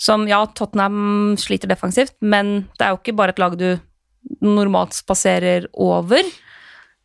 Som, 0.00 0.24
ja, 0.28 0.40
Tottenham 0.56 1.36
sliter 1.36 1.68
defensivt, 1.68 2.16
men 2.24 2.70
det 2.78 2.86
er 2.86 2.94
jo 2.94 3.00
ikke 3.02 3.16
bare 3.20 3.34
et 3.36 3.42
lag 3.42 3.56
du 3.60 3.68
normalt 4.44 4.94
spaserer 4.96 5.66
over. 5.74 6.22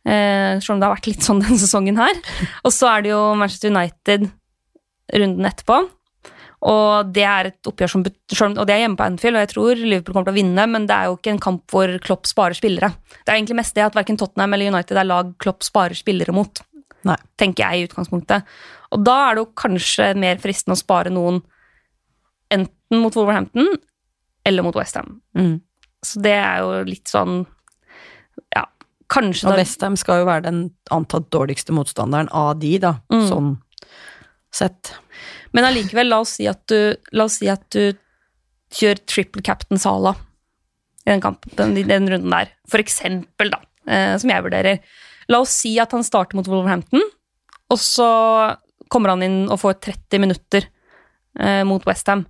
Eh, 0.06 0.56
Selv 0.62 0.76
om 0.76 0.80
det 0.80 0.86
har 0.88 0.94
vært 0.96 1.10
litt 1.10 1.26
sånn 1.26 1.40
denne 1.44 1.58
sesongen 1.60 1.98
her. 2.00 2.18
Og 2.64 2.72
så 2.74 2.90
er 2.92 3.06
det 3.06 3.14
jo 3.14 3.20
Manchester 3.38 3.72
United 3.74 4.28
runden 5.16 5.48
etterpå. 5.48 5.80
Og 6.66 7.10
det 7.14 7.22
er 7.28 7.50
et 7.50 7.68
oppgjør 7.68 7.90
som 7.92 8.02
Og 8.02 8.64
det 8.66 8.72
er 8.74 8.80
hjemme 8.80 8.96
på 8.98 9.04
Anfield, 9.04 9.36
og 9.36 9.44
jeg 9.44 9.50
tror 9.52 9.76
Liverpool 9.82 10.14
kommer 10.16 10.30
til 10.30 10.34
å 10.34 10.38
vinne, 10.40 10.64
men 10.72 10.86
det 10.88 10.94
er 10.96 11.10
jo 11.10 11.18
ikke 11.18 11.34
en 11.34 11.42
kamp 11.44 11.66
hvor 11.70 11.92
Klopp 12.02 12.26
sparer 12.26 12.56
spillere. 12.58 12.88
Det 13.20 13.28
er 13.28 13.36
egentlig 13.36 13.58
mest 13.60 13.76
det 13.76 13.84
at 13.84 13.94
verken 13.98 14.16
Tottenham 14.18 14.56
eller 14.56 14.72
United 14.72 14.96
er 14.98 15.06
lag 15.06 15.34
Klopp 15.42 15.62
sparer 15.66 15.94
spillere 15.94 16.32
mot, 16.34 16.62
Nei. 17.06 17.18
tenker 17.38 17.66
jeg 17.68 17.84
i 17.84 17.86
utgangspunktet. 17.90 18.48
Og 18.96 19.04
da 19.04 19.18
er 19.28 19.36
det 19.36 19.44
jo 19.44 19.50
kanskje 19.62 20.08
mer 20.18 20.40
fristende 20.42 20.74
å 20.78 20.80
spare 20.80 21.12
noen 21.12 21.42
enten 22.50 23.02
mot 23.02 23.14
Wolverhampton 23.14 23.68
eller 24.46 24.66
mot 24.66 24.76
Westham. 24.78 25.20
Mm. 25.36 25.60
Så 26.04 26.20
det 26.22 26.34
er 26.36 26.58
jo 26.62 26.82
litt 26.88 27.08
sånn 27.08 27.46
Ja, 28.54 28.64
kanskje 29.12 29.48
Og 29.50 29.56
Westham 29.60 29.96
skal 29.96 30.20
jo 30.22 30.26
være 30.28 30.44
den 30.48 30.60
antatt 30.94 31.30
dårligste 31.34 31.72
motstanderen 31.76 32.28
av 32.32 32.58
de, 32.60 32.76
da, 32.82 32.94
Mm. 33.12 33.28
sånn 33.30 33.52
sett. 34.52 34.94
Men 35.52 35.64
allikevel, 35.68 36.08
la 36.08 36.20
oss 36.20 36.36
si 36.38 36.46
at 36.48 36.62
du, 36.68 36.96
la 37.12 37.24
oss 37.28 37.38
si 37.40 37.48
at 37.48 37.64
du 37.70 37.92
kjører 38.72 39.02
triple 39.06 39.42
captain 39.44 39.78
Sala 39.78 40.14
i 41.06 41.10
den 41.10 41.20
kampen, 41.20 41.76
i 41.76 41.82
den 41.86 42.08
runden 42.08 42.30
der. 42.32 42.48
For 42.68 42.78
eksempel, 42.82 43.50
da, 43.52 43.60
eh, 43.86 44.16
som 44.18 44.30
jeg 44.30 44.42
vurderer. 44.42 44.80
La 45.28 45.40
oss 45.40 45.50
si 45.50 45.78
at 45.78 45.92
han 45.92 46.02
starter 46.06 46.34
mot 46.38 46.48
Wolverhampton, 46.48 47.02
og 47.70 47.78
så 47.78 48.08
kommer 48.88 49.10
han 49.10 49.22
inn 49.22 49.38
og 49.50 49.60
får 49.60 49.80
30 49.80 50.18
minutter 50.22 50.66
eh, 51.38 51.62
mot 51.64 51.84
Westham. 51.86 52.24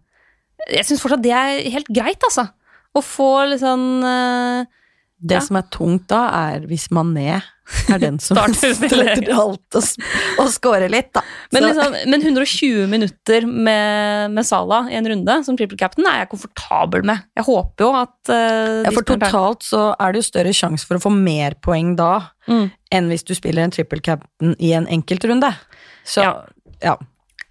Jeg 0.68 0.84
syns 0.88 1.00
fortsatt 1.02 1.22
det 1.22 1.32
er 1.32 1.70
helt 1.70 1.88
greit, 1.94 2.20
altså. 2.26 2.48
Å 2.96 3.02
få 3.04 3.30
litt 3.50 3.60
sånn 3.60 3.86
uh, 4.04 4.64
Det 5.20 5.36
Ja. 5.38 5.42
som 5.44 5.56
er 5.60 5.66
tungt 5.72 6.06
da, 6.12 6.24
er 6.52 6.64
hvis 6.68 6.88
Mané 6.94 7.42
er 7.90 7.98
den 7.98 8.18
som 8.22 8.36
Starter 8.54 9.30
alt 9.34 9.74
og, 9.80 9.86
og 10.38 10.50
scorer 10.54 10.86
litt, 10.92 11.08
da. 11.16 11.22
Men, 11.52 11.64
liksom, 11.66 11.96
men 12.12 12.22
120 12.22 12.84
minutter 12.92 13.46
med, 13.48 14.30
med 14.36 14.46
Salah 14.46 14.86
i 14.92 14.94
en 15.00 15.08
runde 15.10 15.34
som 15.48 15.56
triple 15.58 15.78
captain 15.80 16.06
er 16.06 16.20
jeg 16.22 16.28
komfortabel 16.30 17.02
med. 17.08 17.24
Jeg 17.34 17.46
håper 17.48 17.84
jo 17.88 17.90
at 17.98 18.30
uh, 18.30 18.84
ja, 18.86 18.92
for 18.94 19.08
totalt 19.08 19.66
så 19.66 19.82
er 19.98 20.14
det 20.14 20.22
jo 20.22 20.28
større 20.28 20.54
sjanse 20.54 20.86
for 20.86 21.00
å 21.00 21.04
få 21.08 21.12
mer 21.16 21.58
poeng 21.64 21.96
da 21.98 22.12
Mm. 22.46 22.68
enn 22.94 23.08
hvis 23.10 23.24
du 23.26 23.32
spiller 23.34 23.64
en 23.66 23.72
triple 23.74 23.98
captain 24.06 24.52
i 24.62 24.68
en 24.78 24.84
enkeltrunde. 24.86 25.48
Så 26.06 26.22
Ja. 26.22 26.44
ja. 26.84 26.92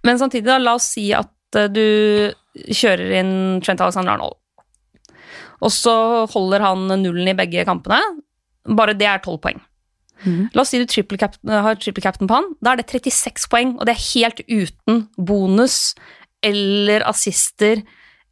Men 0.08 0.16
samtidig, 0.22 0.46
da, 0.48 0.56
la 0.64 0.78
oss 0.80 0.86
si 0.94 1.10
at 1.18 1.28
eh, 1.60 1.68
du 1.68 2.32
kjører 2.72 3.18
inn 3.20 3.34
Trent 3.66 3.82
Alexander 3.84 4.14
Arnold. 4.16 4.38
Og 5.62 5.72
så 5.72 5.94
holder 6.34 6.60
han 6.66 6.88
nullen 7.04 7.28
i 7.32 7.38
begge 7.38 7.64
kampene. 7.68 8.00
Bare 8.76 8.94
det 8.98 9.08
er 9.08 9.20
12 9.24 9.40
poeng. 9.44 9.62
Mm. 10.26 10.50
La 10.56 10.62
oss 10.64 10.70
si 10.74 10.80
du 10.80 10.86
triple 10.90 11.18
captain, 11.22 11.50
har 11.52 11.76
triple 11.76 12.02
captain 12.04 12.28
på 12.28 12.34
han. 12.40 12.48
Da 12.64 12.72
er 12.74 12.82
det 12.82 12.88
36 12.90 13.48
poeng, 13.52 13.76
og 13.80 13.86
det 13.86 13.96
er 13.96 14.06
helt 14.14 14.42
uten 14.50 15.04
bonus 15.18 15.94
eller 16.44 17.04
assister 17.10 17.82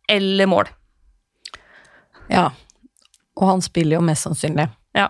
eller 0.10 0.46
mål. 0.50 0.68
ja. 2.30 2.50
Og 3.34 3.48
han 3.50 3.64
spiller 3.66 3.98
jo 3.98 4.04
mest 4.06 4.28
sannsynlig. 4.28 4.68
Ja, 4.94 5.08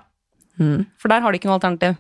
Mm. 0.59 0.85
for 0.97 1.09
der 1.09 1.19
har 1.21 1.31
de 1.31 1.37
ikke 1.39 1.49
noe 1.49 1.57
alternativ. 1.59 1.97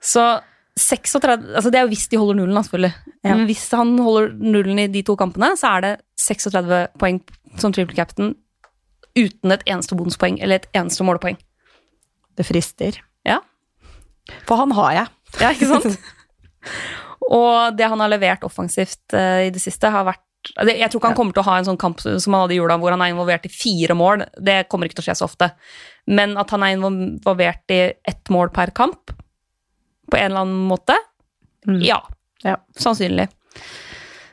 Så 0.00 0.40
36 0.78 1.54
altså 1.56 1.70
Det 1.72 1.78
er 1.78 1.82
jo 1.82 1.88
hvis 1.88 2.08
de 2.08 2.16
holder 2.18 2.34
nullen, 2.38 2.54
da, 2.54 2.60
selvfølgelig. 2.62 2.94
Ja. 3.24 3.34
Men 3.34 3.46
hvis 3.46 3.70
han 3.72 3.98
holder 3.98 4.28
nullen 4.38 4.78
i 4.78 4.86
de 4.86 5.02
to 5.02 5.16
kampene, 5.16 5.56
så 5.58 5.66
er 5.76 5.80
det 5.80 6.00
36 6.16 6.86
poeng 6.98 7.20
som 7.58 7.72
triple 7.72 7.96
captain 7.96 8.36
uten 9.18 9.54
et 9.54 9.64
eneste 9.66 9.98
bonuspoeng 9.98 10.38
eller 10.38 10.60
et 10.62 10.68
eneste 10.78 11.04
målepoeng. 11.06 11.36
Det 12.38 12.46
frister. 12.46 13.00
Ja. 13.26 13.40
For 14.46 14.60
han 14.62 14.72
har 14.78 14.94
jeg. 14.94 15.12
Ja, 15.42 15.50
ikke 15.52 15.68
sant? 15.72 15.98
Og 17.28 17.76
det 17.76 17.88
han 17.90 18.00
har 18.00 18.10
levert 18.12 18.44
offensivt 18.46 19.12
uh, 19.16 19.42
i 19.44 19.50
det 19.52 19.60
siste, 19.60 19.90
har 19.92 20.06
vært 20.08 20.22
Jeg 20.64 20.88
tror 20.88 21.00
ikke 21.00 21.10
han 21.10 21.16
kommer 21.18 21.34
til 21.36 21.42
å 21.42 21.48
ha 21.50 21.56
en 21.58 21.66
sånn 21.66 21.80
kamp 21.80 21.98
som 22.00 22.32
han 22.32 22.44
hadde 22.44 22.54
i 22.54 22.60
jula, 22.60 22.76
hvor 22.80 22.94
han 22.94 23.02
er 23.04 23.10
involvert 23.12 23.44
i 23.48 23.52
fire 23.52 23.96
mål. 23.98 24.22
Det 24.40 24.62
kommer 24.70 24.88
ikke 24.88 25.00
til 25.00 25.04
å 25.04 25.08
skje 25.10 25.16
så 25.18 25.26
ofte. 25.26 25.50
Men 26.08 26.36
at 26.40 26.54
han 26.54 26.62
er 26.64 26.76
involvert 26.78 27.74
i 27.74 27.80
ett 28.08 28.30
mål 28.32 28.52
per 28.54 28.70
kamp, 28.76 29.12
på 30.08 30.16
en 30.16 30.30
eller 30.30 30.46
annen 30.46 30.66
måte, 30.70 30.96
Mm. 31.66 31.80
ja. 31.84 31.98
Ja. 32.46 32.54
Sannsynlig. 32.78 33.26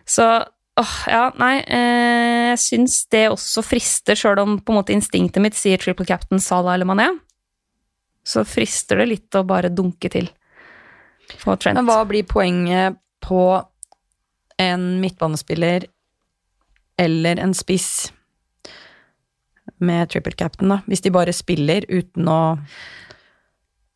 Så 0.08 0.45
åh, 0.82 0.96
ja, 1.08 1.24
nei 1.40 1.54
eh, 1.64 2.50
Jeg 2.52 2.60
syns 2.64 2.98
det 3.14 3.26
også 3.32 3.64
frister, 3.66 4.16
sjøl 4.20 4.40
om 4.44 4.58
på 4.60 4.74
en 4.74 4.80
måte 4.82 4.96
instinktet 4.96 5.44
mitt 5.44 5.58
sier 5.60 5.80
triple 5.82 6.06
captain 6.08 6.40
Salah 6.44 6.76
eller 6.78 6.88
Mané. 6.90 7.10
Så 8.26 8.44
frister 8.48 8.98
det 9.04 9.10
litt 9.12 9.38
å 9.38 9.44
bare 9.46 9.70
dunke 9.70 10.10
til 10.12 10.30
på 11.42 11.56
Trent. 11.62 11.78
Men 11.78 11.88
hva 11.90 12.02
blir 12.10 12.26
poenget 12.30 12.98
på 13.26 13.42
en 14.62 14.84
midtbanespiller 15.02 15.88
eller 17.02 17.42
en 17.44 17.54
spiss 17.58 18.12
med 19.84 20.10
triple 20.14 20.32
captain, 20.38 20.70
da? 20.72 20.78
Hvis 20.88 21.02
de 21.04 21.12
bare 21.12 21.34
spiller 21.36 21.84
uten 21.90 22.30
å 22.32 22.40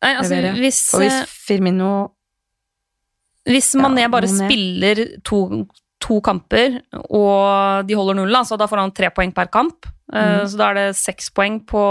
Nei, 0.00 0.14
altså, 0.16 0.34
levere. 0.34 0.56
hvis, 0.60 0.80
For 0.90 1.04
hvis 1.04 1.16
eh, 1.16 1.28
Firmino 1.48 1.90
hvis 3.48 3.70
ja, 3.74 3.80
Mané 3.86 4.04
bare 4.12 4.28
Mané. 4.28 4.46
spiller 4.48 5.00
to, 5.26 5.40
to 6.00 6.20
kamper, 6.24 6.78
og 7.12 7.86
de 7.86 7.94
holder 7.98 8.16
null, 8.20 8.38
så 8.48 8.56
da 8.58 8.66
får 8.70 8.80
han 8.84 8.92
tre 8.96 9.10
poeng 9.14 9.32
per 9.36 9.50
kamp. 9.52 9.86
Eh, 10.12 10.40
Mhm. 10.40 10.46
Så 10.48 10.56
da 10.58 10.70
er 10.70 10.74
det 10.74 10.96
seks 10.96 11.30
poeng 11.30 11.60
på 11.66 11.82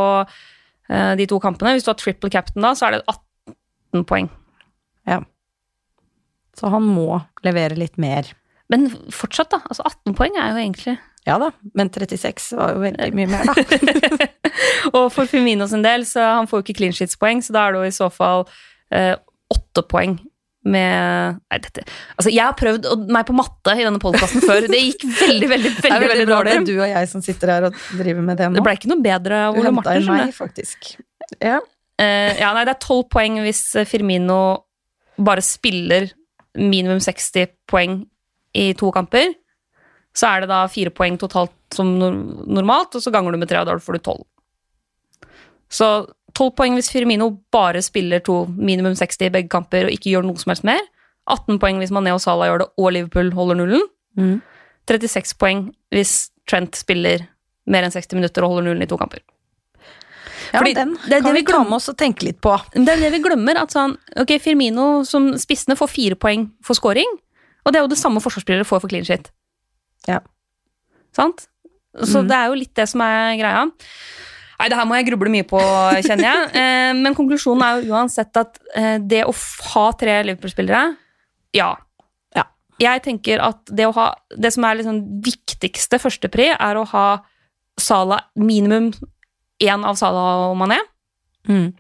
eh, 0.90 1.16
de 1.16 1.26
to 1.30 1.40
kampene. 1.40 1.76
Hvis 1.78 1.86
du 1.86 1.92
har 1.92 2.00
triple 2.02 2.30
captain 2.34 2.62
da, 2.66 2.72
så 2.74 2.88
er 2.88 2.92
det 2.98 3.04
18 3.08 4.04
poeng. 4.10 4.30
Ja. 5.08 5.20
Så 6.58 6.70
han 6.74 6.84
må 6.84 7.22
levere 7.46 7.78
litt 7.78 7.98
mer. 7.98 8.26
Men 8.70 8.90
fortsatt, 9.14 9.50
da. 9.54 9.62
Altså 9.70 9.86
18 9.86 10.16
poeng 10.18 10.36
er 10.38 10.52
jo 10.52 10.58
egentlig 10.66 10.98
Ja 11.28 11.38
da, 11.38 11.50
men 11.76 11.90
36 11.90 12.56
var 12.58 12.74
jo 12.74 12.80
veldig 12.80 13.14
mye 13.14 13.28
mer, 13.28 13.46
da. 13.46 14.28
Og 14.98 15.12
for 15.14 15.28
Firmino 15.30 15.68
sin 15.68 15.84
del, 15.84 16.06
så 16.08 16.24
han 16.40 16.48
får 16.48 16.62
jo 16.62 16.64
ikke 16.66 16.78
clean 16.80 16.94
sheets-poeng, 16.96 17.42
så 17.44 17.54
da 17.54 17.68
er 17.68 17.74
det 17.76 17.82
jo 17.82 17.90
i 17.90 17.98
så 17.98 18.08
fall 18.10 18.46
eh, 18.96 19.16
åtte 19.52 19.84
poeng 19.92 20.16
med 20.70 21.40
Nei, 21.40 21.60
dette 21.64 21.84
Altså, 22.16 22.30
jeg 22.30 22.44
har 22.44 22.56
prøvd 22.60 22.86
å- 22.90 22.98
meg 23.10 23.26
på 23.28 23.36
matte 23.38 23.74
i 23.76 23.84
denne 23.86 24.02
podkasten 24.02 24.44
før. 24.46 24.68
Det 24.70 24.80
gikk 24.84 25.06
veldig, 25.20 25.50
veldig, 25.54 25.74
Det 25.80 25.90
er 25.90 25.96
veldig, 25.98 26.12
veldig 26.14 26.28
bra 26.30 26.40
det 26.46 26.54
er 26.56 26.68
du 26.70 26.76
og 26.78 26.88
jeg 26.92 27.10
som 27.12 27.26
sitter 27.26 27.54
her 27.56 27.68
og 27.70 27.82
driver 27.98 28.22
med 28.30 28.38
det 28.38 28.50
nå. 28.50 28.60
Det 28.60 28.66
ble 28.68 28.78
ikke 28.80 28.92
noe 28.94 29.04
bedre 29.06 29.42
av 29.50 29.60
Ole 29.60 29.74
Martin. 29.76 30.08
meg, 30.12 30.34
faktisk. 30.38 30.94
Ja. 31.42 31.60
Uh, 32.00 32.32
ja, 32.40 32.54
nei, 32.56 32.64
det 32.64 32.78
er 32.78 32.82
tolv 32.86 33.10
poeng 33.12 33.42
hvis 33.44 33.64
Firmino 33.90 34.40
bare 35.20 35.44
spiller 35.44 36.08
minimum 36.56 37.02
60 37.04 37.52
poeng 37.70 38.02
i 38.56 38.72
to 38.80 38.92
kamper. 38.96 39.34
Så 40.16 40.28
er 40.30 40.42
det 40.42 40.50
da 40.50 40.64
fire 40.72 40.92
poeng 40.96 41.20
totalt 41.22 41.54
som 41.76 41.92
normalt, 42.00 42.96
og 42.96 43.04
så 43.04 43.12
ganger 43.14 43.36
du 43.36 43.38
med 43.42 43.50
tre, 43.52 43.60
og 43.62 43.68
da 43.70 43.76
får 43.78 44.00
du 44.00 44.06
tolv. 44.08 44.24
Så 45.70 45.90
tolv 46.40 46.56
poeng 46.58 46.78
hvis 46.78 46.92
Firmino 46.92 47.34
bare 47.54 47.82
spiller 47.84 48.24
to 48.24 48.46
minimum 48.56 48.96
60 48.98 49.28
i 49.28 49.34
begge 49.34 49.52
kamper 49.52 49.88
og 49.88 49.96
ikke 49.96 50.14
gjør 50.14 50.28
noe 50.28 50.40
som 50.40 50.54
helst 50.54 50.68
mer. 50.68 50.82
18 51.30 51.60
poeng 51.62 51.82
hvis 51.82 51.92
Mané 51.94 52.14
og 52.16 52.22
Salah 52.24 52.50
gjør 52.50 52.64
det, 52.64 52.70
og 52.80 52.94
Liverpool 52.96 53.34
holder 53.36 53.60
nullen. 53.60 53.84
Mm. 54.18 54.38
36 54.90 55.36
poeng 55.40 55.68
hvis 55.94 56.32
Trent 56.50 56.80
spiller 56.80 57.28
mer 57.70 57.86
enn 57.86 57.94
60 57.94 58.18
minutter 58.18 58.46
og 58.46 58.56
holder 58.56 58.72
nullen 58.72 58.86
i 58.86 58.90
to 58.90 58.98
kamper. 58.98 59.22
ja, 60.50 60.58
Fordi 60.58 60.74
den 60.74 60.96
det 61.06 61.20
er 61.20 61.22
kan 61.22 61.30
det 61.30 61.36
vi 61.36 61.46
vi 61.46 61.52
ta 61.52 61.62
med 61.64 61.78
oss 61.78 61.92
og 61.92 61.98
tenke 62.00 62.26
litt 62.26 62.40
på. 62.42 62.56
Det 62.74 62.96
er 62.96 63.04
det 63.04 63.12
vi 63.14 63.22
glemmer. 63.22 63.60
at 63.62 63.76
sånn, 63.76 63.98
ok, 64.18 64.40
Firmino 64.42 65.04
som 65.06 65.36
spissene 65.38 65.78
får 65.78 65.92
fire 65.94 66.16
poeng 66.16 66.50
for 66.66 66.74
scoring, 66.74 67.20
og 67.66 67.74
det 67.74 67.80
er 67.80 67.86
jo 67.86 67.92
det 67.94 68.02
samme 68.02 68.24
forsvarsspillere 68.24 68.66
får 68.66 68.82
for 68.82 68.90
clean 68.90 69.06
shit. 69.06 69.30
Ja. 70.08 70.24
Sant? 71.14 71.48
Så 71.94 72.24
mm. 72.24 72.28
det 72.30 72.38
er 72.38 72.50
jo 72.50 72.58
litt 72.58 72.74
det 72.78 72.88
som 72.90 73.02
er 73.06 73.38
greia. 73.38 73.68
Nei, 74.60 74.68
det 74.68 74.76
her 74.76 74.88
må 74.90 74.98
jeg 74.98 75.08
gruble 75.08 75.32
mye 75.32 75.46
på, 75.48 75.60
kjenner 76.04 76.26
jeg. 76.28 76.48
Eh, 76.60 76.94
men 76.98 77.16
konklusjonen 77.16 77.64
er 77.64 77.78
jo 77.86 77.94
uansett 77.96 78.36
at 78.42 78.58
eh, 78.76 78.98
det 79.00 79.22
å 79.28 79.34
ha 79.74 79.86
tre 80.00 80.18
Liverpool-spillere, 80.28 80.82
ja. 81.56 81.70
Ja. 82.36 82.44
Jeg 82.82 83.02
tenker 83.06 83.42
at 83.42 83.64
det 83.74 83.88
ha 83.96 84.10
Det 84.38 84.52
som 84.54 84.66
er 84.68 84.78
liksom 84.80 85.00
viktigste 85.26 85.98
førstepri, 86.02 86.52
er 86.54 86.80
å 86.80 86.84
ha 86.92 87.06
Sala 87.80 88.20
minimum 88.36 88.92
én 89.64 89.86
av 89.88 89.96
Sala 90.00 90.26
og 90.52 90.58
Mané 90.60 90.78
Mm. 91.50 91.72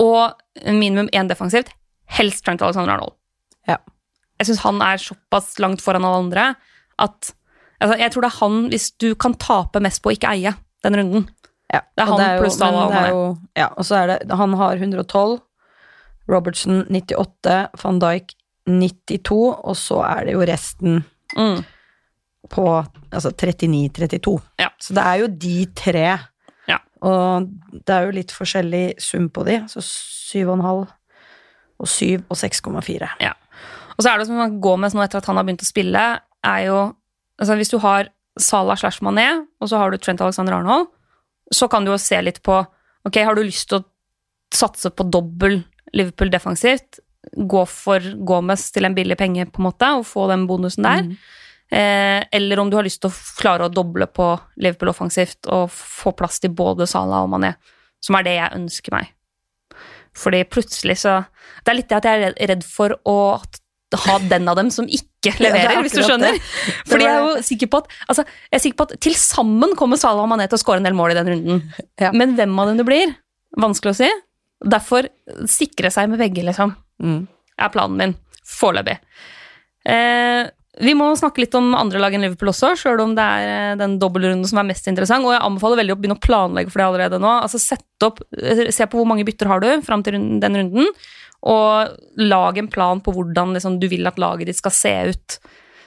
og 0.00 0.38
minimum 0.64 1.08
én 1.12 1.28
defensivt. 1.28 1.72
Helst 2.08 2.44
Trent 2.46 2.62
Alexander 2.62 2.94
Arnold. 2.94 3.16
Ja. 3.68 3.76
Jeg 4.38 4.46
syns 4.48 4.62
han 4.62 4.78
er 4.86 5.02
såpass 5.02 5.58
langt 5.60 5.82
foran 5.84 6.06
alle 6.06 6.22
andre 6.22 6.44
at 7.02 7.32
altså, 7.82 7.98
Jeg 7.98 8.12
tror 8.14 8.22
det 8.24 8.30
er 8.30 8.38
han, 8.38 8.56
hvis 8.70 8.86
du 9.02 9.08
kan 9.18 9.34
tape 9.34 9.82
mest 9.82 10.00
på 10.02 10.12
å 10.12 10.14
ikke 10.16 10.30
eie 10.30 10.54
den 10.86 10.96
runden. 10.96 11.26
Ja, 11.72 11.80
Det 11.96 12.02
er 12.02 12.06
han 12.06 12.36
jo- 12.36 12.42
pluss 12.42 12.56
Salah 12.58 12.72
men 12.72 12.82
og 12.88 12.92
er 12.92 12.96
Mané. 13.02 13.08
jo- 13.10 13.38
Ja, 13.56 13.66
og 13.76 13.84
så 13.84 13.96
er 14.02 14.06
det 14.06 14.32
Han 14.32 14.52
har 14.54 14.76
112, 14.76 15.40
Robertson 16.28 16.84
98, 16.90 17.68
van 17.82 17.98
Dijk 18.00 18.34
92, 18.66 19.54
og 19.64 19.76
så 19.76 20.02
er 20.04 20.24
det 20.24 20.32
jo 20.34 20.40
resten 20.40 21.04
Mm. 21.36 21.64
på 22.50 22.64
altså 23.12 23.30
39-32. 23.32 24.40
Ja. 24.58 24.68
Så 24.80 24.94
det 24.94 25.04
er 25.04 25.14
jo 25.20 25.26
de 25.26 25.66
tre. 25.76 26.18
Ja. 26.68 26.78
Og 27.02 27.48
det 27.72 27.88
er 27.94 28.04
jo 28.06 28.10
litt 28.12 28.32
forskjellig 28.32 29.00
sum 29.00 29.28
på 29.30 29.44
de, 29.44 29.58
så 29.68 29.80
7,5 29.80 30.86
og 31.80 31.86
7 31.86 32.24
og 32.30 32.36
6,4. 32.36 33.08
Og 33.98 34.04
så 34.04 34.12
er 34.14 34.18
det 34.18 34.26
som 34.26 34.36
man 34.36 34.60
går 34.60 34.76
med 34.78 34.92
nå 34.94 35.02
etter 35.02 35.18
at 35.18 35.26
han 35.26 35.36
har 35.36 35.44
begynt 35.44 35.62
å 35.64 35.66
spille, 35.72 36.20
er 36.44 36.58
jo 36.66 36.94
altså 37.40 37.56
Hvis 37.56 37.70
du 37.70 37.78
har 37.78 38.08
Salah 38.38 38.76
slash 38.76 39.00
Mané, 39.00 39.46
og 39.60 39.68
så 39.68 39.78
har 39.78 39.90
du 39.90 39.96
Trent 39.98 40.20
Alexander 40.20 40.54
Arnold, 40.54 40.86
så 41.54 41.68
kan 41.70 41.84
du 41.84 41.92
jo 41.92 42.00
se 42.00 42.20
litt 42.22 42.42
på 42.44 42.60
Ok, 43.06 43.14
har 43.24 43.38
du 43.38 43.44
lyst 43.46 43.70
til 43.70 43.78
å 43.78 43.86
satse 44.52 44.90
på 44.92 45.06
dobbel 45.08 45.62
Liverpool 45.96 46.28
defensivt? 46.32 46.98
Gå 47.32 47.62
for 47.70 48.04
Gomez 48.26 48.66
til 48.74 48.84
en 48.84 48.96
billig 48.96 49.16
penge, 49.16 49.46
på 49.48 49.62
en 49.62 49.68
måte, 49.68 49.88
og 49.96 50.04
få 50.04 50.26
den 50.28 50.44
bonusen 50.50 50.84
der. 50.84 51.06
Mm. 51.06 51.14
Eh, 51.70 52.26
eller 52.36 52.60
om 52.60 52.68
du 52.68 52.76
har 52.76 52.84
lyst 52.84 53.00
til 53.00 53.08
å 53.12 53.38
klare 53.38 53.68
å 53.68 53.72
doble 53.72 54.08
på 54.10 54.26
Liverpool 54.60 54.90
offensivt 54.92 55.48
og 55.52 55.70
få 55.72 56.12
plass 56.18 56.40
til 56.42 56.52
både 56.56 56.88
Salah 56.90 57.24
og 57.24 57.30
Mané, 57.32 57.54
som 58.04 58.18
er 58.18 58.26
det 58.26 58.36
jeg 58.38 58.56
ønsker 58.58 58.96
meg. 58.98 59.14
Fordi 60.18 60.42
plutselig 60.50 60.98
så 61.04 61.20
Det 61.64 61.72
er 61.72 61.76
litt 61.76 61.88
det 61.88 61.96
at 61.98 62.04
jeg 62.08 62.22
er 62.24 62.48
redd- 62.48 62.64
for 62.64 62.94
å 63.04 63.18
ha 63.96 64.18
den 64.28 64.48
av 64.48 64.56
dem 64.56 64.68
som 64.70 64.84
ikke 64.84 65.32
Ja, 65.32 65.32
er 65.32 65.42
leverer, 65.48 65.82
hvis 65.82 65.92
du 65.96 66.02
skjønner. 66.02 66.32
det. 66.36 66.42
Fordi 66.90 67.04
jeg 67.04 67.14
er 67.14 67.24
jo 67.24 67.42
sikker 67.42 67.66
på 67.72 67.78
at 67.78 67.88
altså, 68.08 68.24
jeg 68.50 68.58
er 68.58 68.62
sikker 68.66 68.76
på 68.76 68.86
at 68.90 69.00
til 69.00 69.14
sammen 69.14 69.74
kommer 69.76 69.96
Salah 69.96 70.22
og 70.22 70.28
Mané 70.28 70.46
til 70.48 70.58
å 70.58 70.62
skåre 70.62 70.76
en 70.82 70.84
del 70.84 70.94
mål 70.94 71.12
i 71.12 71.14
den 71.14 71.28
runden. 71.32 71.62
Ja. 71.98 72.12
Men 72.12 72.36
hvem 72.36 72.58
av 72.60 72.66
dem 72.68 72.76
det 72.76 72.86
blir, 72.86 73.16
vanskelig 73.56 73.94
å 73.94 73.98
si. 74.02 74.10
Derfor 74.68 75.08
sikre 75.48 75.90
seg 75.94 76.08
med 76.10 76.18
begge, 76.18 76.44
liksom 76.44 76.74
Mm. 77.00 77.28
er 77.58 77.68
planen 77.70 77.96
min. 77.96 78.14
Foreløpig. 78.44 78.98
Eh, 79.88 80.48
vi 80.80 80.92
må 80.94 81.08
snakke 81.18 81.42
litt 81.42 81.54
om 81.58 81.72
andre 81.74 81.98
lag 82.02 82.14
enn 82.14 82.22
Liverpool 82.22 82.50
også, 82.52 82.72
sjøl 82.78 83.00
om 83.02 83.14
det 83.18 83.22
er 83.24 83.48
eh, 83.72 83.76
den 83.80 83.96
dobbeltrunden 83.98 84.46
som 84.46 84.60
er 84.60 84.66
mest 84.68 84.86
interessant. 84.90 85.24
Og 85.26 85.32
jeg 85.34 85.42
anbefaler 85.46 85.80
veldig 85.80 85.94
å 85.94 85.98
begynne 86.00 86.18
å 86.18 86.22
planlegge 86.22 86.70
for 86.74 86.82
det 86.82 86.86
allerede 86.88 87.20
nå. 87.22 87.30
Altså 87.42 87.58
sett 87.62 88.06
opp, 88.06 88.20
eh, 88.38 88.68
Se 88.74 88.86
på 88.86 88.98
hvor 89.00 89.06
mange 89.10 89.24
bytter 89.26 89.46
har 89.50 89.62
du 89.64 89.70
fram 89.86 90.02
til 90.06 90.18
den 90.42 90.58
runden, 90.60 90.90
og 91.46 91.94
lag 92.18 92.58
en 92.58 92.68
plan 92.70 93.00
på 93.00 93.14
hvordan 93.14 93.54
liksom, 93.54 93.78
du 93.80 93.86
vil 93.90 94.06
at 94.10 94.18
laget 94.18 94.50
ditt 94.50 94.58
skal 94.58 94.74
se 94.74 94.94
ut. 95.12 95.38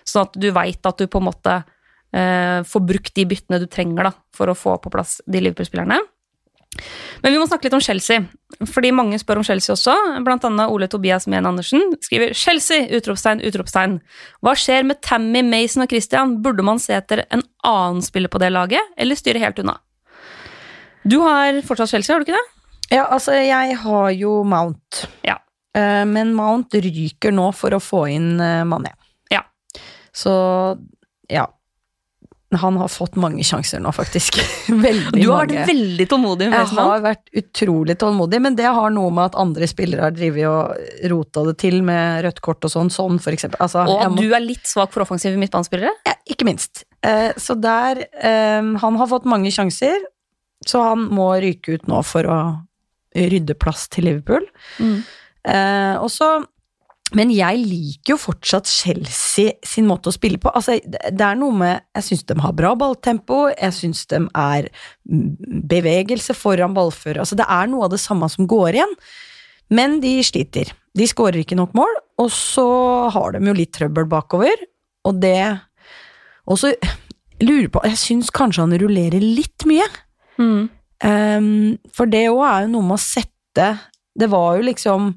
Sånn 0.08 0.28
at 0.28 0.40
du 0.40 0.50
veit 0.56 0.86
at 0.88 1.02
du 1.02 1.10
på 1.12 1.20
en 1.22 1.28
måte 1.28 1.58
eh, 2.16 2.62
får 2.68 2.88
brukt 2.88 3.14
de 3.18 3.28
byttene 3.28 3.60
du 3.62 3.68
trenger 3.72 4.10
da, 4.10 4.16
for 4.36 4.52
å 4.52 4.58
få 4.58 4.78
på 4.82 4.94
plass 4.94 5.20
de 5.28 5.44
Liverpool-spillerne. 5.44 6.00
Men 7.22 7.34
vi 7.34 7.40
må 7.40 7.46
snakke 7.50 7.68
litt 7.68 7.76
om 7.76 7.84
Chelsea, 7.84 8.24
fordi 8.72 8.94
mange 8.96 9.20
spør 9.20 9.42
om 9.42 9.46
Chelsea 9.46 9.74
også. 9.74 9.94
Blant 10.26 10.46
annet 10.48 10.72
Ole 10.72 10.88
Tobias 10.90 11.28
Mehn 11.30 11.46
Andersen 11.46 11.98
skriver 12.02 12.32
'Chelsea!' 12.32 12.88
utropstegn, 12.98 13.44
utropstegn. 13.44 14.00
Hva 14.42 14.56
skjer 14.56 14.88
med 14.88 15.02
Tammy, 15.04 15.44
Mason 15.44 15.84
og 15.84 15.92
Christian? 15.92 16.40
Burde 16.42 16.64
man 16.64 16.80
se 16.80 16.96
etter 16.96 17.26
en 17.30 17.44
annen 17.68 18.02
spiller 18.02 18.32
på 18.32 18.40
det 18.40 18.54
laget, 18.56 18.82
eller 18.98 19.20
styre 19.20 19.44
helt 19.44 19.60
unna? 19.60 19.78
Du 21.04 21.20
har 21.20 21.62
fortsatt 21.62 21.90
Chelsea, 21.90 22.16
har 22.16 22.24
du 22.24 22.32
ikke 22.32 22.40
det? 22.40 22.61
Ja, 22.92 23.06
altså, 23.08 23.32
jeg 23.40 23.78
har 23.86 24.10
jo 24.12 24.44
Mount. 24.44 25.06
Ja. 25.24 25.38
Eh, 25.78 26.04
men 26.06 26.34
Mount 26.36 26.74
ryker 26.76 27.32
nå 27.32 27.50
for 27.56 27.72
å 27.72 27.80
få 27.80 28.06
inn 28.12 28.34
eh, 28.44 28.64
Mané. 28.68 28.92
Ja. 29.32 29.46
Så 30.14 30.34
ja. 31.32 31.48
Han 32.60 32.76
har 32.76 32.90
fått 32.92 33.16
mange 33.16 33.46
sjanser 33.48 33.80
nå, 33.80 33.94
faktisk. 33.96 34.36
Veldig 34.68 35.14
Du 35.22 35.30
har 35.32 35.46
mange. 35.48 35.62
vært 35.62 35.70
veldig 35.70 36.08
tålmodig 36.12 36.50
med 36.50 36.58
Jeg 36.58 36.66
Mason 36.68 36.90
har 36.90 37.04
vært 37.06 37.30
utrolig 37.40 37.96
tålmodig, 38.02 38.42
men 38.44 38.58
det 38.60 38.66
har 38.76 38.92
noe 38.92 39.08
med 39.16 39.30
at 39.30 39.38
andre 39.40 39.70
spillere 39.72 40.04
har 40.10 40.12
drevet 40.18 40.50
og 40.50 41.06
rota 41.14 41.46
det 41.48 41.54
til 41.64 41.78
med 41.88 42.26
rødt 42.26 42.42
kort 42.44 42.68
og 42.68 42.74
sånn, 42.74 42.92
sånn 42.92 43.22
for 43.24 43.32
eksempel. 43.32 43.56
Altså, 43.64 43.86
Og 43.88 44.02
at 44.04 44.12
må- 44.12 44.20
du 44.20 44.36
er 44.36 44.44
litt 44.44 44.68
svak 44.68 44.92
for 44.92 45.06
offensive 45.06 45.40
midtbanespillere. 45.40 45.94
ja, 46.10 46.18
ikke 46.28 46.44
minst. 46.50 46.84
Eh, 47.08 47.32
så 47.40 47.56
der 47.56 48.04
Han 48.84 48.96
har 49.00 49.08
fått 49.08 49.24
mange 49.24 49.48
sjanser, 49.50 49.96
så 50.68 50.84
han 50.90 51.08
må 51.08 51.32
ryke 51.40 51.80
ut 51.80 51.88
nå 51.88 52.04
for 52.04 52.24
å 52.28 52.38
rydde 53.16 53.56
plass 53.60 53.88
til 53.92 54.08
Liverpool. 54.08 54.46
Mm. 54.80 55.02
Eh, 55.48 55.96
også, 56.00 56.46
Men 57.12 57.28
jeg 57.36 57.58
liker 57.60 58.14
jo 58.14 58.18
fortsatt 58.22 58.70
Chelsea 58.72 59.58
sin 59.68 59.84
måte 59.90 60.08
å 60.08 60.16
spille 60.16 60.40
på. 60.40 60.48
Altså, 60.56 60.78
det 60.80 61.26
er 61.26 61.36
noe 61.36 61.52
med 61.52 61.82
Jeg 61.98 62.06
syns 62.08 62.24
de 62.30 62.38
har 62.40 62.54
bra 62.56 62.72
balltempo, 62.80 63.50
jeg 63.50 63.76
syns 63.76 64.06
de 64.08 64.22
er 64.32 64.70
bevegelse 65.04 66.34
foran 66.38 66.78
ballfører. 66.78 67.20
Altså, 67.20 67.36
det 67.36 67.50
er 67.50 67.68
noe 67.68 67.90
av 67.90 67.92
det 67.92 68.00
samme 68.00 68.30
som 68.32 68.48
går 68.48 68.80
igjen, 68.80 68.96
men 69.76 70.00
de 70.00 70.22
sliter. 70.24 70.72
De 70.96 71.08
skårer 71.08 71.44
ikke 71.44 71.60
nok 71.60 71.76
mål, 71.76 71.92
og 72.20 72.32
så 72.32 72.68
har 73.12 73.36
de 73.36 73.44
jo 73.44 73.60
litt 73.60 73.74
trøbbel 73.76 74.08
bakover, 74.08 74.56
og 75.04 75.20
det 75.20 75.60
Og 76.48 76.58
så 76.58 76.74
lurer 77.42 77.68
på 77.70 77.82
Jeg 77.86 77.98
syns 77.98 78.32
kanskje 78.34 78.64
han 78.64 78.78
rullerer 78.80 79.20
litt 79.20 79.66
mye. 79.68 79.86
Mm. 80.40 80.70
Ehm, 81.04 81.78
for 81.94 82.10
det 82.10 82.28
òg 82.30 82.44
er 82.46 82.66
jo 82.66 82.74
noe 82.76 82.86
med 82.86 83.00
å 83.00 83.02
sette 83.02 83.70
Det 84.14 84.28
var 84.30 84.60
jo 84.60 84.68
liksom 84.68 85.14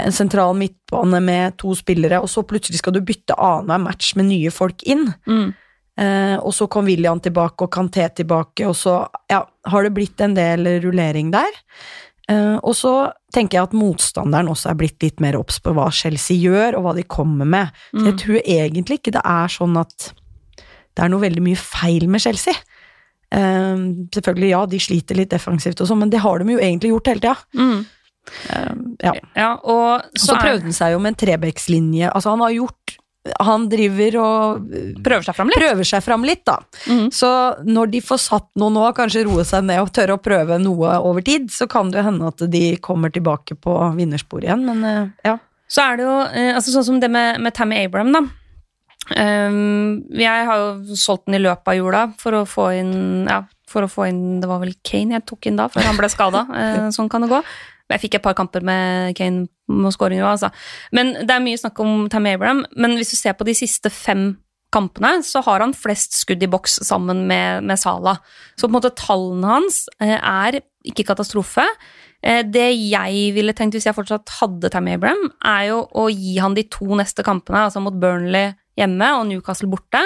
en 0.00 0.14
sentral 0.14 0.54
midtbane 0.54 1.18
med 1.24 1.56
to 1.58 1.72
spillere, 1.74 2.20
og 2.22 2.30
så 2.30 2.44
plutselig 2.46 2.78
skal 2.78 2.94
du 2.94 3.00
bytte 3.02 3.34
annenhver 3.34 3.82
match 3.82 4.12
med 4.14 4.28
nye 4.28 4.52
folk 4.54 4.84
inn. 4.86 5.08
Mm. 5.26 5.48
Uh, 5.98 6.36
og 6.46 6.54
så 6.54 6.68
kom 6.70 6.86
William 6.86 7.18
tilbake 7.18 7.66
og 7.66 7.72
Kanté 7.74 8.06
tilbake, 8.14 8.68
og 8.70 8.76
så 8.78 9.00
ja, 9.26 9.40
har 9.42 9.82
det 9.82 9.90
blitt 9.96 10.22
en 10.22 10.36
del 10.38 10.68
rullering 10.84 11.32
der. 11.34 11.58
Uh, 12.30 12.62
og 12.62 12.70
så 12.78 12.94
tenker 13.34 13.58
jeg 13.58 13.66
at 13.66 13.74
motstanderen 13.74 14.52
også 14.52 14.70
er 14.70 14.78
blitt 14.78 15.02
litt 15.02 15.18
mer 15.18 15.34
obs 15.40 15.58
på 15.58 15.74
hva 15.74 15.88
Chelsea 15.90 16.38
gjør, 16.38 16.78
og 16.78 16.86
hva 16.86 16.94
de 16.94 17.08
kommer 17.10 17.50
med. 17.58 17.74
Så 17.90 18.06
jeg 18.12 18.18
tror 18.22 18.40
egentlig 18.44 19.00
ikke 19.00 19.16
det 19.18 19.26
er 19.26 19.50
sånn 19.58 19.74
at 19.82 20.12
det 20.54 21.02
er 21.02 21.10
noe 21.10 21.26
veldig 21.26 21.42
mye 21.50 21.58
feil 21.58 22.06
med 22.10 22.22
Chelsea. 22.22 22.54
Eh, 23.30 23.86
selvfølgelig, 24.14 24.50
ja, 24.50 24.64
de 24.66 24.82
sliter 24.82 25.18
litt 25.18 25.32
defensivt 25.32 25.80
og 25.80 25.90
sånn, 25.90 26.02
men 26.04 26.12
det 26.12 26.22
har 26.24 26.42
de 26.42 26.56
jo 26.56 26.62
egentlig 26.62 26.94
gjort 26.94 27.12
hele 27.12 27.24
tida. 27.24 27.36
Mm. 27.54 27.80
Um, 28.30 28.80
ja. 29.00 29.12
Ja, 29.34 29.52
og 29.64 30.02
så, 30.14 30.32
så 30.32 30.38
prøvde 30.38 30.68
han 30.68 30.74
seg 30.76 30.94
jo 30.94 31.02
med 31.02 31.14
en 31.14 31.20
Trebekslinje. 31.22 32.10
Altså, 32.10 32.34
han 32.34 32.42
har 32.44 32.52
gjort 32.54 32.96
Han 33.44 33.66
driver 33.68 34.14
og 34.16 34.68
prøver 35.04 35.24
seg 35.26 35.36
fram 35.36 35.50
litt. 35.50 35.60
prøver 35.60 35.88
seg 35.88 36.04
fram 36.04 36.22
litt, 36.24 36.40
da. 36.48 36.54
Mm. 36.88 37.10
Så 37.12 37.28
når 37.68 37.90
de 37.92 38.00
får 38.04 38.20
satt 38.22 38.48
noe 38.60 38.72
nå, 38.72 38.86
kanskje 38.96 39.26
roe 39.26 39.44
seg 39.44 39.66
ned 39.68 39.82
og 39.82 39.90
tørre 39.92 40.16
å 40.16 40.22
prøve 40.24 40.56
noe 40.62 40.94
over 41.04 41.24
tid, 41.26 41.50
så 41.52 41.68
kan 41.68 41.92
det 41.92 42.00
jo 42.00 42.06
hende 42.06 42.30
at 42.32 42.44
de 42.48 42.62
kommer 42.80 43.12
tilbake 43.12 43.58
på 43.60 43.76
vinnersporet 43.98 44.48
igjen, 44.48 44.64
men 44.64 44.86
eh, 44.88 45.12
ja. 45.28 45.36
Så 45.70 45.84
er 45.84 46.00
det 46.00 46.06
jo 46.08 46.14
eh, 46.32 46.48
altså 46.56 46.72
sånn 46.74 46.86
som 46.88 47.02
det 47.02 47.12
med, 47.12 47.42
med 47.44 47.54
Tammy 47.54 47.82
Abraham, 47.84 48.14
da. 48.16 48.24
Ehm, 49.18 50.04
jeg 50.14 50.46
har 50.46 50.60
jo 50.60 50.96
solgt 50.98 51.26
den 51.26 51.40
i 51.40 51.42
løpet 51.42 51.72
av 51.72 51.78
jula 51.78 52.02
for 52.20 52.36
å 52.38 52.44
få 52.48 52.68
inn 52.78 53.26
ja, 53.30 53.42
for 53.70 53.86
å 53.86 53.90
få 53.90 54.06
inn 54.10 54.40
Det 54.42 54.50
var 54.50 54.60
vel 54.62 54.76
Kane 54.86 55.16
jeg 55.16 55.26
tok 55.26 55.48
inn 55.50 55.58
da, 55.58 55.68
før 55.72 55.88
han 55.88 55.98
ble 55.98 56.10
skada. 56.12 56.44
sånn 56.96 57.10
kan 57.10 57.26
det 57.26 57.32
gå. 57.32 57.40
Jeg 57.90 58.04
fikk 58.04 58.18
et 58.18 58.24
par 58.24 58.36
kamper 58.38 58.62
med 58.66 59.16
Kane 59.18 59.48
med 59.70 59.94
skåringer 59.94 60.26
òg, 60.26 60.36
altså. 60.36 60.50
Men 60.94 61.12
det 61.26 61.34
er 61.34 61.42
mye 61.42 61.58
snakk 61.58 61.78
om 61.82 62.06
Tam 62.10 62.28
Abraham. 62.30 62.64
Men 62.78 62.94
hvis 62.98 63.12
du 63.14 63.18
ser 63.18 63.34
på 63.38 63.46
de 63.46 63.54
siste 63.58 63.90
fem 63.90 64.32
kampene, 64.74 65.18
så 65.26 65.42
har 65.46 65.62
han 65.64 65.74
flest 65.74 66.14
skudd 66.20 66.42
i 66.46 66.50
boks 66.50 66.78
sammen 66.86 67.24
med, 67.26 67.66
med 67.66 67.78
Salah. 67.78 68.20
Så 68.54 68.66
på 68.66 68.70
en 68.70 68.78
måte 68.78 68.94
tallene 68.98 69.50
hans 69.50 69.84
eh, 69.98 70.14
er 70.16 70.60
ikke 70.86 71.08
katastrofe. 71.08 71.66
Eh, 72.22 72.44
Det 72.46 72.68
jeg 72.78 73.34
ville 73.34 73.54
tenkt 73.56 73.74
hvis 73.74 73.88
jeg 73.88 73.96
fortsatt 73.96 74.30
hadde 74.38 74.70
Tam 74.70 74.90
Abraham, 74.90 75.30
er 75.42 75.70
jo 75.72 75.82
å 75.90 76.06
gi 76.12 76.36
han 76.38 76.54
de 76.54 76.66
to 76.70 76.86
neste 76.98 77.26
kampene, 77.26 77.66
altså 77.66 77.82
mot 77.82 77.98
Burnley 77.98 78.54
hjemme 78.78 79.08
og 79.18 79.28
Newcastle 79.28 79.70
borte. 79.70 80.02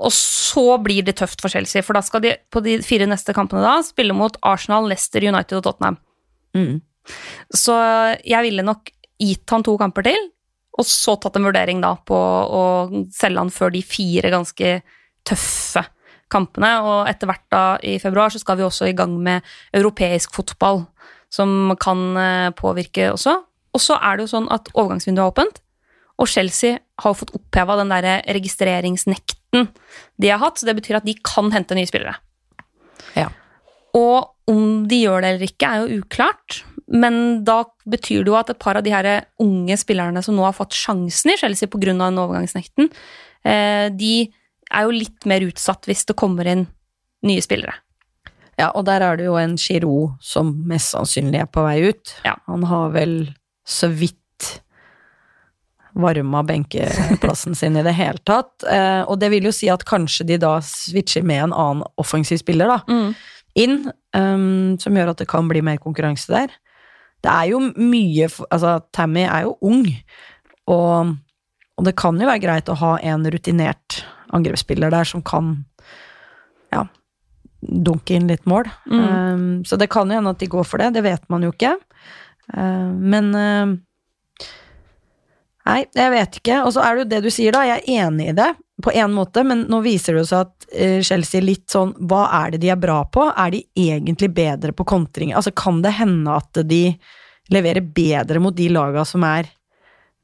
Og 0.00 0.12
så 0.16 0.78
blir 0.82 1.04
det 1.04 1.18
tøft 1.20 1.42
for 1.44 1.52
Chelsea, 1.52 1.84
for 1.84 1.96
da 1.96 2.02
skal 2.04 2.22
de 2.24 2.36
på 2.52 2.62
de 2.64 2.78
fire 2.84 3.06
neste 3.08 3.34
kampene 3.36 3.64
da 3.64 3.76
spille 3.84 4.16
mot 4.16 4.38
Arsenal, 4.48 4.88
Leicester, 4.88 5.24
United 5.24 5.60
og 5.60 5.66
Tottenham. 5.66 5.98
Mm. 6.56 6.80
Så 7.52 7.76
jeg 8.24 8.46
ville 8.46 8.64
nok 8.64 8.92
gitt 9.22 9.52
han 9.52 9.64
to 9.66 9.76
kamper 9.80 10.06
til, 10.06 10.30
og 10.72 10.88
så 10.88 11.18
tatt 11.20 11.36
en 11.36 11.46
vurdering 11.46 11.82
da 11.84 11.92
på 12.08 12.16
å 12.16 12.62
selge 13.12 13.42
han 13.42 13.52
før 13.52 13.74
de 13.74 13.82
fire 13.84 14.32
ganske 14.32 14.78
tøffe 15.28 15.84
kampene. 16.32 16.72
Og 16.80 17.10
etter 17.10 17.28
hvert 17.28 17.44
da 17.52 17.64
i 17.84 17.98
februar 18.02 18.32
så 18.32 18.40
skal 18.40 18.58
vi 18.58 18.66
også 18.66 18.88
i 18.88 18.96
gang 18.96 19.18
med 19.20 19.44
europeisk 19.76 20.32
fotball, 20.36 20.86
som 21.32 21.74
kan 21.80 22.06
eh, 22.16 22.48
påvirke 22.56 23.10
også. 23.12 23.36
Og 23.72 23.80
så 23.80 23.98
er 24.00 24.16
det 24.16 24.26
jo 24.26 24.34
sånn 24.34 24.48
at 24.52 24.72
overgangsvinduet 24.72 25.24
er 25.24 25.32
åpent, 25.34 25.62
og 26.22 26.30
Chelsea 26.30 26.78
har 27.02 27.12
jo 27.12 27.18
fått 27.18 27.34
oppheva 27.34 27.76
den 27.80 27.90
der 27.90 28.22
registreringsnekten 28.30 29.68
de 30.22 30.30
har 30.30 30.40
hatt, 30.40 30.60
så 30.60 30.68
det 30.68 30.76
betyr 30.78 31.00
at 31.00 31.06
de 31.06 31.16
kan 31.26 31.50
hente 31.52 31.76
nye 31.76 31.88
spillere. 31.88 32.14
Ja. 33.18 33.28
Og 33.98 34.30
om 34.48 34.86
de 34.88 35.02
gjør 35.02 35.22
det 35.22 35.32
eller 35.32 35.50
ikke, 35.50 35.68
er 35.68 35.82
jo 35.82 36.02
uklart. 36.02 36.62
Men 36.92 37.42
da 37.46 37.62
betyr 37.88 38.22
det 38.22 38.32
jo 38.32 38.38
at 38.38 38.52
et 38.52 38.60
par 38.62 38.78
av 38.78 38.84
de 38.86 38.92
her 38.92 39.08
unge 39.42 39.76
spillerne 39.80 40.22
som 40.24 40.36
nå 40.36 40.44
har 40.46 40.56
fått 40.56 40.76
sjansen 40.76 41.34
i 41.34 41.38
Chelsea 41.40 41.70
pga. 41.70 41.92
den 41.92 42.20
overgangsnekten, 42.20 42.90
eh, 43.44 43.88
de 43.90 44.32
er 44.72 44.86
jo 44.86 44.94
litt 44.94 45.26
mer 45.28 45.44
utsatt 45.44 45.88
hvis 45.88 46.06
det 46.08 46.16
kommer 46.16 46.48
inn 46.48 46.66
nye 47.26 47.42
spillere. 47.44 47.74
Ja, 48.58 48.70
og 48.76 48.84
der 48.86 49.00
er 49.00 49.16
det 49.16 49.26
jo 49.26 49.36
en 49.40 49.56
Giroud 49.56 50.18
som 50.20 50.52
mest 50.68 50.92
sannsynlig 50.92 51.40
er 51.40 51.46
på 51.50 51.64
vei 51.64 51.88
ut. 51.88 52.14
Ja. 52.24 52.36
Han 52.46 52.64
har 52.68 52.92
vel 52.94 53.34
så 53.64 53.88
vidt 53.88 54.21
varma 55.94 56.42
benkeplassen 56.46 57.54
sin 57.58 57.76
i 57.76 57.84
det 57.84 57.94
hele 57.96 58.20
tatt. 58.28 58.64
Eh, 58.68 59.02
og 59.02 59.18
det 59.20 59.32
vil 59.32 59.48
jo 59.48 59.54
si 59.54 59.68
at 59.72 59.84
kanskje 59.88 60.26
de 60.30 60.38
da 60.40 60.56
switcher 60.64 61.24
med 61.26 61.48
en 61.48 61.56
annen 61.56 61.86
offensiv 62.00 62.40
spiller 62.40 62.70
da, 62.70 62.78
inn, 63.58 63.82
um, 64.16 64.78
som 64.80 64.96
gjør 64.96 65.12
at 65.12 65.20
det 65.20 65.28
kan 65.30 65.48
bli 65.50 65.60
mer 65.64 65.80
konkurranse 65.82 66.32
der. 66.32 66.54
Det 67.22 67.30
er 67.30 67.50
jo 67.52 67.60
mye 67.60 68.28
Altså, 68.48 68.78
Tammy 68.94 69.26
er 69.26 69.44
jo 69.46 69.56
ung, 69.60 69.84
og, 70.70 71.12
og 71.76 71.86
det 71.86 71.94
kan 72.00 72.18
jo 72.18 72.30
være 72.30 72.42
greit 72.42 72.72
å 72.72 72.78
ha 72.80 72.96
en 73.12 73.28
rutinert 73.28 74.02
angrepsspiller 74.32 74.92
der 74.92 75.04
som 75.08 75.22
kan 75.24 75.54
ja, 76.72 76.86
dunke 77.60 78.16
inn 78.16 78.30
litt 78.30 78.48
mål. 78.48 78.70
Mm. 78.88 79.04
Um, 79.04 79.48
så 79.68 79.76
det 79.76 79.90
kan 79.92 80.08
jo 80.08 80.18
hende 80.18 80.32
at 80.32 80.40
de 80.40 80.50
går 80.50 80.66
for 80.66 80.82
det, 80.82 80.94
det 80.96 81.04
vet 81.04 81.28
man 81.32 81.44
jo 81.44 81.52
ikke. 81.52 81.76
Uh, 82.52 82.90
men 82.98 83.34
ehm, 83.38 83.76
Nei, 85.68 85.84
jeg 85.94 86.10
vet 86.10 86.36
ikke. 86.40 86.58
Og 86.66 86.74
så 86.74 86.82
er 86.82 86.94
det 86.94 87.04
jo 87.04 87.10
det 87.12 87.22
du 87.26 87.30
sier, 87.32 87.54
da. 87.54 87.62
Jeg 87.68 87.82
er 87.82 88.04
enig 88.06 88.32
i 88.32 88.36
det 88.36 88.50
på 88.82 88.90
en 88.98 89.14
måte, 89.14 89.44
men 89.46 89.64
nå 89.70 89.78
viser 89.84 90.16
det 90.18 90.26
seg 90.26 90.48
at 90.48 90.68
Chelsea 90.72 91.02
Chelsea 91.06 91.44
litt 91.44 91.68
sånn 91.70 91.92
Hva 92.08 92.24
er 92.40 92.54
det 92.54 92.62
de 92.64 92.70
er 92.72 92.80
bra 92.80 93.02
på? 93.04 93.28
Er 93.30 93.52
de 93.54 93.62
egentlig 93.78 94.32
bedre 94.34 94.72
på 94.74 94.86
kontring? 94.88 95.34
Altså, 95.36 95.52
kan 95.54 95.82
det 95.84 95.94
hende 96.00 96.34
at 96.34 96.62
de 96.66 96.84
leverer 97.52 97.84
bedre 97.84 98.40
mot 98.42 98.56
de 98.56 98.68
laga 98.72 99.04
som 99.06 99.24
er 99.28 99.50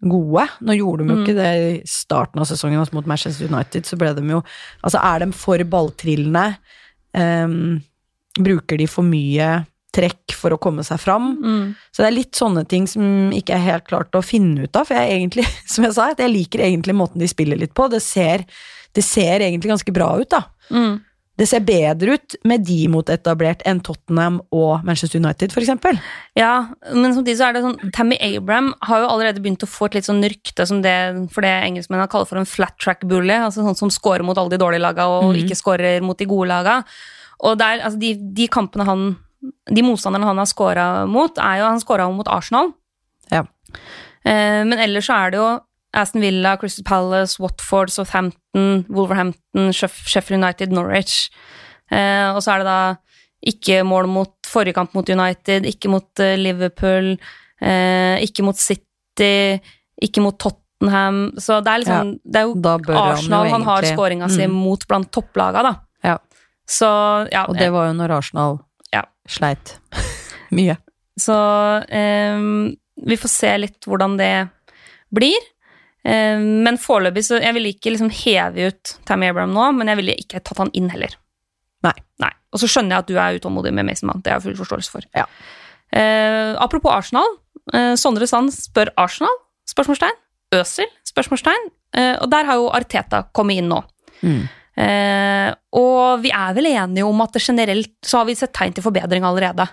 gode? 0.00 0.46
Nå 0.64 0.78
gjorde 0.78 1.04
de 1.04 1.14
jo 1.14 1.22
ikke 1.22 1.36
det 1.38 1.52
i 1.58 1.70
starten 1.88 2.42
av 2.42 2.48
sesongen, 2.50 2.80
altså 2.80 2.98
mot 2.98 3.08
Manchester 3.10 3.50
United, 3.50 3.86
så 3.86 3.98
ble 4.00 4.14
de 4.16 4.26
jo 4.26 4.42
Altså, 4.82 4.98
er 5.02 5.24
de 5.24 5.30
for 5.36 5.64
balltrillende? 5.76 6.46
Um, 7.18 7.78
bruker 8.38 8.78
de 8.78 8.86
for 8.90 9.06
mye 9.06 9.48
trekk 9.98 10.36
for 10.38 10.54
å 10.54 10.60
komme 10.62 10.84
seg 10.86 11.00
fram. 11.02 11.32
Mm. 11.42 11.64
Så 11.90 12.02
det 12.02 12.08
er 12.08 12.16
litt 12.16 12.38
sånne 12.38 12.64
ting 12.70 12.86
som 12.90 13.32
ikke 13.34 13.56
er 13.56 13.66
helt 13.66 13.88
klart 13.90 14.14
å 14.14 14.24
finne 14.24 14.68
ut 14.68 14.78
av, 14.78 14.88
for 14.88 14.98
jeg 14.98 15.18
egentlig, 15.18 15.46
som 15.72 15.86
jeg 15.86 15.96
sa, 15.98 16.12
jeg 16.14 16.34
liker 16.34 16.64
egentlig 16.68 16.96
måten 16.98 17.22
de 17.22 17.30
spiller 17.30 17.60
litt 17.60 17.74
på. 17.76 17.90
Det 17.92 18.02
ser, 18.04 18.46
det 18.96 19.04
ser 19.06 19.44
egentlig 19.44 19.74
ganske 19.74 19.94
bra 19.94 20.14
ut, 20.20 20.30
da. 20.34 20.44
Mm. 20.70 20.98
Det 21.38 21.46
ser 21.46 21.62
bedre 21.62 22.16
ut 22.18 22.34
med 22.50 22.64
de 22.66 22.80
mot 22.90 23.10
etablert 23.14 23.60
enn 23.68 23.78
Tottenham 23.86 24.40
og 24.54 24.82
Manchester 24.86 25.20
United, 25.22 25.52
eksempel. 25.54 26.00
Ja, 26.34 26.72
men 26.90 27.14
samtidig 27.14 27.36
så 27.38 27.46
er 27.46 27.54
det 27.54 27.62
sånn 27.62 27.92
Tammy 27.94 28.18
Abraham 28.26 28.72
har 28.88 29.04
jo 29.04 29.12
allerede 29.12 29.42
begynt 29.44 29.62
å 29.62 29.70
få 29.70 29.86
et 29.86 30.00
litt 30.00 30.08
sånn 30.08 30.24
rykte 30.24 30.66
som 30.66 30.80
det 30.82 30.96
for 31.30 31.46
det 31.46 31.52
engelskmennene 31.68 32.10
kaller 32.10 32.26
for 32.26 32.42
en 32.42 32.50
flat 32.50 32.74
track 32.82 33.06
bully. 33.06 33.36
Altså 33.36 33.62
sånn 33.62 33.78
som 33.78 33.94
scorer 33.94 34.26
mot 34.26 34.38
alle 34.38 34.56
de 34.56 34.58
dårlige 34.58 34.82
laga 34.82 35.06
og 35.12 35.28
mm. 35.28 35.38
ikke 35.44 35.60
scorer 35.60 36.02
mot 36.02 36.18
de 36.18 36.26
gode 36.26 36.50
laga. 36.50 36.80
Og 37.46 37.54
der, 37.62 37.84
altså 37.86 38.02
de, 38.02 38.16
de 38.34 38.50
kampene 38.50 38.88
han 38.88 39.06
De 39.70 39.82
motstanderne 39.86 40.26
han 40.26 40.38
har 40.40 40.46
scora 40.50 41.06
mot, 41.06 41.38
er 41.38 41.60
jo 41.60 41.66
Han 41.70 41.80
scora 41.80 42.08
mot 42.10 42.26
Arsenal. 42.28 42.72
Ja. 43.30 43.44
Eh, 44.24 44.64
men 44.66 44.78
ellers 44.78 45.06
så 45.06 45.14
er 45.26 45.30
det 45.30 45.38
jo 45.38 45.48
Aston 45.94 46.20
Villa, 46.20 46.56
Crystal 46.60 46.84
Palace, 46.84 47.38
Watford, 47.40 47.90
Southampton, 47.90 48.84
Wolverhampton, 48.88 49.70
Sheffield 49.72 50.42
United, 50.42 50.72
Norwich. 50.72 51.30
Eh, 51.90 52.28
og 52.34 52.42
så 52.44 52.52
er 52.56 52.58
det 52.64 52.66
da 52.68 52.80
ikke 53.48 53.84
mål 53.86 54.08
mot 54.10 54.34
forrige 54.48 54.74
kamp 54.76 54.92
mot 54.98 55.08
United, 55.08 55.64
ikke 55.70 55.88
mot 55.92 56.20
eh, 56.20 56.34
Liverpool, 56.36 57.14
eh, 57.62 58.18
ikke 58.26 58.44
mot 58.44 58.56
City, 58.58 59.60
ikke 60.02 60.20
mot 60.24 60.36
Tottenham. 60.38 61.32
Så 61.38 61.60
det 61.64 61.72
er 61.72 61.84
liksom 61.84 62.14
Det 62.24 62.42
er 62.42 62.48
jo 62.48 62.58
Arsenal 62.98 63.46
han 63.46 63.48
jo 63.48 63.54
han, 63.54 63.62
har 63.70 63.82
skåringa 63.94 64.28
si 64.30 64.46
Mm. 64.46 64.52
mot 64.54 64.86
blant 64.88 65.10
topplaga, 65.12 65.62
da. 65.62 65.74
Ja. 66.04 66.18
Så 66.68 66.88
ja, 67.32 67.46
Og 67.48 67.56
det 67.56 67.70
var 67.72 67.86
jo 67.88 67.92
når 67.96 68.10
Arsenal 68.18 68.58
Ja. 68.94 69.02
sleit 69.28 69.76
mye. 70.56 70.76
Så 71.18 71.34
eh, 71.88 72.38
vi 73.08 73.16
får 73.20 73.28
se 73.32 73.52
litt 73.58 73.86
hvordan 73.88 74.16
det 74.20 74.32
blir. 75.14 75.38
Eh, 76.04 76.38
men 76.38 76.78
foreløpig 76.80 77.24
så 77.26 77.40
Jeg 77.42 77.54
ville 77.56 77.72
ikke 77.74 77.90
liksom 77.94 78.10
heve 78.14 78.68
ut 78.70 78.92
Tammy 79.08 79.28
Abraham 79.28 79.52
nå, 79.56 79.66
men 79.80 79.90
jeg 79.92 79.98
ville 80.00 80.14
ikke 80.22 80.40
tatt 80.40 80.58
han 80.62 80.70
inn 80.78 80.88
heller. 80.92 81.16
Nei. 81.84 81.94
Nei. 82.22 82.30
Og 82.54 82.62
så 82.62 82.68
skjønner 82.70 82.96
jeg 82.96 83.04
at 83.04 83.10
du 83.10 83.18
er 83.20 83.36
utålmodig 83.38 83.74
med 83.76 83.86
Mason 83.86 84.08
Mount. 84.10 84.24
Det 84.24 84.32
har 84.32 84.40
jeg 84.40 84.48
full 84.48 84.60
forståelse 84.62 84.90
for. 84.94 85.04
Ja. 85.16 85.26
Eh, 85.92 86.54
apropos 86.58 86.90
Arsenal. 86.94 87.36
eh, 87.74 87.94
Sondre 88.00 88.26
Sand 88.26 88.50
spør 88.54 88.90
Arsenal? 88.96 89.34
Spørsmålstegn. 89.68 90.16
Øsil? 90.56 90.88
Spørsmålstegn. 91.06 91.68
Eh, 91.98 92.14
og 92.22 92.30
der 92.32 92.44
har 92.48 92.56
jo 92.56 92.70
Arteta 92.72 93.22
kommet 93.36 93.60
inn 93.60 93.68
nå. 93.68 93.82
Mm. 94.22 94.46
Eh, 94.78 95.48
og 95.74 96.20
vi 96.22 96.30
er 96.30 96.52
vel 96.54 96.68
enige 96.70 97.06
om 97.08 97.24
at 97.24 97.32
det 97.34 97.42
generelt 97.42 97.96
så 98.06 98.20
har 98.20 98.28
vi 98.28 98.36
sett 98.38 98.52
tegn 98.54 98.76
til 98.76 98.84
forbedring 98.84 99.24
allerede 99.26 99.66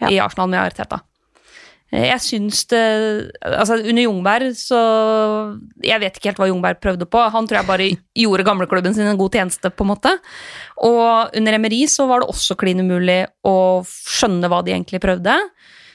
Ja. 0.00 0.08
i 0.10 0.18
Arsenal 0.22 0.48
med 0.50 0.60
Arteta. 0.60 1.00
Eh, 1.92 2.08
Jeg 2.10 2.20
syns 2.20 2.66
det 2.68 3.30
Altså, 3.44 3.78
under 3.78 4.02
Jungberg 4.02 4.50
så 4.58 4.78
Jeg 5.82 6.00
vet 6.00 6.16
ikke 6.18 6.28
helt 6.30 6.38
hva 6.42 6.48
Jungberg 6.50 6.80
prøvde 6.82 7.06
på. 7.08 7.22
Han 7.30 7.46
tror 7.46 7.58
jeg 7.60 7.66
bare 7.66 7.88
gjorde 8.24 8.44
gamleklubben 8.44 8.94
sin 8.94 9.06
en 9.06 9.16
god 9.16 9.32
tjeneste, 9.32 9.70
på 9.70 9.84
en 9.86 9.92
måte. 9.94 10.12
Og 10.82 11.30
under 11.36 11.52
Emery 11.54 11.86
så 11.86 12.06
var 12.08 12.20
det 12.20 12.28
også 12.28 12.56
klin 12.58 12.80
umulig 12.82 13.26
å 13.46 13.82
skjønne 13.86 14.48
hva 14.50 14.62
de 14.64 14.72
egentlig 14.74 15.00
prøvde. 15.00 15.38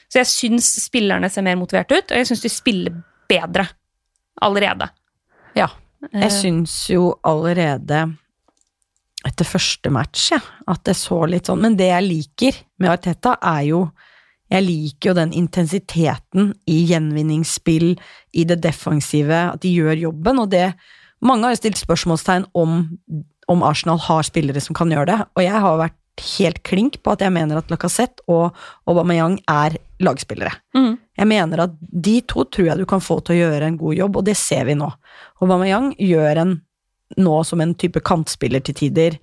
Så 0.08 0.20
jeg 0.22 0.26
syns 0.30 0.72
spillerne 0.84 1.30
ser 1.30 1.42
mer 1.42 1.56
motivert 1.56 1.90
ut, 1.92 2.10
og 2.10 2.16
jeg 2.16 2.26
syns 2.28 2.42
de 2.44 2.48
spiller 2.52 2.92
bedre 3.28 3.68
allerede. 4.42 4.88
Ja. 5.56 5.68
Eh, 6.12 6.20
Jeg 6.26 6.30
syns 6.32 6.74
jo 6.90 7.14
allerede 7.24 8.16
etter 9.28 9.48
første 9.48 9.90
match, 9.92 10.30
ja, 10.34 10.40
at 10.70 10.84
det 10.86 10.96
så 10.98 11.22
litt 11.28 11.48
sånn 11.48 11.62
Men 11.64 11.78
det 11.78 11.90
jeg 11.90 12.06
liker 12.08 12.58
med 12.82 12.92
Arteta, 12.92 13.36
er 13.40 13.62
jo 13.70 13.80
Jeg 14.52 14.66
liker 14.66 15.10
jo 15.10 15.16
den 15.16 15.32
intensiteten 15.32 16.52
i 16.68 16.82
gjenvinningsspill, 16.90 17.94
i 18.32 18.44
det 18.44 18.60
defensive, 18.62 19.40
at 19.54 19.62
de 19.64 19.72
gjør 19.72 20.10
jobben, 20.10 20.42
og 20.42 20.50
det 20.52 20.74
Mange 21.24 21.46
har 21.46 21.54
jo 21.54 21.62
stilt 21.62 21.80
spørsmålstegn 21.80 22.50
om, 22.52 22.82
om 23.48 23.62
Arsenal 23.64 24.02
har 24.04 24.26
spillere 24.28 24.60
som 24.60 24.76
kan 24.76 24.90
gjøre 24.92 25.08
det, 25.08 25.20
og 25.32 25.40
jeg 25.40 25.62
har 25.64 25.78
vært 25.80 26.00
helt 26.38 26.60
klink 26.66 26.98
på 27.02 27.14
at 27.14 27.22
jeg 27.24 27.32
mener 27.34 27.58
at 27.58 27.70
Lacassette 27.72 28.22
og 28.30 28.54
Aubameyang 28.90 29.38
er 29.50 29.78
lagspillere. 30.04 30.52
Mm. 30.76 30.98
Jeg 31.18 31.30
mener 31.30 31.64
at 31.64 31.74
de 31.80 32.18
to 32.28 32.44
tror 32.44 32.68
jeg 32.68 32.78
du 32.78 32.84
kan 32.90 33.02
få 33.02 33.18
til 33.24 33.36
å 33.36 33.40
gjøre 33.40 33.70
en 33.70 33.80
god 33.80 33.96
jobb, 33.98 34.20
og 34.20 34.28
det 34.28 34.36
ser 34.38 34.68
vi 34.68 34.76
nå. 34.78 34.90
Aubameyang 35.42 35.94
gjør 35.98 36.42
en 36.44 36.54
nå 37.20 37.40
som 37.46 37.62
en 37.62 37.74
type 37.78 38.00
kantspiller 38.04 38.64
til 38.64 38.78
tider. 38.78 39.18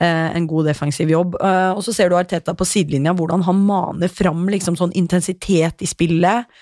Eh, 0.00 0.36
en 0.36 0.46
god 0.46 0.68
defensiv 0.68 1.10
jobb. 1.10 1.38
Eh, 1.40 1.70
og 1.72 1.82
så 1.84 1.94
ser 1.96 2.10
du 2.10 2.18
Arteta 2.18 2.54
på 2.56 2.66
sidelinja, 2.68 3.14
hvordan 3.16 3.46
han 3.46 3.62
maner 3.64 4.12
fram 4.12 4.44
liksom 4.52 4.76
sånn 4.76 4.92
intensitet 4.98 5.80
i 5.80 5.88
spillet. 5.88 6.52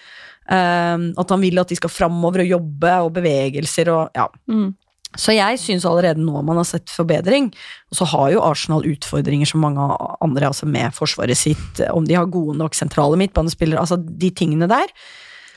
Eh, 0.45 0.97
at 1.19 1.35
han 1.35 1.43
vil 1.43 1.59
at 1.59 1.73
de 1.73 1.79
skal 1.81 1.93
framover 1.93 2.45
og 2.45 2.57
jobbe, 2.57 2.97
og 3.03 3.13
bevegelser 3.19 3.91
og 3.95 4.17
ja. 4.17 4.29
Mm. 4.51 4.73
Så 5.15 5.35
jeg 5.37 5.61
syns 5.63 5.85
allerede 5.87 6.23
nå 6.23 6.41
man 6.43 6.59
har 6.59 6.67
sett 6.69 6.91
forbedring. 6.91 7.53
Og 7.91 7.99
så 8.01 8.09
har 8.11 8.33
jo 8.35 8.43
Arsenal 8.43 8.87
utfordringer 8.91 9.51
som 9.51 9.63
mange 9.63 9.83
andre, 10.25 10.51
altså 10.51 10.67
med 10.67 10.95
forsvaret 10.95 11.39
sitt, 11.39 11.83
om 11.91 12.07
de 12.07 12.19
har 12.19 12.31
gode 12.31 12.59
nok 12.59 12.75
sentrale 12.75 13.19
midtbanespillere, 13.21 13.83
altså 13.83 13.99
de 13.99 14.31
tingene 14.35 14.71
der. 14.71 14.91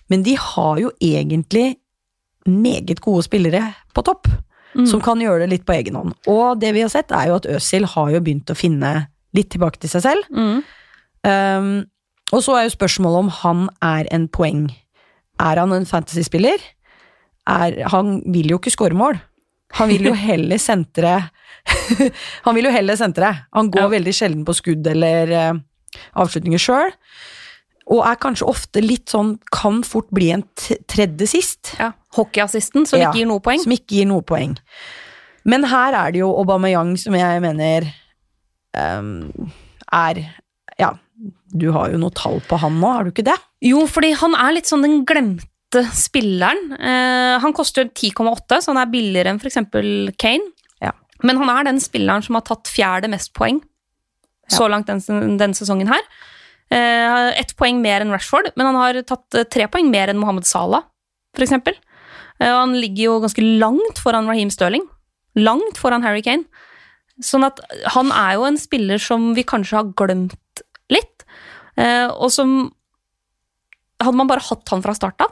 Men 0.10 0.24
de 0.24 0.38
har 0.40 0.82
jo 0.82 0.92
egentlig 1.04 1.76
meget 2.48 3.02
gode 3.04 3.26
spillere 3.26 3.64
på 3.94 4.06
topp, 4.08 4.30
Mm. 4.78 4.86
som 4.86 5.02
kan 5.02 5.18
gjøre 5.20 5.40
det 5.44 5.50
litt 5.56 5.66
på 5.66 5.74
egen 5.74 5.96
hånd. 5.98 6.12
Og 6.30 6.60
det 6.62 6.70
vi 6.76 6.84
har 6.86 6.90
sett, 6.94 7.10
er 7.12 7.32
jo 7.32 7.38
at 7.40 7.48
Øzil 7.50 7.86
har 7.90 8.12
jo 8.14 8.20
begynt 8.22 8.52
å 8.54 8.56
finne 8.58 9.08
litt 9.34 9.50
tilbake 9.50 9.80
til 9.82 9.90
seg 9.90 10.04
selv. 10.06 10.28
Mm. 10.30 10.60
Um, 11.28 11.70
og 12.32 12.44
så 12.46 12.58
er 12.60 12.68
jo 12.68 12.76
spørsmålet 12.76 13.24
om 13.26 13.32
han 13.42 13.64
er 13.82 14.08
en 14.14 14.28
poeng. 14.30 14.68
Er 15.42 15.58
han 15.62 15.74
en 15.74 15.88
fantasyspiller? 15.90 16.62
Er, 17.50 17.80
han 17.90 18.20
vil 18.34 18.52
jo 18.54 18.60
ikke 18.62 18.74
skåre 18.76 18.94
mål. 18.98 19.18
Han 19.80 19.90
vil 19.90 20.06
jo 20.12 20.14
heller 20.30 20.62
sentre 20.62 21.16
Han 22.46 22.56
vil 22.56 22.70
jo 22.70 22.72
heller 22.72 22.96
sentre. 22.96 23.34
Han 23.56 23.72
går 23.74 23.82
Ja. 23.88 23.92
veldig 23.98 24.14
sjelden 24.16 24.46
på 24.48 24.54
skudd 24.56 24.88
eller 24.88 25.34
uh, 25.34 25.60
avslutninger 26.22 26.62
sjøl. 26.62 26.94
Og 27.92 28.04
er 28.08 28.20
kanskje 28.20 28.48
ofte 28.48 28.82
litt 28.84 29.10
sånn 29.12 29.38
Kan 29.52 29.82
fort 29.88 30.08
bli 30.16 30.30
en 30.36 30.44
tredje 30.88 31.28
sist. 31.28 31.74
Ja. 31.80 31.92
Hockeyassisten, 32.18 32.86
som 32.90 33.00
Ja. 33.00 33.10
ikke 33.10 33.22
gir 33.22 33.30
noe 33.30 33.44
poeng. 33.44 33.62
Som 33.64 33.76
ikke 33.76 34.00
gir 34.00 34.08
noe 34.10 34.26
poeng. 34.26 34.58
Men 35.48 35.64
her 35.72 35.96
er 35.96 36.12
det 36.12 36.20
jo 36.20 36.34
Aubameyang 36.42 36.96
som 37.00 37.16
jeg 37.16 37.42
mener 37.44 37.88
um, 38.76 39.12
er 39.94 40.20
Ja, 40.78 40.92
du 41.56 41.72
har 41.74 41.90
jo 41.94 41.98
noe 42.02 42.12
tall 42.14 42.42
på 42.50 42.60
han 42.62 42.76
nå, 42.82 42.90
har 42.94 43.08
du 43.08 43.14
ikke 43.14 43.26
det? 43.30 43.38
Jo, 43.66 43.86
fordi 43.90 44.12
han 44.20 44.36
er 44.38 44.52
litt 44.58 44.68
sånn 44.70 44.84
den 44.86 45.00
glemte 45.08 45.82
spilleren. 45.96 46.74
Uh, 46.78 47.38
han 47.42 47.56
koster 47.58 47.88
10,8, 47.90 48.60
så 48.62 48.74
han 48.74 48.82
er 48.84 48.92
billigere 48.92 49.32
enn 49.34 49.40
f.eks. 49.42 49.58
Kane. 50.20 50.52
Ja. 50.84 50.92
Men 51.24 51.40
han 51.42 51.50
er 51.56 51.72
den 51.72 51.80
spilleren 51.82 52.22
som 52.26 52.38
har 52.38 52.46
tatt 52.46 52.70
fjerde 52.70 53.10
mest 53.10 53.34
poeng 53.38 53.64
så 54.48 54.68
langt 54.72 54.88
den, 54.88 55.02
den 55.40 55.56
sesongen 55.58 55.90
her. 55.92 56.04
Uh, 56.72 57.32
Ett 57.40 57.56
poeng 57.60 57.82
mer 57.84 58.04
enn 58.04 58.12
Rashford, 58.14 58.52
men 58.60 58.70
han 58.70 58.78
har 58.80 59.02
tatt 59.08 59.36
eh, 59.40 59.48
tre 59.48 59.68
poeng 59.72 59.90
mer 59.92 60.12
enn 60.12 60.20
Mohammed 60.20 60.48
Salah, 60.48 60.84
f.eks. 61.36 61.56
Eh, 62.40 62.52
han 62.54 62.76
ligger 62.80 63.04
jo 63.08 63.20
ganske 63.24 63.44
langt 63.60 64.02
foran 64.04 64.28
Raheem 64.30 64.52
Sterling. 64.54 64.86
Langt 65.36 65.78
foran 65.78 66.04
Harry 66.06 66.22
Kane. 66.26 66.46
Sånn 67.24 67.46
at 67.48 67.60
han 67.96 68.12
er 68.14 68.36
jo 68.38 68.46
en 68.46 68.58
spiller 68.62 69.02
som 69.02 69.32
vi 69.38 69.44
kanskje 69.48 69.80
har 69.80 69.88
glemt 69.98 70.62
litt, 70.94 71.26
eh, 71.78 72.08
og 72.08 72.32
som 72.34 72.72
Hadde 73.98 74.14
man 74.14 74.28
bare 74.30 74.44
hatt 74.46 74.70
han 74.70 74.84
fra 74.86 74.94
start 74.94 75.24
av, 75.26 75.32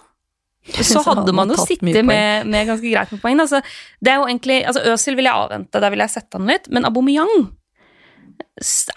så 0.81 1.03
hadde 1.05 1.29
man 1.37 1.51
jo 1.53 1.57
sittet 1.61 1.99
med, 2.01 2.47
med 2.49 2.65
ganske 2.65 2.89
greit 2.89 3.11
med 3.13 3.21
poeng. 3.21 3.37
Altså, 3.43 3.59
det 4.01 4.09
er 4.09 4.15
jo 4.17 4.25
egentlig, 4.25 4.55
altså 4.65 4.81
Øsil 4.89 5.13
vil 5.19 5.27
jeg 5.29 5.37
avvente, 5.37 5.77
der 5.83 5.93
vil 5.93 6.01
jeg 6.01 6.09
sette 6.15 6.39
han 6.39 6.49
litt, 6.49 6.65
men 6.73 6.87
Aubameyang 6.89 7.29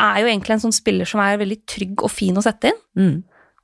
er 0.01 0.23
jo 0.23 0.31
egentlig 0.31 0.55
en 0.57 0.63
sånn 0.65 0.73
spiller 0.73 1.05
som 1.09 1.21
er 1.21 1.37
veldig 1.43 1.59
trygg 1.69 2.01
og 2.07 2.11
fin 2.15 2.41
å 2.41 2.45
sette 2.47 2.73
inn, 2.73 2.81
Mm. 2.97 3.19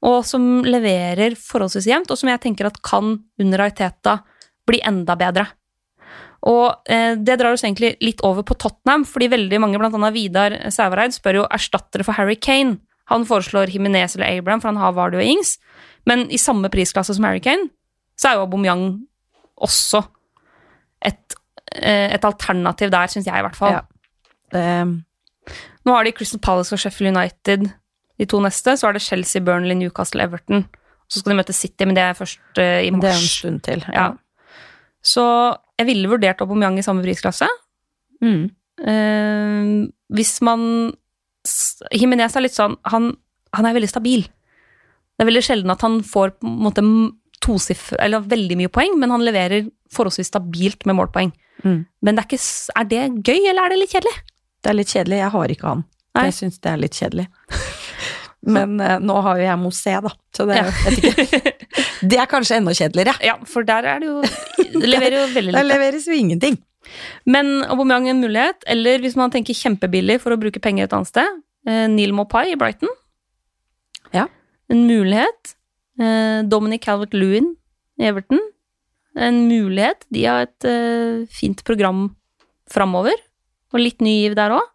og 0.04 0.18
som 0.28 0.44
leverer 0.68 1.38
forholdsvis 1.40 1.88
jevnt, 1.88 2.12
og 2.12 2.20
som 2.20 2.28
jeg 2.28 2.42
tenker 2.44 2.68
at 2.68 2.82
kan 2.84 3.14
under 3.40 3.64
Arteta 3.64 4.18
bli 4.68 4.80
enda 4.84 5.16
bedre. 5.18 5.46
Og 6.44 6.90
eh, 6.92 7.14
det 7.16 7.38
drar 7.40 7.56
oss 7.56 7.64
egentlig 7.64 7.94
litt 8.04 8.20
over 8.26 8.44
på 8.44 8.56
Tottenham, 8.60 9.06
fordi 9.08 9.30
veldig 9.32 9.60
mange, 9.62 9.80
annet 9.80 10.16
Vidar 10.16 10.56
Sævareid, 10.72 11.16
spør 11.16 11.40
jo 11.40 11.46
erstattere 11.52 12.04
for 12.04 12.16
Harry 12.18 12.36
Kane. 12.36 12.78
Han 13.12 13.24
foreslår 13.28 13.72
Himinez 13.72 14.16
eller 14.16 14.38
Abraham, 14.38 14.60
for 14.60 14.72
han 14.72 14.80
har 14.80 14.96
Vardu 14.96 15.18
og 15.20 15.24
Ings. 15.24 15.56
Men 16.08 16.26
i 16.32 16.40
samme 16.40 16.68
prisklasse 16.72 17.16
som 17.16 17.24
Harry 17.24 17.40
Kane, 17.44 17.70
så 18.20 18.30
er 18.30 18.38
jo 18.38 18.44
Aubameyang 18.44 18.84
også 19.64 20.02
et, 21.04 21.36
eh, 21.72 22.12
et 22.12 22.24
alternativ 22.24 22.92
der, 22.92 23.08
syns 23.12 23.28
jeg 23.28 23.40
i 23.40 23.46
hvert 23.46 23.58
fall. 23.58 23.78
Ja. 23.78 23.82
Det, 24.52 25.54
Nå 25.84 25.92
har 25.92 26.04
de 26.04 26.12
Crystal 26.16 26.40
Palace 26.40 26.72
og 26.72 26.80
Sheffield 26.80 27.16
United 27.16 27.70
de 28.18 28.26
to 28.28 28.40
neste. 28.40 28.76
Så 28.76 28.88
er 28.88 28.96
det 28.96 29.02
Chelsea, 29.04 29.42
Burnley, 29.42 29.76
Newcastle, 29.76 30.22
Everton. 30.22 30.66
Så 31.08 31.20
skal 31.20 31.34
de 31.34 31.38
møte 31.40 31.56
City, 31.56 31.84
men 31.84 31.96
det 31.96 32.04
er 32.04 32.16
først 32.16 32.60
eh, 32.60 32.84
i 32.86 32.92
det 32.92 33.10
er 33.10 33.18
en 33.18 33.32
stund 33.32 33.60
til. 33.66 33.84
Ja. 33.92 34.12
Så 35.04 35.24
jeg 35.78 35.86
ville 35.90 36.08
vurdert 36.08 36.40
Aubameyang 36.40 36.78
i 36.80 36.84
samme 36.86 37.04
prisklasse. 37.04 37.48
Mm. 38.24 38.46
Eh, 38.80 39.72
hvis 40.16 40.38
man 40.44 40.62
Himinez 41.92 42.34
er 42.38 42.42
litt 42.46 42.56
sånn 42.56 42.74
Han 42.88 43.10
han 43.54 43.68
er 43.68 43.76
veldig 43.76 43.90
stabil. 43.90 44.24
Det 45.14 45.22
er 45.22 45.28
veldig 45.28 45.44
sjelden 45.46 45.70
at 45.74 45.82
han 45.86 46.00
får 46.02 46.32
på 46.40 46.48
en 46.48 46.56
måte 46.64 46.82
tosiffer, 47.44 48.00
eller 48.02 48.24
veldig 48.26 48.56
mye 48.58 48.70
poeng, 48.72 48.96
men 48.98 49.12
han 49.14 49.22
leverer 49.22 49.68
forholdsvis 49.94 50.30
stabilt 50.32 50.86
med 50.88 50.96
målpoeng. 50.98 51.30
Mm. 51.62 51.84
Men 52.02 52.16
det 52.16 52.24
er, 52.24 52.26
ikke, 52.26 52.40
er 52.80 52.88
det 52.90 53.02
gøy, 53.28 53.44
eller 53.50 53.62
er 53.66 53.74
det 53.74 53.78
litt 53.82 53.94
kjedelig? 53.94 54.14
Det 54.64 54.72
er 54.72 54.78
litt 54.80 54.90
kjedelig. 54.94 55.20
Jeg 55.20 55.32
har 55.36 55.54
ikke 55.54 55.70
han. 55.70 55.84
Nei. 56.16 56.24
Jeg 56.30 56.36
syns 56.40 56.58
det 56.64 56.72
er 56.72 56.80
litt 56.82 56.98
kjedelig. 56.98 57.26
Men 58.56 58.74
eh, 58.82 58.96
nå 59.00 59.20
har 59.24 59.38
jo 59.38 59.46
jeg 59.46 59.60
Mosé, 59.62 59.94
da. 60.04 60.14
Så 60.34 60.48
det, 60.50 60.58
Ja. 60.58 60.66
vet 60.88 60.98
ikke. 60.98 61.53
det 62.10 62.18
er 62.20 62.28
kanskje 62.30 62.58
enda 62.60 62.74
kjedeligere. 62.76 63.14
Ja, 63.24 63.36
for 63.48 63.66
der 63.66 63.86
er 63.88 64.00
det 64.02 64.08
jo 64.10 64.20
Det 64.22 64.88
leverer 64.88 65.18
jo 65.20 65.26
veldig 65.36 65.52
lite. 65.52 65.58
Der 65.60 65.68
leveres 65.68 66.08
jo 66.10 66.16
ingenting. 66.16 66.58
Men 67.24 67.62
Aubameyang 67.64 68.08
en 68.10 68.20
mulighet, 68.20 68.64
eller 68.68 69.00
hvis 69.00 69.16
man 69.16 69.32
tenker 69.32 69.56
kjempebillig 69.56 70.18
for 70.22 70.34
å 70.34 70.40
bruke 70.40 70.60
penger 70.62 70.88
et 70.88 70.96
annet 70.96 71.10
sted, 71.10 71.40
eh, 71.68 71.86
Neil 71.90 72.12
Mopai 72.16 72.50
i 72.52 72.58
Brighton. 72.60 72.90
Ja. 74.14 74.26
En 74.72 74.84
mulighet. 74.88 75.54
Eh, 76.00 76.42
Dominic 76.50 76.84
Calvert-Lewin 76.84 77.54
i 78.00 78.10
Everton. 78.10 78.42
En 79.16 79.44
mulighet. 79.48 80.04
De 80.12 80.26
har 80.26 80.48
et 80.48 80.68
eh, 80.68 81.24
fint 81.32 81.64
program 81.64 82.08
framover, 82.70 83.16
og 83.72 83.80
litt 83.80 84.00
ny 84.04 84.18
giv 84.24 84.36
der 84.38 84.56
òg. 84.56 84.70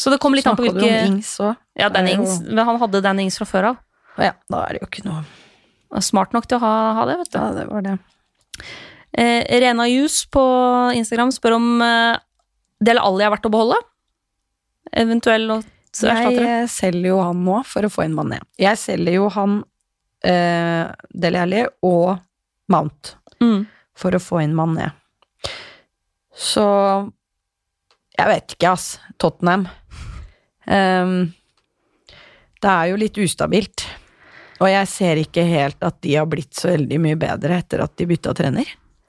Så 0.00 0.10
det 0.10 0.18
kom 0.22 0.34
litt 0.34 0.46
an 0.48 0.56
på 0.56 0.64
Snakka 0.66 0.80
du 0.80 0.88
om 0.88 1.14
Ings 1.14 1.36
òg? 1.44 1.56
Ja, 1.78 1.88
Dan 1.92 2.08
Ings. 2.10 2.40
Men 2.48 2.64
han 2.66 2.80
hadde 2.80 3.02
Dan 3.04 3.20
Ings 3.22 3.38
fra 3.40 3.48
før 3.48 3.72
av. 3.72 3.80
Ja, 4.20 4.34
da 4.50 4.66
er 4.66 4.76
det 4.76 4.82
jo 4.82 4.88
ikke 4.90 5.06
noe 5.06 5.22
Smart 6.00 6.32
nok 6.32 6.46
til 6.48 6.56
å 6.56 6.62
ha, 6.64 6.72
ha 6.96 7.04
det, 7.06 7.18
vet 7.20 7.30
du. 7.32 7.38
Ja, 7.38 7.50
det 7.52 7.66
var 7.68 7.82
det. 7.84 7.98
Eh, 9.12 9.44
Rena 9.60 9.84
Jus 9.90 10.22
på 10.32 10.40
Instagram 10.96 11.32
spør 11.34 11.58
om 11.58 11.66
eh, 11.84 12.16
Del 12.82 12.96
jeg 12.96 13.26
har 13.28 13.34
vært 13.36 13.44
å 13.46 13.52
beholde. 13.52 13.76
Eventuell 14.92 15.44
å 15.52 15.58
Jeg 15.60 16.08
erstattere. 16.16 16.62
eh, 16.62 16.66
selger 16.72 17.08
jo 17.12 17.18
han 17.22 17.44
nå 17.44 17.58
for 17.68 17.84
å 17.84 17.90
få 17.92 18.06
inn 18.06 18.14
Mané. 18.16 18.40
Jeg 18.58 18.78
selger 18.80 19.18
jo 19.18 19.28
han 19.34 19.58
eh, 20.24 20.88
Deli 21.12 21.38
Alli 21.42 21.64
og 21.84 22.16
Mount 22.72 23.16
Mm. 23.42 23.66
for 23.98 24.14
å 24.14 24.20
få 24.22 24.40
inn 24.44 24.54
Mané. 24.54 24.92
Så 26.32 26.62
Jeg 28.18 28.28
vet 28.28 28.52
ikke, 28.54 28.70
ass. 28.72 28.98
Tottenham. 29.18 29.66
Um, 30.66 31.32
det 32.62 32.70
er 32.70 32.90
jo 32.92 32.98
litt 33.00 33.16
ustabilt. 33.18 33.82
Og 34.62 34.68
jeg 34.70 34.88
ser 34.92 35.18
ikke 35.22 35.42
helt 35.48 35.82
at 35.82 35.96
de 36.04 36.14
har 36.14 36.28
blitt 36.30 36.54
så 36.54 36.70
veldig 36.70 37.00
mye 37.02 37.18
bedre 37.18 37.58
etter 37.58 37.82
at 37.82 37.96
de 37.98 38.06
bytta 38.06 38.34
trener. 38.38 38.68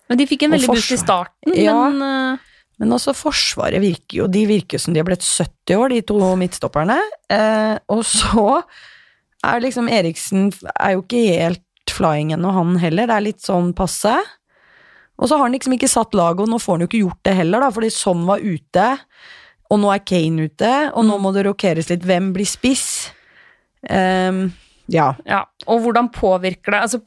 Men 0.10 0.20
de 0.20 0.26
fikk 0.28 0.48
en 0.48 0.56
veldig 0.56 0.72
boost 0.72 0.96
i 0.96 1.00
starten, 1.00 1.54
Ja. 1.60 1.76
men 1.90 2.02
eh, 2.02 2.50
Men 2.82 2.96
også 2.98 3.14
Forsvaret 3.16 3.80
virker 3.80 4.18
jo 4.18 4.26
De 4.28 4.42
virker 4.50 4.82
som 4.82 4.94
de 4.94 5.00
har 5.00 5.06
blitt 5.08 5.22
70 5.24 5.78
år, 5.78 5.94
de 5.94 6.02
to 6.10 6.18
midtstopperne. 6.40 6.98
Eh, 7.30 7.76
og 7.94 8.02
så 8.04 8.64
er 9.46 9.62
liksom 9.62 9.88
Eriksen 9.92 10.50
er 10.74 10.96
jo 10.96 11.04
ikke 11.06 11.22
helt 11.38 11.62
flying 11.94 12.34
ennå, 12.34 12.52
han 12.56 12.76
heller. 12.82 13.08
Det 13.08 13.16
er 13.16 13.28
litt 13.28 13.44
sånn 13.46 13.74
passe. 13.78 14.16
Og 15.20 15.30
så 15.30 15.38
har 15.38 15.46
han 15.46 15.54
liksom 15.54 15.76
ikke 15.78 15.92
satt 15.92 16.16
laget, 16.18 16.42
og 16.48 16.50
nå 16.50 16.58
får 16.60 16.74
han 16.80 16.84
jo 16.86 16.90
ikke 16.90 17.04
gjort 17.04 17.24
det 17.28 17.36
heller, 17.38 17.62
da, 17.62 17.70
fordi 17.76 17.92
Son 17.94 18.24
var 18.26 18.42
ute, 18.42 18.86
og 19.70 19.80
nå 19.84 19.92
er 19.94 20.02
Kane 20.10 20.48
ute, 20.50 20.72
og 20.96 21.06
nå 21.06 21.20
må 21.22 21.32
det 21.36 21.46
rokeres 21.46 21.92
litt. 21.92 22.02
Hvem 22.08 22.32
blir 22.34 22.50
spiss? 22.50 23.12
Ehm, 23.94 24.48
ja. 24.92 25.14
ja. 25.28 25.44
Og 25.72 25.84
hvordan 25.84 26.10
påvirker 26.12 26.74
det 26.74 26.80
altså, 26.82 27.00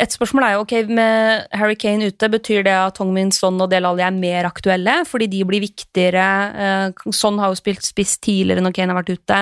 Et 0.00 0.10
spørsmål 0.10 0.46
er 0.46 0.54
jo 0.56 0.62
ok, 0.64 0.72
med 0.90 1.44
Harry 1.54 1.76
Kane 1.78 2.08
ute, 2.10 2.28
betyr 2.30 2.64
det 2.66 2.74
at 2.74 2.96
Tongmin 2.98 3.30
Son 3.32 3.60
og 3.62 3.70
Del 3.70 3.86
Alli 3.86 4.02
er 4.02 4.16
mer 4.16 4.48
aktuelle, 4.48 4.96
fordi 5.06 5.28
de 5.30 5.44
blir 5.46 5.62
viktigere? 5.62 6.24
Eh, 6.64 7.12
Son 7.14 7.38
har 7.38 7.52
jo 7.52 7.60
spilt 7.60 7.86
spiss 7.86 8.16
tidligere 8.18 8.64
når 8.64 8.74
Kane 8.74 8.90
har 8.90 8.98
vært 8.98 9.14
ute. 9.14 9.38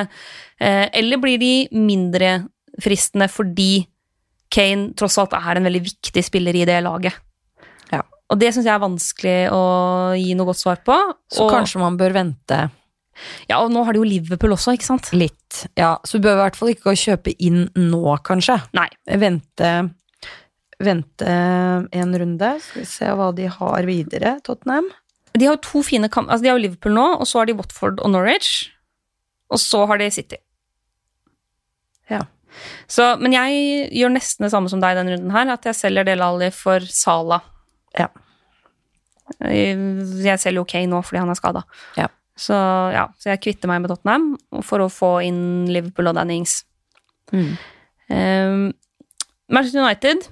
Eh, 0.61 0.91
eller 1.01 1.23
blir 1.23 1.41
de 1.41 1.55
mindre 1.73 2.35
fristende 2.83 3.31
fordi 3.33 3.87
Kane 4.53 4.93
tross 4.99 5.17
alt 5.21 5.33
er 5.39 5.57
en 5.57 5.71
veldig 5.71 5.85
viktig 5.87 6.25
spiller 6.27 6.61
i 6.61 6.67
det 6.69 6.83
laget? 6.85 7.17
Ja. 7.89 8.03
Og 8.29 8.41
det 8.41 8.53
syns 8.53 8.69
jeg 8.69 8.75
er 8.75 8.85
vanskelig 8.85 9.39
å 9.57 9.65
gi 10.21 10.37
noe 10.37 10.51
godt 10.51 10.61
svar 10.61 10.85
på. 10.85 10.99
Så 11.33 11.47
og, 11.47 11.55
kanskje 11.55 11.81
man 11.81 11.97
bør 12.01 12.13
vente 12.21 12.67
Ja, 13.51 13.61
og 13.61 13.73
nå 13.73 13.83
har 13.87 13.95
de 13.95 14.03
jo 14.03 14.09
Liverpool 14.09 14.55
også, 14.57 14.75
ikke 14.77 14.89
sant? 14.89 15.11
litt. 15.17 15.65
Ja, 15.79 15.97
så 16.05 16.19
du 16.19 16.27
bør 16.27 16.39
i 16.39 16.43
hvert 16.47 16.59
fall 16.59 16.73
ikke 16.73 16.95
kjøpe 16.99 17.35
inn 17.43 17.67
nå, 17.77 18.03
kanskje. 18.27 18.59
Nei. 18.77 18.89
vente, 19.21 19.73
vente 20.83 21.37
en 21.93 22.19
runde. 22.23 22.53
Skal 22.65 22.83
vi 22.83 22.89
se 22.89 23.11
hva 23.19 23.31
de 23.37 23.49
har 23.53 23.89
videre, 23.89 24.39
Tottenham. 24.47 24.91
De 25.33 25.49
har 25.49 25.57
jo 25.57 25.65
to 25.65 25.83
fine 25.87 26.09
kamp... 26.13 26.29
Altså, 26.29 26.45
de 26.45 26.53
har 26.53 26.59
jo 26.59 26.67
Liverpool 26.67 26.97
nå, 26.97 27.07
og 27.21 27.29
så 27.29 27.41
har 27.41 27.49
de 27.49 27.57
Watford 27.57 28.01
og 28.05 28.13
Norwich. 28.13 28.71
Og 29.53 29.61
så 29.61 29.85
har 29.89 30.01
de 30.01 30.11
City. 30.13 30.41
Ja. 32.11 32.25
Så, 32.91 33.15
men 33.21 33.33
jeg 33.37 33.89
gjør 33.97 34.13
nesten 34.13 34.47
det 34.47 34.53
samme 34.53 34.73
som 34.73 34.83
deg 34.83 34.99
denne 34.99 35.15
runden 35.17 35.33
her, 35.33 35.53
at 35.55 35.69
jeg 35.69 35.79
selger 35.79 36.09
Del 36.09 36.25
Ali 36.25 36.51
for 36.55 36.85
Sala. 36.89 37.41
Ja. 37.99 38.09
Jeg 39.41 40.41
selger 40.41 40.61
jo 40.61 40.69
Kay 40.69 40.89
nå 40.91 41.01
fordi 41.07 41.23
han 41.23 41.33
er 41.33 41.39
skada. 41.39 41.65
Ja. 41.97 42.11
Så 42.43 42.57
ja, 42.95 43.07
så 43.21 43.33
jeg 43.33 43.43
kvitter 43.45 43.71
meg 43.71 43.85
med 43.85 43.93
Tottenham 43.93 44.33
for 44.67 44.83
å 44.83 44.91
få 44.91 45.15
inn 45.29 45.43
Liverpool 45.71 46.11
og 46.11 46.17
Danny 46.19 46.41
Ings. 46.41 46.63
Mm. 47.33 47.53
Um, 48.13 48.65
Manchester 49.53 49.85
United 49.85 50.27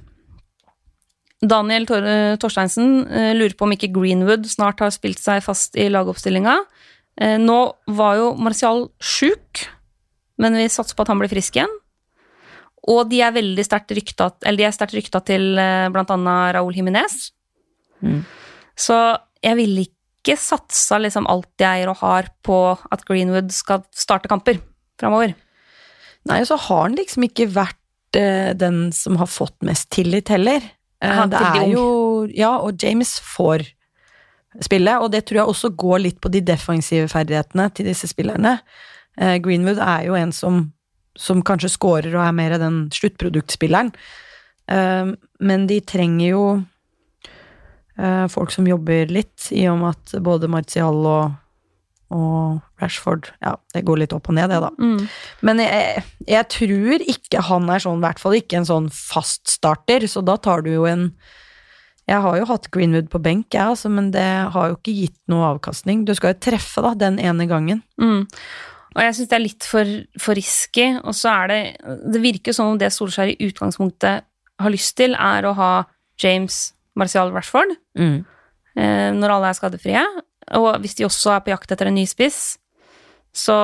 Daniel 1.41 1.87
Tor 1.89 2.05
eh, 2.05 2.37
Torsteinsen 2.41 3.05
uh, 3.09 3.33
lurer 3.37 3.55
på 3.57 3.65
om 3.65 3.73
ikke 3.73 3.93
Greenwood 3.95 4.45
snart 4.51 4.83
har 4.85 4.93
spilt 4.93 5.21
seg 5.23 5.41
fast 5.45 5.79
i 5.81 5.89
lagoppstillinga. 5.89 6.59
Uh, 7.21 7.37
nå 7.41 7.61
var 7.97 8.19
jo 8.19 8.33
Martial 8.37 8.89
sjuk, 9.01 9.63
men 10.41 10.59
vi 10.61 10.69
satser 10.73 10.99
på 10.99 11.07
at 11.07 11.13
han 11.13 11.23
blir 11.23 11.33
frisk 11.33 11.57
igjen. 11.57 11.73
Og 12.91 13.07
de 13.09 13.23
er 13.25 13.33
veldig 13.33 13.65
sterkt 13.65 13.95
rykta, 13.97 14.31
eller 14.45 14.61
de 14.61 14.69
er 14.69 14.77
sterkt 14.77 14.97
rykta 14.99 15.23
til 15.25 15.55
uh, 15.57 15.89
annet 15.89 16.55
Raúl 16.57 16.77
Jiminez. 16.77 17.31
Mm. 18.05 18.21
Så 18.77 18.99
jeg 19.45 19.57
ville 19.57 19.87
ikke 19.89 20.00
satsa 20.37 20.99
liksom 21.01 21.29
alt 21.31 21.49
jeg 21.61 21.81
eier 21.81 21.93
og 21.93 22.01
har 22.03 22.29
på 22.45 22.59
at 22.77 23.05
Greenwood 23.09 23.53
skal 23.55 23.85
starte 23.97 24.29
kamper 24.29 24.61
framover. 25.01 25.35
Nei, 26.29 26.43
så 26.45 26.59
har 26.61 26.83
han 26.89 26.97
liksom 26.99 27.25
ikke 27.25 27.49
vært 27.55 28.19
eh, 28.19 28.53
den 28.59 28.91
som 28.93 29.17
har 29.21 29.31
fått 29.31 29.57
mest 29.65 29.89
tillit 29.95 30.29
heller. 30.33 30.65
Eh, 31.01 31.23
det 31.33 31.41
er 31.41 31.69
jo 31.73 31.85
Ja, 32.37 32.59
og 32.61 32.83
James 32.83 33.17
får 33.25 33.65
spille, 34.61 34.99
og 35.01 35.13
det 35.15 35.25
tror 35.25 35.41
jeg 35.41 35.53
også 35.53 35.71
går 35.79 36.03
litt 36.05 36.21
på 36.21 36.31
de 36.33 36.43
defensive 36.45 37.09
ferdighetene 37.09 37.71
til 37.73 37.89
disse 37.89 38.11
spillerne. 38.11 38.59
Eh, 39.17 39.39
Greenwood 39.43 39.81
er 39.81 40.09
jo 40.09 40.19
en 40.19 40.35
som, 40.37 40.67
som 41.17 41.41
kanskje 41.47 41.73
scorer 41.73 42.13
og 42.13 42.25
er 42.27 42.37
mer 42.37 42.59
den 42.61 42.83
sluttproduktspilleren. 42.95 43.93
Eh, 44.71 45.15
men 45.41 45.67
de 45.71 45.81
trenger 45.81 46.27
jo 46.35 46.45
folk 48.33 48.53
som 48.55 48.69
jobber 48.69 49.11
litt, 49.13 49.51
i 49.53 49.67
og 49.71 49.81
med 49.83 49.97
at 49.97 50.15
både 50.25 50.49
Martial 50.51 51.03
og, 51.05 51.35
og 52.15 52.61
Rashford 52.81 53.29
Ja, 53.43 53.57
det 53.75 53.85
går 53.89 54.03
litt 54.03 54.15
opp 54.17 54.31
og 54.31 54.37
ned, 54.39 54.51
det, 54.53 54.61
da. 54.63 54.71
Mm. 54.79 55.05
Men 55.47 55.63
jeg, 55.65 56.05
jeg 56.31 56.49
tror 56.55 57.05
ikke 57.15 57.45
han 57.51 57.69
er 57.71 57.85
sånn, 57.85 58.01
i 58.01 58.07
hvert 58.07 58.23
fall 58.23 58.39
ikke 58.39 58.61
en 58.61 58.71
sånn 58.71 58.89
fast 58.95 59.53
starter, 59.59 60.07
så 60.11 60.25
da 60.25 60.39
tar 60.41 60.65
du 60.67 60.73
jo 60.73 60.89
en 60.89 61.11
Jeg 62.09 62.25
har 62.25 62.41
jo 62.41 62.49
hatt 62.49 62.71
Greenwood 62.75 63.11
på 63.13 63.21
benk, 63.23 63.53
jeg, 63.55 63.63
altså, 63.77 63.93
men 63.93 64.11
det 64.15 64.27
har 64.55 64.73
jo 64.73 64.79
ikke 64.81 64.97
gitt 64.97 65.21
noe 65.31 65.53
avkastning. 65.53 66.03
Du 66.09 66.15
skal 66.19 66.35
jo 66.35 66.41
treffe, 66.43 66.83
da, 66.83 66.97
den 66.99 67.21
ene 67.23 67.47
gangen. 67.47 67.85
Mm. 68.03 68.25
Og 68.97 69.05
jeg 69.05 69.15
syns 69.15 69.31
det 69.31 69.37
er 69.37 69.45
litt 69.45 69.69
for, 69.69 69.93
for 70.19 70.39
risky, 70.39 70.89
og 70.99 71.15
så 71.15 71.31
er 71.45 71.53
det 71.53 71.61
Det 72.17 72.23
virker 72.25 72.57
som 72.57 72.73
om 72.73 72.81
det 72.81 72.91
Solskjær 72.91 73.31
i 73.31 73.39
utgangspunktet 73.47 74.27
har 74.61 74.75
lyst 74.75 74.97
til, 74.99 75.15
er 75.15 75.47
å 75.47 75.55
ha 75.57 75.73
James 76.21 76.73
Martial 76.99 77.31
Rashford 77.35 77.77
eh, 77.97 79.11
når 79.15 79.37
alle 79.37 79.51
er 79.51 79.59
skadefrie. 79.59 80.03
Og 80.59 80.73
hvis 80.83 80.97
de 80.99 81.07
også 81.07 81.37
er 81.37 81.45
på 81.45 81.53
jakt 81.53 81.71
etter 81.71 81.91
en 81.91 81.97
ny 81.99 82.07
spiss, 82.11 82.59
så 83.37 83.57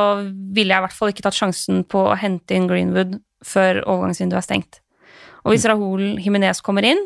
ville 0.55 0.71
jeg 0.71 0.79
i 0.79 0.85
hvert 0.85 0.95
fall 0.95 1.11
ikke 1.11 1.25
tatt 1.27 1.39
sjansen 1.39 1.83
på 1.91 2.05
å 2.07 2.19
hente 2.19 2.55
inn 2.55 2.69
Greenwood 2.71 3.19
før 3.47 3.83
overgangsvinduet 3.83 4.39
er 4.39 4.47
stengt. 4.47 4.81
Og 5.45 5.55
hvis 5.55 5.67
Rahul 5.69 6.17
Himinez 6.23 6.63
kommer 6.65 6.87
inn 6.87 7.01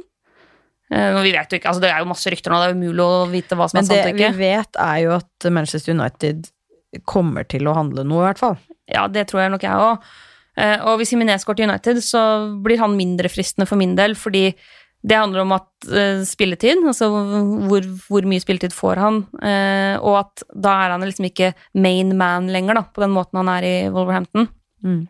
eh, 0.93 1.16
vi 1.21 1.33
vet 1.35 1.53
jo 1.53 1.59
ikke, 1.61 1.68
altså 1.73 1.83
Det 1.85 1.91
er 1.93 2.01
jo 2.01 2.09
masse 2.09 2.33
rykter 2.33 2.53
nå, 2.53 2.61
det 2.61 2.71
er 2.71 2.77
umulig 2.79 3.05
å 3.05 3.29
vite 3.29 3.57
hva 3.57 3.68
som 3.68 3.77
Men 3.77 3.85
er 3.85 3.89
sant 3.89 4.01
Men 4.01 4.16
det 4.21 4.31
vi 4.37 4.41
vet, 4.45 4.81
er 4.81 4.99
jo 5.05 5.14
at 5.18 5.49
Manchester 5.53 5.97
United 5.97 6.51
kommer 7.09 7.47
til 7.47 7.68
å 7.71 7.77
handle 7.77 8.03
noe, 8.03 8.25
i 8.25 8.29
hvert 8.31 8.41
fall. 8.41 8.57
Ja, 8.91 9.05
det 9.07 9.29
tror 9.31 9.45
jeg 9.45 9.53
nok 9.53 9.62
jeg 9.62 9.79
òg. 9.79 10.09
Og 10.59 10.97
hvis 10.99 11.12
Himinez 11.14 11.45
går 11.47 11.61
til 11.61 11.68
United, 11.68 12.01
så 12.03 12.23
blir 12.64 12.81
han 12.83 12.97
mindre 12.99 13.31
fristende 13.31 13.68
for 13.71 13.79
min 13.79 13.93
del, 13.95 14.16
fordi 14.18 14.49
det 15.01 15.16
handler 15.16 15.44
om 15.46 15.55
at 15.57 15.68
uh, 15.88 16.20
spilletid, 16.28 16.82
altså 16.84 17.09
hvor, 17.09 17.86
hvor 18.11 18.26
mye 18.28 18.42
spilletid 18.42 18.74
får 18.76 19.01
han, 19.01 19.22
uh, 19.40 19.96
og 20.05 20.18
at 20.20 20.44
da 20.53 20.76
er 20.84 20.94
han 20.94 21.07
liksom 21.07 21.30
ikke 21.30 21.53
main 21.80 22.12
man 22.18 22.51
lenger, 22.53 22.76
da, 22.76 22.84
på 22.84 23.05
den 23.05 23.14
måten 23.14 23.40
han 23.40 23.53
er 23.55 23.66
i 23.66 23.74
Wolverhampton. 23.88 24.48
Mm. 24.84 25.03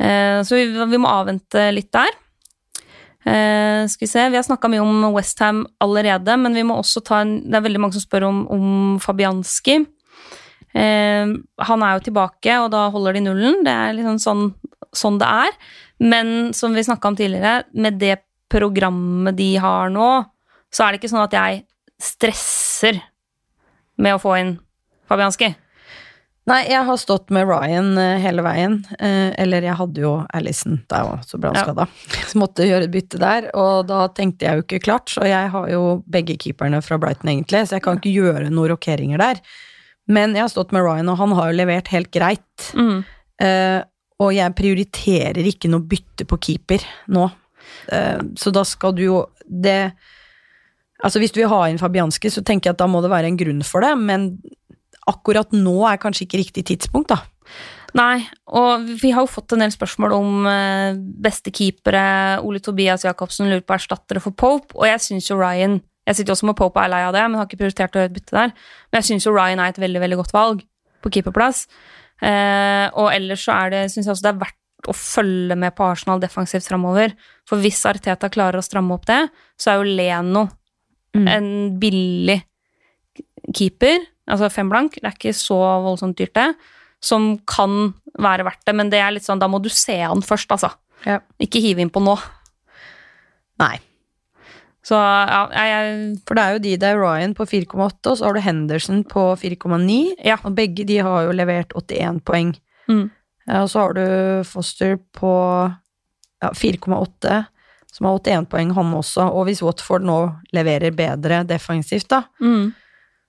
Uh, 0.00 0.40
så 0.46 0.58
vi, 0.58 0.68
vi 0.90 1.02
må 1.02 1.10
avvente 1.12 1.68
litt 1.74 1.92
der. 1.94 2.22
Skal 3.26 4.04
vi 4.04 4.06
se, 4.06 4.22
Vi 4.30 4.38
har 4.38 4.44
snakka 4.46 4.68
mye 4.70 4.84
om 4.84 5.08
Westham 5.10 5.64
allerede, 5.82 6.36
men 6.38 6.54
vi 6.54 6.62
må 6.62 6.76
også 6.78 7.00
ta 7.02 7.24
en 7.24 7.32
Det 7.42 7.56
er 7.58 7.64
veldig 7.64 7.80
mange 7.82 7.96
som 7.96 8.04
spør 8.04 8.28
om, 8.28 8.36
om 8.54 8.68
Fabianski. 9.02 9.80
Han 10.70 11.82
er 11.82 11.96
jo 11.96 12.04
tilbake, 12.06 12.54
og 12.62 12.68
da 12.70 12.84
holder 12.94 13.18
de 13.18 13.24
nullen. 13.24 13.58
Det 13.66 13.74
er 13.74 13.96
liksom 13.98 14.20
sånn 14.22 14.44
sånn 14.96 15.20
det 15.20 15.28
er. 15.28 15.58
Men 16.02 16.52
som 16.56 16.74
vi 16.76 16.84
snakka 16.84 17.10
om 17.10 17.18
tidligere, 17.18 17.64
med 17.72 17.98
det 18.00 18.18
programmet 18.52 19.36
de 19.38 19.54
har 19.62 19.92
nå, 19.92 20.10
så 20.72 20.84
er 20.84 20.92
det 20.92 21.00
ikke 21.00 21.12
sånn 21.12 21.26
at 21.26 21.36
jeg 21.36 21.62
stresser 22.02 23.00
med 23.96 24.16
å 24.16 24.20
få 24.22 24.34
inn 24.40 24.56
Fabianski. 25.08 25.52
Nei, 26.46 26.60
jeg 26.70 26.86
har 26.86 26.98
stått 27.00 27.32
med 27.34 27.48
Ryan 27.50 27.96
eh, 27.98 28.20
hele 28.22 28.42
veien. 28.46 28.76
Eh, 29.02 29.32
eller 29.42 29.64
jeg 29.66 29.74
hadde 29.80 30.02
jo 30.04 30.12
Alison, 30.30 30.76
da 30.90 31.00
jo 31.02 31.16
så 31.26 31.40
ble 31.42 31.50
han 31.50 31.80
Ja. 31.82 31.86
Så 32.30 32.38
måtte 32.38 32.66
gjøre 32.66 32.86
et 32.86 32.92
bytte 32.94 33.18
der, 33.18 33.48
og 33.58 33.88
da 33.88 34.04
tenkte 34.14 34.46
jeg 34.46 34.60
jo 34.60 34.66
ikke 34.66 34.84
klart. 34.84 35.10
Så 35.10 35.26
jeg 35.26 35.50
har 35.50 35.72
jo 35.72 36.04
begge 36.06 36.36
keeperne 36.38 36.78
fra 36.86 37.00
Brighton, 37.02 37.32
egentlig, 37.32 37.64
så 37.66 37.78
jeg 37.78 37.86
kan 37.86 37.98
ikke 37.98 38.14
gjøre 38.14 38.46
noen 38.52 38.70
rokeringer 38.76 39.22
der. 39.22 39.42
Men 40.06 40.38
jeg 40.38 40.44
har 40.44 40.52
stått 40.52 40.74
med 40.74 40.86
Ryan, 40.86 41.10
og 41.10 41.18
han 41.18 41.34
har 41.34 41.50
jo 41.50 41.58
levert 41.58 41.90
helt 41.90 42.12
greit. 42.14 42.70
Mm. 42.78 43.02
Eh, 43.42 43.80
og 44.22 44.30
jeg 44.32 44.54
prioriterer 44.56 45.50
ikke 45.50 45.70
noe 45.72 45.84
bytte 45.84 46.28
på 46.30 46.38
keeper 46.46 46.86
nå. 47.12 47.26
Eh, 47.92 48.20
så 48.38 48.52
da 48.54 48.64
skal 48.66 48.96
du 48.96 49.02
jo 49.06 49.24
det 49.46 49.94
Altså 51.04 51.20
Hvis 51.20 51.34
du 51.34 51.42
vil 51.42 51.50
ha 51.52 51.66
inn 51.68 51.76
Fabianski, 51.76 52.30
så 52.32 52.40
tenker 52.40 52.70
jeg 52.70 52.72
at 52.72 52.80
da 52.80 52.86
må 52.88 53.02
det 53.04 53.10
være 53.12 53.28
en 53.28 53.36
grunn 53.36 53.58
for 53.68 53.84
det, 53.84 53.90
men 54.00 54.30
akkurat 55.04 55.50
nå 55.52 55.74
er 55.84 56.00
kanskje 56.00 56.24
ikke 56.24 56.40
riktig 56.40 56.64
tidspunkt, 56.70 57.12
da. 57.12 57.18
Nei, 57.96 58.26
og 58.52 58.88
vi 59.00 59.12
har 59.14 59.24
jo 59.24 59.30
fått 59.30 59.54
en 59.54 59.62
del 59.62 59.72
spørsmål 59.72 60.14
om 60.16 60.48
eh, 60.50 60.96
beste 60.96 61.52
keepere. 61.54 62.02
Ole 62.44 62.60
Tobias 62.64 63.06
Jacobsen 63.06 63.48
lurer 63.48 63.64
på 63.64 63.76
erstattere 63.76 64.24
for 64.24 64.36
Pope, 64.36 64.74
og 64.76 64.88
jeg 64.88 65.04
syns 65.04 65.30
jo 65.30 65.38
Ryan 65.40 65.78
Jeg 66.06 66.16
sitter 66.16 66.30
jo 66.30 66.36
også 66.36 66.46
med 66.46 66.58
Pope 66.58 66.78
og 66.78 66.84
er 66.84 66.92
lei 66.92 67.02
av 67.02 67.14
det, 67.16 67.22
men 67.26 67.40
har 67.40 67.48
ikke 67.48 67.60
prioritert 67.62 67.96
å 67.96 67.98
gjøre 68.00 68.10
et 68.12 68.16
bytte 68.16 68.36
der. 68.36 68.52
Men 68.88 69.00
jeg 69.00 69.08
syns 69.08 69.24
jo 69.26 69.32
Ryan 69.34 69.62
er 69.62 69.72
et 69.72 69.80
veldig, 69.82 70.02
veldig 70.04 70.18
godt 70.20 70.34
valg 70.36 70.60
på 71.02 71.12
keeperplass. 71.16 71.64
Eh, 72.22 72.86
og 72.94 73.08
ellers 73.10 73.42
så 73.42 73.56
er 73.56 73.72
det, 73.72 73.80
syns 73.92 74.06
jeg 74.06 74.14
også 74.14 74.26
det 74.28 74.32
er 74.32 74.44
verdt 74.44 74.60
å 74.86 74.92
følge 74.94 75.56
med 75.56 75.74
på 75.74 75.86
Arsenal 75.88 76.20
defensivt 76.20 76.68
framover. 76.68 77.14
For 77.48 77.58
hvis 77.62 77.80
Arteta 77.88 78.28
klarer 78.32 78.60
å 78.60 78.66
stramme 78.66 78.94
opp 78.94 79.06
det, 79.08 79.22
så 79.58 79.72
er 79.72 79.80
jo 79.80 79.96
Leno 79.96 80.48
Mm. 81.16 81.28
en 81.32 81.78
billig 81.80 82.42
keeper, 83.56 84.02
altså 84.28 84.50
fem 84.52 84.68
blank, 84.68 84.98
det 85.00 85.08
er 85.08 85.14
ikke 85.16 85.32
så 85.32 85.56
voldsomt 85.84 86.18
dyrt 86.18 86.34
det, 86.36 86.50
som 87.00 87.38
kan 87.48 87.94
være 88.20 88.44
verdt 88.44 88.66
det, 88.66 88.74
men 88.74 88.90
det 88.92 89.00
er 89.00 89.14
litt 89.14 89.24
sånn, 89.24 89.40
da 89.40 89.48
må 89.48 89.62
du 89.62 89.70
se 89.72 89.96
han 90.02 90.20
først, 90.20 90.50
altså. 90.52 90.72
Ja. 91.06 91.20
Ikke 91.40 91.62
hive 91.62 91.80
inn 91.80 91.92
på 91.92 92.02
nå. 92.04 92.18
Nei. 93.62 93.78
Så 94.86 94.94
ja, 94.94 95.40
jeg 95.50 96.20
For 96.28 96.38
det 96.38 96.42
er 96.44 96.52
jo 96.54 96.62
de 96.62 96.76
det 96.76 96.90
er 96.92 97.00
Ryan 97.00 97.34
på 97.34 97.46
4,8, 97.48 98.12
og 98.12 98.18
så 98.18 98.28
har 98.28 98.36
du 98.36 98.40
Henderson 98.44 99.02
på 99.08 99.24
4,9. 99.40 100.14
Ja. 100.24 100.36
Og 100.44 100.54
begge 100.54 100.84
de 100.86 100.98
har 101.02 101.24
jo 101.26 101.32
levert 101.34 101.72
81 101.74 102.20
poeng. 102.28 102.52
Mm. 102.88 103.08
Ja, 103.46 103.62
og 103.62 103.70
så 103.70 103.84
har 103.84 103.94
du 103.94 104.06
Foster 104.48 104.96
på 105.14 105.32
ja, 106.42 106.50
4,8, 106.50 107.36
som 107.92 108.08
har 108.08 108.18
81 108.18 108.48
poeng, 108.50 108.72
han 108.76 108.94
også. 108.98 109.28
Og 109.30 109.46
hvis 109.48 109.62
Watford 109.64 110.04
nå 110.06 110.18
leverer 110.56 110.94
bedre 110.96 111.44
defensivt, 111.48 112.08
da, 112.12 112.24
mm, 112.42 112.72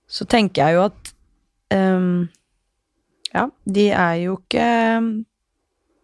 så 0.07 0.27
tenker 0.29 0.63
jeg 0.65 0.77
jo 0.77 0.85
at 0.87 1.13
um, 1.75 2.27
Ja, 3.33 3.43
de 3.67 3.89
er 3.91 4.13
jo 4.21 4.37
ikke 4.39 4.67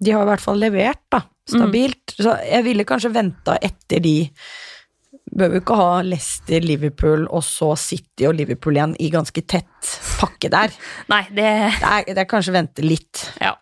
De 0.03 0.11
har 0.11 0.26
i 0.26 0.28
hvert 0.28 0.43
fall 0.43 0.59
levert, 0.59 0.99
da, 1.09 1.22
stabilt. 1.47 2.14
Så 2.20 2.36
jeg 2.43 2.66
ville 2.66 2.86
kanskje 2.88 3.14
venta 3.16 3.57
etter 3.64 4.03
de 4.03 4.18
Bør 5.34 5.49
vi 5.49 5.61
ikke 5.64 5.76
ha 5.80 6.01
Leicester, 6.05 6.61
Liverpool 6.61 7.24
og 7.26 7.41
så 7.47 7.72
City 7.80 8.28
og 8.28 8.36
Liverpool 8.38 8.76
igjen 8.76 8.91
i 9.01 9.07
ganske 9.09 9.41
tett 9.49 9.93
pakke 10.20 10.51
der. 10.53 10.76
Nei, 11.14 11.24
det 11.32 11.47
Det 11.80 11.89
er, 11.89 12.05
det 12.11 12.22
er 12.22 12.30
kanskje 12.30 12.53
vente 12.53 12.86
litt. 12.86 13.24
Ja. 13.41 13.55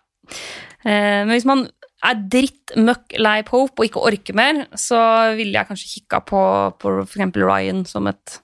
Eh, 0.85 1.21
men 1.25 1.33
hvis 1.35 1.47
man 1.49 1.67
er 2.01 2.21
dritt 2.33 2.73
møkk 2.81 3.13
lei 3.21 3.41
Pope 3.45 3.83
og 3.83 3.85
ikke 3.85 4.01
orker 4.09 4.37
mer, 4.37 4.63
så 4.73 4.97
ville 5.37 5.53
jeg 5.53 5.69
kanskje 5.69 5.91
kikka 5.97 6.23
på, 6.25 6.41
på 6.81 6.95
eksempel 7.03 7.45
Ryan 7.45 7.85
som 7.85 8.09
et 8.09 8.39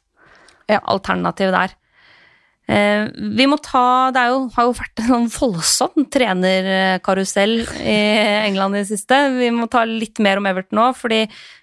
Ja. 0.70 0.82
alternativ 0.84 1.52
der. 1.56 1.74
Eh, 2.68 3.08
vi 3.16 3.46
må 3.48 3.56
ta 3.64 4.12
Det 4.12 4.26
jo, 4.28 4.50
har 4.52 4.66
jo 4.68 4.74
vært 4.76 5.00
en 5.00 5.08
sånn 5.08 5.30
voldsom 5.32 6.06
trenerkarusell 6.12 7.62
i 7.80 7.98
England 8.44 8.76
i 8.76 8.82
det 8.84 8.90
siste. 8.90 9.16
Vi 9.38 9.50
må 9.56 9.70
ta 9.72 9.86
litt 9.88 10.20
mer 10.20 10.42
om 10.42 10.46
Everton 10.46 10.78
nå, 10.82 10.90
fordi 10.94 11.22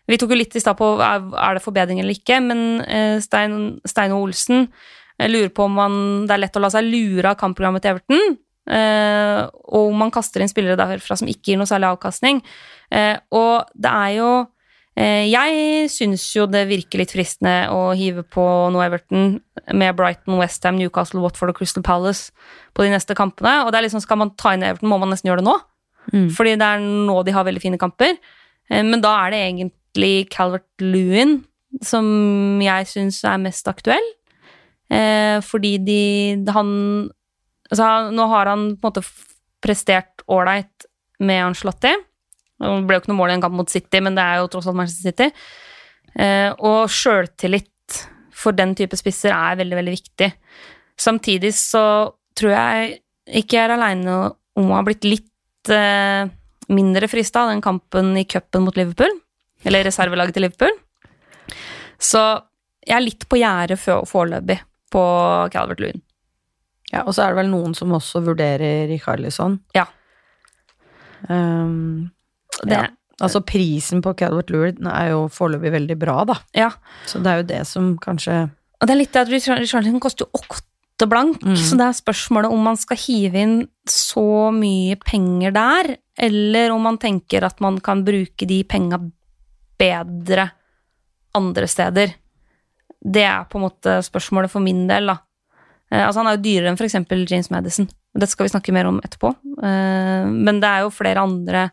vi 0.09 0.16
tok 0.16 0.33
jo 0.33 0.41
litt 0.41 0.57
i 0.57 0.62
stad 0.64 0.79
på 0.81 0.95
er 1.05 1.20
er 1.20 1.55
det 1.59 1.62
forbedring 1.64 2.01
eller 2.01 2.16
ikke, 2.16 2.41
men 2.41 2.81
eh, 2.89 3.20
Stein, 3.20 3.81
Steino 3.85 4.22
Olsen 4.22 4.68
jeg 5.20 5.31
lurer 5.31 5.53
på 5.55 5.68
om 5.68 5.77
man, 5.79 5.93
det 6.27 6.35
er 6.35 6.41
lett 6.43 6.57
å 6.59 6.62
la 6.64 6.72
seg 6.75 6.89
lure 6.89 7.31
av 7.31 7.37
kampprogrammet 7.39 7.85
til 7.85 7.93
Everton. 7.95 8.39
Eh, 8.70 9.44
og 9.76 9.92
man 9.98 10.12
kaster 10.14 10.42
inn 10.42 10.50
spillere 10.50 10.78
derfra 10.78 11.18
som 11.18 11.28
ikke 11.28 11.52
gir 11.52 11.60
noe 11.60 11.68
særlig 11.68 11.90
avkastning. 11.92 12.40
Uh, 12.94 13.16
og 13.34 13.70
det 13.80 13.90
er 13.90 14.10
jo 14.18 14.28
uh, 14.44 15.24
Jeg 15.26 15.88
syns 15.90 16.26
jo 16.36 16.44
det 16.46 16.66
virker 16.68 17.00
litt 17.00 17.14
fristende 17.14 17.54
å 17.72 17.94
hive 17.96 18.22
på 18.22 18.44
noe 18.70 18.84
Everton 18.86 19.38
med 19.72 19.96
Brighton, 19.98 20.36
Westham, 20.38 20.78
Newcastle, 20.78 21.22
Watford 21.24 21.54
og 21.54 21.58
Crystal 21.58 21.84
Palace 21.84 22.30
på 22.76 22.84
de 22.84 22.92
neste 22.92 23.16
kampene. 23.18 23.62
Og 23.64 23.72
det 23.72 23.80
er 23.80 23.88
liksom, 23.88 24.04
skal 24.04 24.20
man 24.20 24.34
ta 24.38 24.54
inn 24.54 24.66
Everton, 24.66 24.92
må 24.92 25.00
man 25.02 25.10
nesten 25.14 25.30
gjøre 25.30 25.42
det 25.42 25.48
nå. 25.48 25.56
Mm. 26.12 26.28
Fordi 26.36 26.54
det 26.60 26.68
er 26.68 26.84
nå 26.84 27.16
de 27.24 27.34
har 27.34 27.46
veldig 27.48 27.62
fine 27.64 27.80
kamper. 27.80 28.18
Men 28.68 29.00
da 29.04 29.10
er 29.22 29.32
det 29.32 29.40
egentlig 29.40 30.12
Calvert 30.32 30.84
Lewin 30.84 31.38
som 31.84 32.06
jeg 32.62 32.86
syns 32.88 33.18
er 33.28 33.40
mest 33.40 33.68
aktuell. 33.68 34.04
Fordi 35.44 35.72
de 35.84 35.98
han 36.52 36.70
Altså, 37.70 37.86
nå 38.14 38.26
har 38.32 38.50
han 38.52 38.66
på 38.76 38.88
en 38.88 38.92
måte 38.92 39.04
prestert 39.64 40.24
ålreit 40.30 40.88
med 41.24 41.44
Ancelotti. 41.46 41.94
Det 42.60 42.72
ble 42.86 42.96
jo 42.96 43.02
ikke 43.02 43.12
noe 43.12 43.20
mål 43.20 43.32
i 43.32 43.36
en 43.38 43.44
kamp 43.44 43.56
mot 43.58 43.70
City, 43.70 44.00
men 44.04 44.16
det 44.16 44.24
er 44.24 44.40
jo 44.40 44.50
tross 44.52 44.68
alt 44.70 44.78
Manchester 44.78 45.10
City. 45.10 45.30
Eh, 46.14 46.50
og 46.62 46.92
sjøltillit 46.92 47.70
for 48.34 48.56
den 48.56 48.74
type 48.78 48.98
spisser 48.98 49.34
er 49.34 49.58
veldig, 49.58 49.78
veldig 49.80 49.94
viktig. 49.94 50.30
Samtidig 51.00 51.54
så 51.56 51.84
tror 52.38 52.54
jeg 52.54 52.98
ikke 53.40 53.56
jeg 53.56 53.66
er 53.66 53.74
aleine 53.76 54.16
om 54.58 54.70
å 54.70 54.78
ha 54.78 54.84
blitt 54.86 55.06
litt 55.06 55.72
eh, 55.72 56.28
mindre 56.74 57.08
frista 57.10 57.44
av 57.44 57.52
den 57.52 57.62
kampen 57.64 58.12
i 58.20 58.26
cupen 58.28 58.66
mot 58.66 58.76
Liverpool. 58.78 59.10
Eller 59.64 59.86
reservelaget 59.88 60.36
til 60.36 60.46
Liverpool. 60.46 60.74
Så 61.98 62.20
jeg 62.84 62.98
er 62.98 63.04
litt 63.04 63.24
på 63.30 63.40
gjerdet 63.40 63.80
foreløpig 63.80 64.58
på 64.92 65.04
Calvert 65.54 65.80
Lewin. 65.80 66.02
Ja, 66.95 67.03
og 67.03 67.16
så 67.16 67.24
er 67.24 67.34
det 67.34 67.42
vel 67.42 67.51
noen 67.53 67.74
som 67.76 67.92
også 67.97 68.22
vurderer 68.24 68.86
Rikarlison. 68.90 69.59
Ja. 69.74 69.88
Um, 71.28 72.12
Det, 72.62 72.76
ja. 72.76 72.88
Altså 73.22 73.40
prisen 73.47 74.03
på 74.03 74.12
Calvert 74.18 74.51
Lewin 74.51 74.86
er 74.90 75.12
jo 75.12 75.24
foreløpig 75.32 75.72
veldig 75.74 75.97
bra, 75.99 76.20
da. 76.28 76.38
ja. 76.57 76.70
Så 77.07 77.20
det 77.22 77.30
er 77.30 77.40
jo 77.40 77.49
det 77.49 77.61
som 77.70 77.92
kanskje 78.03 78.49
Og 78.80 78.86
det 78.86 78.95
er 78.95 79.01
litt 79.01 79.12
det 79.14 79.22
at 79.22 79.30
Richarlison 79.30 80.01
koster 80.03 80.26
jo 80.26 80.42
åtte 80.42 81.07
blank, 81.11 81.42
mm. 81.42 81.57
så 81.59 81.78
det 81.78 81.86
er 81.88 81.99
spørsmålet 81.99 82.55
om 82.55 82.66
man 82.66 82.78
skal 82.78 82.99
hive 83.01 83.40
inn 83.42 83.57
så 83.90 84.51
mye 84.55 84.99
penger 85.03 85.55
der, 85.55 85.95
eller 86.26 86.74
om 86.74 86.84
man 86.86 86.99
tenker 87.03 87.47
at 87.47 87.62
man 87.62 87.80
kan 87.82 88.05
bruke 88.07 88.47
de 88.47 88.61
penga 88.66 89.01
bedre 89.78 90.49
andre 91.34 91.70
steder. 91.70 92.14
Det 93.05 93.24
er 93.26 93.47
på 93.51 93.59
en 93.59 93.66
måte 93.66 93.99
spørsmålet 94.07 94.53
for 94.53 94.62
min 94.64 94.86
del, 94.90 95.11
da. 95.11 95.18
Eh, 95.95 96.03
altså 96.03 96.20
Han 96.24 96.30
er 96.32 96.36
jo 96.38 96.45
dyrere 96.49 96.72
enn 96.72 96.78
f.eks. 96.80 96.97
James 97.30 97.51
Madison. 97.55 97.86
Dette 98.14 98.32
skal 98.34 98.49
vi 98.49 98.53
snakke 98.55 98.74
mer 98.74 98.88
om 98.90 98.99
etterpå. 99.05 99.30
Eh, 99.62 100.26
men 100.34 100.59
det 100.62 100.70
er 100.70 100.84
jo 100.84 100.92
flere 100.95 101.22
andre 101.22 101.68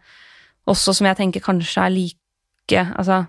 også 0.69 0.93
som 0.93 1.07
jeg 1.09 1.17
tenker 1.17 1.41
kanskje 1.43 1.81
er 1.87 1.89
like 1.95 2.83
Altså 2.95 3.23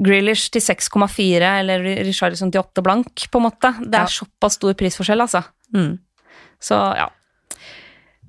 Grealish 0.00 0.46
til 0.54 0.62
6,4 0.64 1.48
eller 1.60 1.82
Richarlison 2.06 2.48
til 2.54 2.62
8 2.62 2.80
blank, 2.86 3.26
på 3.28 3.40
en 3.40 3.44
måte. 3.44 3.72
Det 3.82 3.98
er 3.98 4.06
Ja. 4.06 4.08
såpass 4.08 4.54
stor 4.56 4.72
prisforskjell, 4.78 5.20
altså. 5.20 5.42
mm. 5.74 5.98
Så 6.62 6.78
ja. 6.96 7.08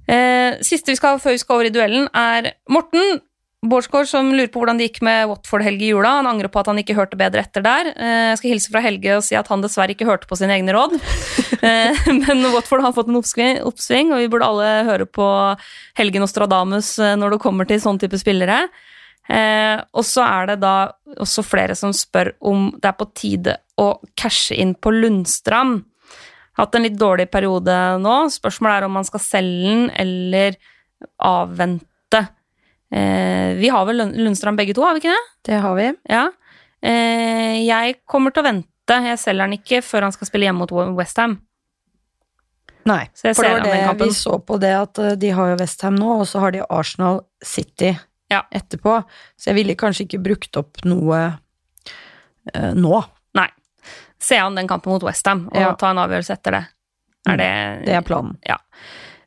Eh, 0.10 0.58
siste 0.66 0.92
vi 0.92 0.98
skal 1.00 1.16
ha 1.16 1.22
før 1.24 1.32
vi 1.32 1.38
skal 1.40 1.56
over 1.56 1.70
i 1.70 1.72
duellen, 1.72 2.10
er 2.14 2.52
Morten 2.68 3.22
Bårdsgaard 3.64 4.10
som 4.12 4.34
lurer 4.36 4.50
på 4.52 4.60
hvordan 4.60 4.80
det 4.80 4.90
gikk 4.90 4.98
med 5.08 5.30
Watford-Helge 5.30 5.86
i 5.86 5.92
jula. 5.94 6.18
Han 6.18 6.28
angrer 6.28 6.52
på 6.52 6.60
at 6.60 6.68
han 6.68 6.80
ikke 6.82 6.98
hørte 6.98 7.16
bedre 7.20 7.46
etter 7.46 7.64
der. 7.64 7.94
Eh, 7.96 8.24
jeg 8.34 8.40
skal 8.42 8.52
hilse 8.52 8.72
fra 8.74 8.82
Helge 8.84 9.14
og 9.16 9.24
si 9.24 9.38
at 9.40 9.48
han 9.52 9.64
dessverre 9.64 9.96
ikke 9.96 10.08
hørte 10.10 10.28
på 10.28 10.36
sine 10.36 10.58
egne 10.58 10.76
råd. 10.76 10.98
eh, 11.70 12.02
men 12.18 12.44
Watford 12.52 12.84
har 12.84 12.96
fått 12.96 13.12
en 13.12 13.22
oppsving, 13.22 14.12
og 14.12 14.20
vi 14.20 14.28
burde 14.34 14.50
alle 14.50 14.72
høre 14.90 15.08
på 15.08 15.28
Helge 16.00 16.20
Nostradamus 16.20 16.98
eh, 17.00 17.16
når 17.20 17.38
det 17.38 17.44
kommer 17.46 17.70
til 17.70 17.80
sånn 17.84 18.02
type 18.02 18.20
spillere. 18.20 18.66
Og 19.24 20.04
så 20.04 20.26
er 20.26 20.50
det 20.50 20.58
da 20.60 20.92
også 21.24 21.46
flere 21.48 21.78
som 21.80 21.94
spør 21.96 22.34
om 22.44 22.66
det 22.76 22.90
er 22.90 22.98
på 23.00 23.08
tide 23.16 23.54
å 23.80 23.86
cashe 24.20 24.58
inn 24.60 24.74
på 24.76 24.92
Lundstrand. 24.92 25.86
Hatt 26.60 26.76
en 26.76 26.84
litt 26.84 27.00
dårlig 27.00 27.30
periode 27.32 27.78
nå. 28.04 28.18
Spørsmålet 28.36 28.82
er 28.82 28.90
om 28.90 28.98
man 29.00 29.08
skal 29.08 29.24
selge 29.24 29.72
den 29.72 29.88
eller 30.04 30.60
avvente. 31.24 31.88
Eh, 32.94 33.54
vi 33.58 33.70
har 33.74 33.86
vel 33.90 33.98
Lund- 33.98 34.16
Lundstrand 34.22 34.58
begge 34.60 34.76
to, 34.78 34.84
har 34.86 34.94
vi 34.94 35.02
ikke 35.02 35.14
det? 35.16 35.24
Det 35.50 35.62
har 35.64 35.76
vi. 35.80 35.88
Ja. 36.10 36.28
Eh, 36.84 37.64
jeg 37.66 37.96
kommer 38.06 38.32
til 38.36 38.44
å 38.44 38.50
vente. 38.52 38.70
Jeg 39.08 39.18
selger 39.18 39.48
han 39.48 39.56
ikke 39.58 39.80
før 39.82 40.02
han 40.08 40.12
skal 40.12 40.28
spille 40.30 40.46
hjemme 40.50 40.60
mot 40.66 40.72
Westham. 40.98 41.40
Nei, 42.86 43.06
Så 43.16 43.30
jeg 43.30 43.36
for 43.38 43.44
det 43.48 43.52
var 43.54 43.64
det 43.64 43.86
kampen. 43.88 44.08
vi 44.10 44.14
så 44.18 44.38
på 44.44 44.58
det 44.60 44.74
at 44.76 45.00
eh, 45.00 45.14
de 45.16 45.30
har 45.32 45.54
jo 45.54 45.60
Westham 45.62 45.96
nå, 45.96 46.20
og 46.20 46.28
så 46.28 46.40
har 46.44 46.52
de 46.52 46.66
Arsenal 46.70 47.22
City 47.44 47.94
Ja. 48.30 48.42
etterpå. 48.52 49.04
Så 49.40 49.52
jeg 49.52 49.56
ville 49.56 49.76
kanskje 49.80 50.06
ikke 50.08 50.22
brukt 50.24 50.58
opp 50.60 50.84
noe 50.86 51.40
eh, 52.54 52.74
nå. 52.76 53.04
Nei. 53.40 53.48
Se 54.20 54.36
an 54.38 54.56
den 54.56 54.68
kampen 54.68 54.92
mot 54.92 55.04
Westham 55.04 55.48
og 55.48 55.56
Ja. 55.56 55.74
ta 55.76 55.92
en 55.92 55.98
avgjørelse 56.04 56.34
etter 56.36 56.52
det. 56.52 56.66
Er 57.26 57.38
det, 57.38 57.86
Det 57.86 57.94
er 57.96 58.02
planen. 58.02 58.38
Ja. 58.46 58.58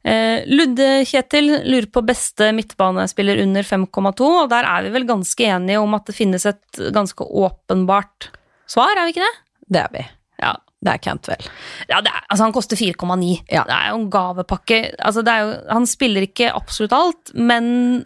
Eh, 0.06 0.44
Ludde 0.46 0.90
Kjetil 1.08 1.50
lurer 1.66 1.88
på 1.90 2.04
beste 2.06 2.52
midtbanespiller 2.54 3.40
under 3.42 3.66
5,2, 3.66 4.28
og 4.44 4.50
der 4.52 4.68
er 4.68 4.86
vi 4.86 4.92
vel 4.94 5.08
ganske 5.08 5.48
enige 5.48 5.80
om 5.82 5.96
at 5.98 6.06
det 6.06 6.14
finnes 6.14 6.46
et 6.46 6.82
ganske 6.94 7.26
åpenbart 7.26 8.30
svar, 8.70 8.94
er 8.94 9.08
vi 9.08 9.16
ikke 9.16 9.26
det? 9.26 9.34
Det 9.74 9.82
er 9.82 9.92
vi. 9.96 10.06
Ja. 10.44 10.54
Det 10.86 10.92
er 10.92 11.02
Cantwell. 11.02 11.46
Ja, 11.88 11.98
er, 11.98 12.18
altså 12.28 12.44
han 12.44 12.54
koster 12.54 12.78
4,9. 12.78 13.30
Ja. 13.50 13.64
Det 13.66 13.74
er 13.74 13.88
jo 13.90 13.96
en 13.96 14.10
gavepakke. 14.12 14.80
Altså 15.00 15.24
det 15.26 15.34
jo, 15.40 15.54
han 15.72 15.88
spiller 15.88 16.26
ikke 16.26 16.52
absolutt 16.54 16.94
alt, 16.94 17.32
men 17.34 18.04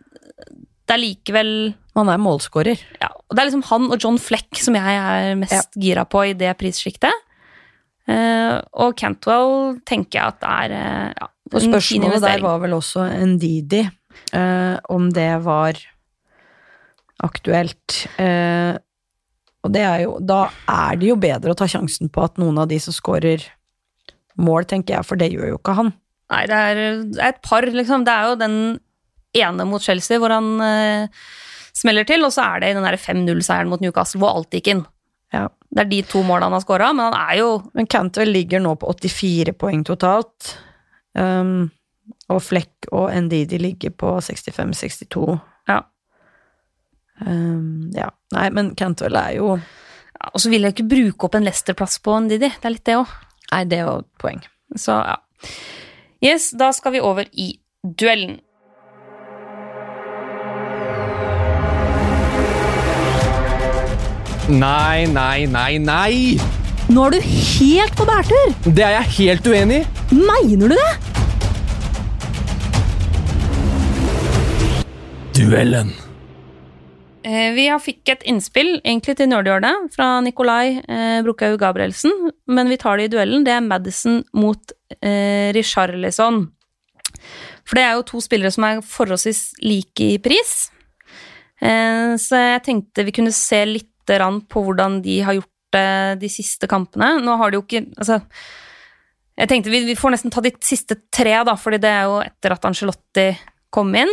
det 0.89 0.97
er 0.97 1.03
likevel 1.03 1.51
Han 1.99 2.09
er 2.09 2.23
målskårer. 2.23 2.79
ja, 3.03 3.11
og 3.11 3.35
Det 3.35 3.43
er 3.43 3.49
liksom 3.51 3.67
han 3.67 3.91
og 3.91 3.99
John 3.99 4.17
Fleck 4.23 4.57
som 4.63 4.79
jeg 4.79 5.01
er 5.03 5.35
mest 5.37 5.75
gira 5.75 6.07
på 6.07 6.23
i 6.31 6.37
det 6.39 6.55
prissjiktet. 6.57 7.27
Uh, 8.09 8.63
og 8.81 8.97
Cantwell 8.99 9.77
tenker 9.87 10.19
jeg 10.19 10.33
at 10.33 10.47
er 10.47 10.73
uh, 10.73 11.11
ja, 11.19 11.29
Og 11.51 11.65
spørsmålet 11.65 12.23
der 12.23 12.45
var 12.45 12.61
vel 12.63 12.77
også 12.77 13.07
Ndidi, 13.27 13.83
eh, 14.37 14.77
om 14.93 15.09
det 15.15 15.33
var 15.45 15.79
aktuelt. 17.27 18.05
Eh, 18.23 18.77
og 19.61 19.73
det 19.75 19.83
er 19.85 20.05
jo 20.07 20.19
Da 20.25 20.49
er 20.71 21.01
det 21.01 21.11
jo 21.11 21.17
bedre 21.21 21.53
å 21.53 21.59
ta 21.59 21.67
sjansen 21.69 22.09
på 22.13 22.23
at 22.25 22.39
noen 22.41 22.63
av 22.63 22.71
de 22.71 22.79
som 22.81 22.95
scorer 22.97 23.45
mål, 24.41 24.65
tenker 24.65 24.97
jeg, 24.97 25.05
for 25.05 25.21
det 25.21 25.33
gjør 25.35 25.51
jo 25.53 25.59
ikke 25.59 25.77
han. 25.77 25.93
Nei, 26.31 26.45
det 26.49 26.61
er, 26.71 26.81
det 27.11 27.21
er 27.21 27.35
et 27.35 27.43
par, 27.45 27.67
liksom. 27.67 28.07
Det 28.07 28.15
er 28.15 28.31
jo 28.31 28.39
den 28.41 28.57
ene 29.37 29.67
mot 29.69 29.83
Chelsea 29.83 30.21
hvor 30.23 30.33
han 30.33 30.55
eh, 30.65 31.27
smeller 31.77 32.07
til, 32.09 32.25
og 32.25 32.33
så 32.35 32.47
er 32.55 32.63
det 32.63 32.73
den 32.79 32.87
der 32.87 32.99
5-0-seieren 33.01 33.71
mot 33.71 33.83
Newcastle 33.83 34.23
hvor 34.23 34.39
alt 34.39 34.55
gikk 34.55 34.73
inn. 34.73 34.83
Ja. 35.35 35.49
Det 35.71 35.85
er 35.85 35.91
de 35.91 36.01
to 36.09 36.25
målene 36.27 36.49
han 36.49 36.57
har 36.57 36.65
scora, 36.65 36.91
men 36.95 37.11
han 37.11 37.19
er 37.21 37.37
jo 37.39 37.51
Men 37.79 37.87
Cantwell 37.87 38.33
ligger 38.35 38.63
nå 38.63 38.75
på 38.81 38.91
84 38.91 39.55
poeng 39.59 39.85
totalt. 39.87 40.55
Um, 41.19 41.71
og 42.31 42.43
Fleck 42.43 42.89
og 42.95 43.11
Ndidi 43.25 43.59
ligger 43.59 43.95
på 43.95 44.13
65-62. 44.23 45.39
Ja. 45.69 45.81
Um, 47.21 47.91
ja. 47.95 48.11
Nei, 48.35 48.49
men 48.55 48.75
Cantwell 48.79 49.19
er 49.19 49.35
jo 49.37 49.49
ja, 49.59 50.31
Og 50.33 50.41
så 50.41 50.49
vil 50.49 50.65
jeg 50.65 50.73
ikke 50.73 50.89
bruke 50.89 51.27
opp 51.27 51.37
en 51.37 51.45
Leicester-plass 51.45 51.99
på 52.05 52.19
Ndidi. 52.27 52.53
Det 52.53 52.69
er 52.69 52.77
litt 52.77 52.87
det 52.87 53.01
òg. 53.01 53.17
Nei, 53.51 53.65
det 53.69 53.83
jo 53.83 53.97
et 54.03 54.13
poeng. 54.23 54.45
Så 54.79 55.01
ja. 55.01 55.19
Yes, 56.21 56.51
da 56.53 56.71
skal 56.77 56.95
vi 56.95 57.01
over 57.01 57.27
i 57.33 57.53
duellen. 57.83 58.39
Nei, 64.51 65.07
nei, 65.07 65.47
nei, 65.47 65.79
nei! 65.79 66.60
Nå 66.89 67.05
er 67.07 67.15
du 67.15 67.21
helt 67.23 67.97
på 67.99 68.07
bærtur! 68.09 68.53
Det 68.65 68.83
er 68.83 68.97
jeg 68.97 69.13
helt 69.19 69.49
uenig 69.51 69.81
i! 69.83 70.15
Mener 70.17 70.73
du 70.73 70.77
det? 70.79 70.93
Duellen. 75.37 75.93
Eh, 77.23 77.53
Vi 77.55 77.67
har 77.69 77.83
fikk 77.85 78.09
et 78.15 78.25
innspill 78.29 78.79
egentlig 78.81 79.17
til 79.21 79.29
nerdhjørnet 79.31 79.93
fra 79.95 80.09
Nikolai 80.25 80.81
eh, 80.81 81.21
Brokhaug 81.27 81.59
Gabrielsen, 81.61 82.33
men 82.51 82.71
vi 82.73 82.79
tar 82.81 82.99
det 82.99 83.11
i 83.11 83.13
duellen. 83.15 83.45
Det 83.47 83.55
er 83.55 83.65
Madison 83.65 84.23
mot 84.33 84.75
eh, 84.99 85.53
Richarlison. 85.55 86.47
For 87.69 87.79
det 87.79 87.85
er 87.87 87.95
jo 87.99 88.07
to 88.09 88.23
spillere 88.25 88.51
som 88.55 88.67
er 88.67 88.83
forholdsvis 88.83 89.45
like 89.63 90.11
i 90.17 90.19
pris. 90.23 90.71
Eh, 91.61 92.17
så 92.19 92.41
jeg 92.41 92.65
tenkte 92.67 93.07
vi 93.07 93.15
kunne 93.21 93.37
se 93.37 93.63
litt 93.69 93.87
på 94.11 94.59
hvordan 94.67 94.97
de 95.05 95.21
har 95.23 95.37
gjort 95.37 95.50
de 95.73 96.29
siste 96.33 96.67
kampene. 96.71 97.21
Nå 97.23 97.37
har 97.39 97.51
de 97.51 97.61
jo 97.61 97.63
ikke 97.63 97.85
Altså, 97.95 98.19
jeg 99.41 99.49
tenkte 99.49 99.73
vi, 99.73 99.85
vi 99.89 99.97
får 99.97 100.13
nesten 100.15 100.33
ta 100.33 100.43
de 100.45 100.53
siste 100.65 100.97
tre, 101.15 101.33
da, 101.47 101.55
fordi 101.57 101.79
det 101.81 101.91
er 101.91 102.09
jo 102.11 102.19
etter 102.25 102.53
at 102.53 102.67
Angelotti 102.69 103.29
kom 103.73 103.95
inn. 103.97 104.11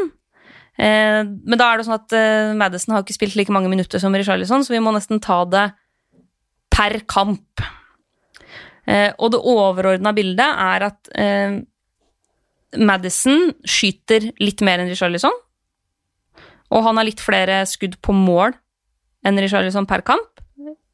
Eh, 0.78 1.24
men 1.26 1.58
da 1.60 1.72
er 1.72 1.80
det 1.80 1.88
sånn 1.88 1.97
at 1.97 2.14
eh, 2.16 2.53
Madison 2.58 2.95
har 2.95 3.03
ikke 3.03 3.18
spilt 3.18 3.36
like 3.39 3.53
mange 3.53 3.72
minutter 3.72 3.99
som 4.01 4.16
Richarlison, 4.16 4.64
så 4.64 4.76
vi 4.76 4.84
må 4.84 4.93
nesten 4.95 5.20
ta 5.24 5.41
det 5.49 5.66
per 6.74 6.99
kamp. 7.10 7.66
Eh, 8.88 9.10
og 9.18 9.34
det 9.34 9.41
overordna 9.41 10.14
bildet 10.16 10.47
er 10.47 10.88
at 10.88 11.12
eh, 11.18 11.58
Madison 12.78 13.49
skyter 13.68 14.30
litt 14.39 14.64
mer 14.64 14.84
enn 14.84 14.91
Richarlison. 14.91 15.34
Og 16.72 16.84
han 16.84 16.99
har 16.99 17.08
litt 17.08 17.24
flere 17.24 17.62
skudd 17.68 17.97
på 18.03 18.16
mål 18.16 18.55
enn 19.28 19.39
Richarlison 19.41 19.88
per 19.89 20.03
kamp. 20.08 20.43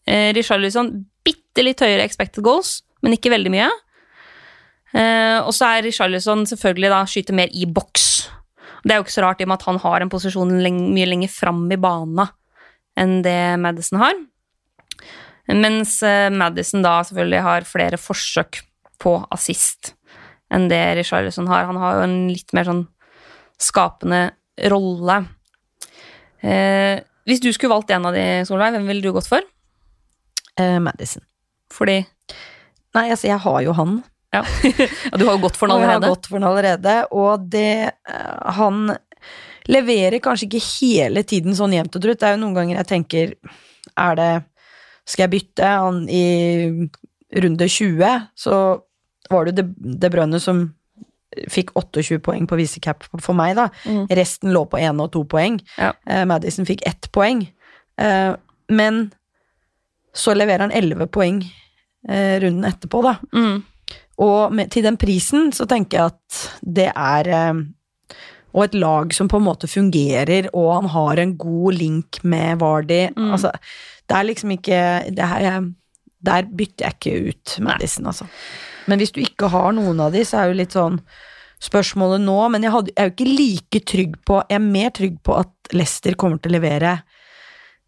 Eh, 0.07 0.31
Richarlison 0.35 0.91
bitte 1.23 1.63
litt 1.63 1.81
høyere 1.83 2.03
expected 2.05 2.43
goals, 2.45 2.81
men 3.03 3.15
ikke 3.15 3.31
veldig 3.33 3.53
mye. 3.53 3.69
Eh, 4.93 5.39
og 5.41 5.53
så 5.55 5.71
er 5.71 5.87
Richarlison 5.87 6.45
selvfølgelig 6.49 6.91
da 6.93 7.01
skyter 7.09 7.37
mer 7.37 7.53
i 7.53 7.65
boks. 7.65 8.09
Det 8.83 8.93
er 8.93 8.99
jo 8.99 9.05
ikke 9.05 9.15
så 9.15 9.23
rart 9.23 9.41
i 9.41 9.47
og 9.47 9.53
med 9.53 9.61
at 9.61 9.67
han 9.69 9.79
har 9.81 10.03
en 10.03 10.11
posisjon 10.11 10.57
leng 10.63 10.79
mye 10.93 11.07
lenger 11.07 11.31
fram 11.31 11.65
i 11.71 11.79
bana 11.79 12.27
enn 12.99 13.21
det 13.25 13.55
Madison 13.63 14.01
har. 14.01 14.17
Mens 15.49 15.97
eh, 16.05 16.29
Madison 16.31 16.83
da 16.85 16.99
selvfølgelig 17.07 17.43
har 17.47 17.67
flere 17.67 17.99
forsøk 17.99 18.61
på 19.01 19.17
assist 19.33 19.95
enn 20.53 20.67
det 20.69 20.81
Richarlison 20.99 21.49
har. 21.49 21.65
Han 21.69 21.79
har 21.81 21.97
jo 21.97 22.05
en 22.05 22.19
litt 22.29 22.53
mer 22.53 22.67
sånn 22.67 22.83
skapende 23.61 24.27
rolle. 24.69 25.23
Eh, 26.43 27.01
hvis 27.27 27.41
du 27.41 27.49
skulle 27.55 27.73
valgt 27.73 27.91
en 27.95 28.05
av 28.09 28.15
de, 28.15 28.43
Solveig, 28.47 28.75
hvem 28.75 28.87
ville 28.91 29.03
du 29.03 29.15
gått 29.15 29.31
for? 29.31 29.43
Eh, 30.59 30.79
Madison. 30.83 31.23
Fordi 31.73 32.03
Nei, 32.93 33.07
altså, 33.09 33.25
jeg 33.27 33.41
har 33.41 33.61
jo 33.65 33.77
han. 33.77 34.01
Ja, 34.33 34.41
du 35.13 35.27
har 35.27 35.35
jo 35.35 35.43
gått 35.43 35.57
for 35.59 35.69
den 35.69 35.75
Og 35.75 35.83
jeg 35.83 35.89
har 35.91 35.95
allerede. 35.99 36.13
gått 36.15 36.27
for 36.29 36.39
den 36.39 36.47
allerede, 36.49 36.93
og 37.13 37.43
det 37.53 37.73
eh, 37.93 38.53
Han 38.57 38.95
leverer 39.69 40.17
kanskje 40.25 40.47
ikke 40.49 40.63
hele 40.65 41.21
tiden 41.23 41.53
sånn 41.55 41.75
jevnt 41.75 41.95
og 41.95 42.01
trutt. 42.03 42.19
Det 42.19 42.27
er 42.27 42.33
jo 42.33 42.41
noen 42.41 42.57
ganger 42.57 42.79
jeg 42.81 42.89
tenker 42.89 43.35
Er 43.93 44.17
det 44.17 44.31
Skal 45.05 45.27
jeg 45.27 45.33
bytte? 45.35 45.69
Han 45.85 46.01
i 46.09 46.23
runde 47.33 47.65
20, 47.69 48.25
så 48.37 48.57
var 49.29 49.45
det 49.47 49.55
De, 49.57 49.67
De 49.73 50.09
Brønne 50.13 50.41
som 50.41 50.67
fikk 51.49 51.71
28 51.77 52.19
poeng 52.21 52.45
på 52.45 52.57
visecap 52.59 53.05
for 53.09 53.33
meg, 53.33 53.55
da. 53.57 53.69
Mm. 53.89 54.03
Resten 54.17 54.53
lå 54.53 54.65
på 54.69 54.77
én 54.77 54.99
og 55.01 55.11
to 55.15 55.23
poeng. 55.25 55.55
Ja. 55.79 55.93
Uh, 56.05 56.23
Madison 56.29 56.67
fikk 56.67 56.83
ett 56.85 57.09
poeng. 57.15 57.41
Uh, 57.97 58.35
men 58.69 59.07
så 60.13 60.35
leverer 60.37 60.67
han 60.67 60.71
11 60.75 61.07
poeng 61.13 61.39
eh, 62.09 62.39
runden 62.43 62.65
etterpå, 62.69 63.01
da. 63.05 63.15
Mm. 63.33 63.63
Og 64.23 64.53
med, 64.53 64.69
til 64.71 64.85
den 64.85 64.97
prisen 65.01 65.49
så 65.55 65.65
tenker 65.69 65.97
jeg 65.97 66.11
at 66.13 66.41
det 66.61 66.89
er 66.93 67.29
eh, 67.33 67.63
Og 68.53 68.63
et 68.67 68.75
lag 68.77 69.13
som 69.17 69.25
på 69.27 69.39
en 69.39 69.47
måte 69.47 69.65
fungerer, 69.65 70.45
og 70.53 70.67
han 70.75 70.89
har 70.93 71.17
en 71.23 71.31
god 71.41 71.73
link 71.73 72.19
med 72.23 72.59
Vardy. 72.61 73.07
Mm. 73.17 73.31
Altså, 73.33 73.49
det 74.05 74.17
er 74.19 74.27
liksom 74.27 74.51
ikke 74.53 74.81
jeg- 75.17 75.73
Der 76.23 76.43
bytter 76.43 76.85
jeg 76.85 76.93
ikke 76.93 77.29
ut 77.29 77.57
Madison, 77.59 78.05
altså. 78.05 78.27
Men 78.87 78.99
hvis 78.99 79.11
du 79.11 79.21
ikke 79.21 79.49
har 79.49 79.71
noen 79.73 79.99
av 79.99 80.11
de, 80.11 80.21
så 80.23 80.37
er 80.43 80.47
jo 80.51 80.59
litt 80.59 80.71
sånn 80.75 80.99
spørsmålet 81.63 82.21
nå 82.21 82.49
Men 82.51 82.61
jeg, 82.63 82.71
hadde, 82.71 82.91
jeg 82.91 82.99
er 83.01 83.09
jo 83.09 83.13
ikke 83.15 83.37
like 83.39 83.79
trygg 83.87 84.15
på 84.27 84.41
Jeg 84.49 84.55
er 84.59 84.65
mer 84.67 84.89
trygg 84.91 85.17
på 85.23 85.37
at 85.39 85.73
Leicester 85.73 86.13
kommer 86.19 86.37
til 86.37 86.51
å 86.51 86.57
levere 86.59 86.97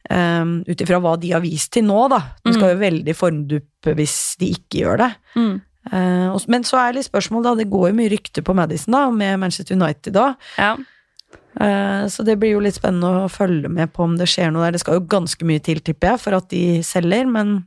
um, 0.10 0.58
ut 0.68 0.82
ifra 0.82 1.00
hva 1.04 1.16
de 1.22 1.32
har 1.34 1.44
vist 1.44 1.72
til 1.76 1.86
nå, 1.88 2.00
da. 2.12 2.22
De 2.46 2.56
skal 2.56 2.74
jo 2.74 2.82
veldig 2.82 3.16
formduppe 3.18 3.96
hvis 3.98 4.18
de 4.42 4.52
ikke 4.58 4.84
gjør 4.84 5.02
det. 5.06 5.12
Mm. 5.38 5.56
Uh, 5.86 6.34
men 6.50 6.66
så 6.66 6.82
er 6.82 6.98
litt 6.98 7.08
spørsmål, 7.08 7.46
da. 7.46 7.56
Det 7.60 7.70
går 7.72 7.90
jo 7.92 8.00
mye 8.00 8.12
rykter 8.14 8.46
på 8.46 8.56
Madison, 8.58 8.98
da, 8.98 9.06
med 9.14 9.40
Manchester 9.42 9.78
United 9.78 10.18
da. 10.18 10.34
Ja. 10.58 10.76
Uh, 11.56 12.04
så 12.12 12.26
det 12.28 12.36
blir 12.42 12.56
jo 12.56 12.64
litt 12.64 12.76
spennende 12.76 13.26
å 13.26 13.32
følge 13.32 13.70
med 13.72 13.94
på 13.96 14.04
om 14.04 14.18
det 14.20 14.28
skjer 14.32 14.52
noe 14.52 14.66
der. 14.66 14.76
Det 14.76 14.84
skal 14.84 15.00
jo 15.00 15.08
ganske 15.12 15.48
mye 15.48 15.64
til, 15.64 15.80
tipper 15.86 16.14
jeg, 16.14 16.24
for 16.26 16.38
at 16.40 16.50
de 16.54 16.66
selger, 16.86 17.30
men 17.32 17.58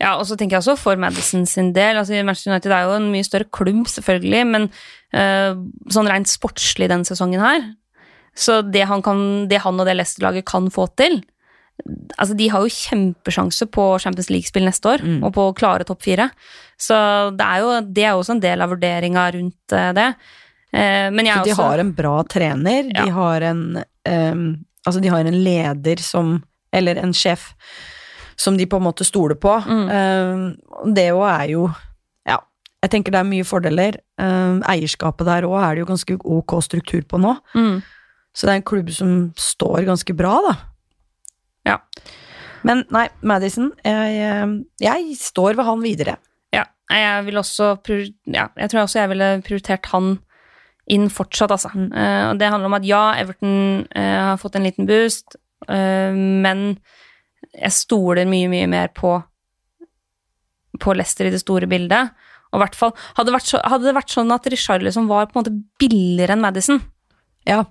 Ja, 0.00 0.16
og 0.18 0.26
så 0.26 0.34
tenker 0.34 0.56
jeg 0.56 0.64
også 0.64 0.74
for 0.80 0.98
Madison 0.98 1.46
sin 1.46 1.70
del. 1.72 1.96
altså 1.96 2.18
Manchester 2.26 2.50
United 2.50 2.72
er 2.74 2.82
jo 2.82 2.96
en 2.96 3.12
mye 3.12 3.26
større 3.26 3.46
klubb, 3.46 3.86
selvfølgelig, 3.86 4.42
men 4.50 4.66
uh, 5.14 5.54
sånn 5.86 6.10
rent 6.10 6.28
sportslig 6.28 6.90
denne 6.90 7.06
sesongen 7.06 7.40
her 7.40 7.62
Så 8.34 8.62
det 8.66 8.88
han, 8.90 9.04
kan, 9.06 9.46
det 9.46 9.62
han 9.62 9.78
og 9.78 9.86
det 9.86 9.94
Leicester-laget 10.00 10.48
kan 10.48 10.66
få 10.72 10.88
til 10.98 11.20
Altså, 12.18 12.36
de 12.38 12.46
har 12.52 12.60
jo 12.62 12.70
kjempesjanse 12.70 13.66
på 13.74 13.84
Champions 14.02 14.28
League-spill 14.30 14.64
neste 14.68 14.86
år, 14.92 15.02
Mm. 15.02 15.22
og 15.24 15.32
på 15.34 15.48
å 15.50 15.54
klare 15.56 15.84
topp 15.84 16.02
fire. 16.02 16.30
Så 16.78 16.94
det 17.36 17.44
er 17.46 17.58
jo 17.64 17.80
det 17.92 18.04
er 18.04 18.12
også 18.14 18.30
en 18.36 18.40
del 18.40 18.60
av 18.62 18.70
vurderinga 18.70 19.24
rundt 19.34 19.72
eh, 19.72 19.92
det. 19.92 20.14
Eh, 20.72 21.08
men 21.10 21.26
jeg 21.26 21.34
så 21.36 21.40
er 21.40 21.44
de 21.44 21.56
har 21.62 21.78
en 21.82 21.92
bra 21.92 22.22
trener. 22.24 22.92
Ja. 22.94 23.04
De 23.04 23.10
har 23.10 23.40
en 23.42 23.64
um, 24.08 24.44
Altså, 24.86 25.00
de 25.00 25.08
har 25.08 25.20
en 25.20 25.44
leder 25.44 26.00
som 26.02 26.42
Eller 26.72 26.96
en 26.98 27.12
sjef 27.12 27.52
som 28.36 28.56
de 28.56 28.64
på 28.66 28.76
en 28.80 28.82
måte 28.82 29.04
stoler 29.04 29.36
på. 29.38 29.52
Mm. 29.68 29.84
Um, 29.92 30.94
det 30.94 31.10
òg 31.12 31.28
er 31.28 31.48
jo 31.52 31.66
Ja. 32.26 32.38
jeg 32.82 32.90
tenker 32.90 33.12
det 33.12 33.20
er 33.20 33.28
mye 33.28 33.44
fordeler. 33.44 33.98
Um, 34.18 34.62
eierskapet 34.62 35.26
der 35.26 35.42
òg 35.46 35.58
er 35.62 35.74
det 35.74 35.80
jo 35.84 35.90
ganske 35.92 36.16
ok 36.24 36.62
struktur 36.62 37.02
på 37.06 37.20
nå. 37.20 37.36
Mm. 37.54 37.82
Så 38.34 38.46
det 38.46 38.50
er 38.54 38.56
en 38.62 38.62
klubb 38.62 38.90
som 38.90 39.32
står 39.36 39.84
ganske 39.84 40.16
bra, 40.16 40.40
da. 40.48 40.56
Ja. 41.68 41.78
Men 42.66 42.84
nei, 42.94 43.08
Madison, 43.26 43.72
jeg, 43.84 44.18
eh, 44.22 44.52
jeg 44.82 45.16
står 45.18 45.58
ved 45.58 45.66
han 45.66 45.82
videre. 45.82 46.18
Ja, 46.54 46.66
jeg 46.92 47.26
vil 47.28 47.40
også 47.40 47.74
ja, 48.30 48.48
jeg 48.58 48.70
tror 48.70 48.84
også 48.84 49.00
jeg 49.00 49.10
ville 49.14 49.32
prioritert 49.46 49.88
han 49.94 50.16
inn 50.90 51.08
fortsatt, 51.12 51.52
altså. 51.54 51.70
Mm. 51.74 51.90
Uh, 51.94 52.24
og 52.32 52.40
det 52.40 52.50
handler 52.50 52.70
om 52.70 52.78
at 52.78 52.86
ja, 52.86 53.02
Everton 53.22 53.84
uh, 53.94 54.32
har 54.32 54.40
fått 54.42 54.58
en 54.58 54.66
liten 54.66 54.88
boost, 54.88 55.36
uh, 55.70 56.10
men 56.12 56.72
jeg 57.52 57.76
stoler 57.76 58.26
mye, 58.28 58.50
mye 58.50 58.70
mer 58.70 58.90
på 58.94 59.20
på 60.80 60.94
Leicester 60.96 61.28
i 61.28 61.30
det 61.30 61.42
store 61.42 61.68
bildet. 61.70 62.10
Og 62.50 62.58
i 62.58 62.62
hvert 62.62 62.76
fall, 62.76 62.94
hadde 63.16 63.38
så, 63.44 63.60
hadde 63.60 63.86
det 63.86 63.94
vært 63.96 64.12
sånn 64.12 64.32
at 64.34 64.46
Richarlison 64.50 65.06
var 65.08 65.28
på 65.28 65.36
en 65.36 65.42
måte 65.42 65.54
billigere 65.80 66.34
enn 66.34 66.42
Madison, 66.42 66.80
Ja, 67.48 67.62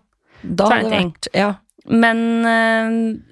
da 0.42 0.70
hadde 0.70 0.90
det 0.90 1.02
vært 1.02 1.30
Ja. 1.38 1.50
Men 1.90 2.20
eh, 2.46 2.90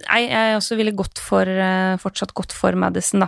nei, 0.09 0.21
jeg 0.25 0.55
også 0.57 0.77
ville 0.79 0.95
gått 0.97 1.19
for, 1.21 1.45
eh, 1.45 1.97
fortsatt 2.01 2.31
gått 2.33 2.53
for 2.55 2.73
Madison, 2.81 3.21
da. 3.21 3.27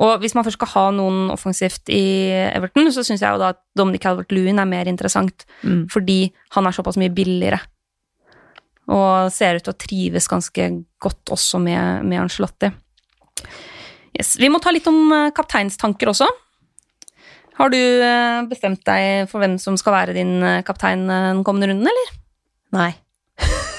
Og 0.00 0.22
hvis 0.22 0.32
man 0.36 0.46
først 0.46 0.56
skal 0.56 0.70
ha 0.72 0.84
noen 0.96 1.26
offensivt 1.34 1.90
i 1.92 2.30
Everton, 2.48 2.88
så 2.94 3.04
syns 3.04 3.20
jeg 3.20 3.28
jo 3.34 3.42
da 3.42 3.50
at 3.52 3.60
Dominic 3.76 4.00
Calvert-Lewin 4.06 4.62
er 4.62 4.70
mer 4.70 4.88
interessant, 4.88 5.44
Mm. 5.62 5.84
fordi 5.92 6.32
han 6.56 6.66
er 6.66 6.72
såpass 6.72 6.96
mye 6.96 7.12
billigere. 7.12 7.60
Og 8.88 9.30
ser 9.32 9.56
ut 9.56 9.64
til 9.64 9.72
å 9.74 9.78
trives 9.78 10.28
ganske 10.28 10.70
godt 11.00 11.24
også 11.36 11.60
med, 11.60 12.04
med 12.04 12.20
Ancelotti. 12.24 12.72
Yes. 14.18 14.36
Vi 14.40 14.48
må 14.48 14.60
ta 14.62 14.70
litt 14.72 14.86
om 14.88 15.12
eh, 15.12 15.30
kapteinstanker 15.36 16.08
også. 16.08 16.28
Har 17.54 17.68
du 17.70 17.78
bestemt 18.48 18.80
deg 18.84 19.28
for 19.30 19.38
hvem 19.38 19.58
som 19.62 19.76
skal 19.78 19.92
være 19.92 20.14
din 20.16 20.40
kaptein 20.66 21.04
den 21.06 21.44
kommende 21.46 21.68
runden, 21.70 21.86
eller? 21.86 22.08
Nei. 22.74 22.90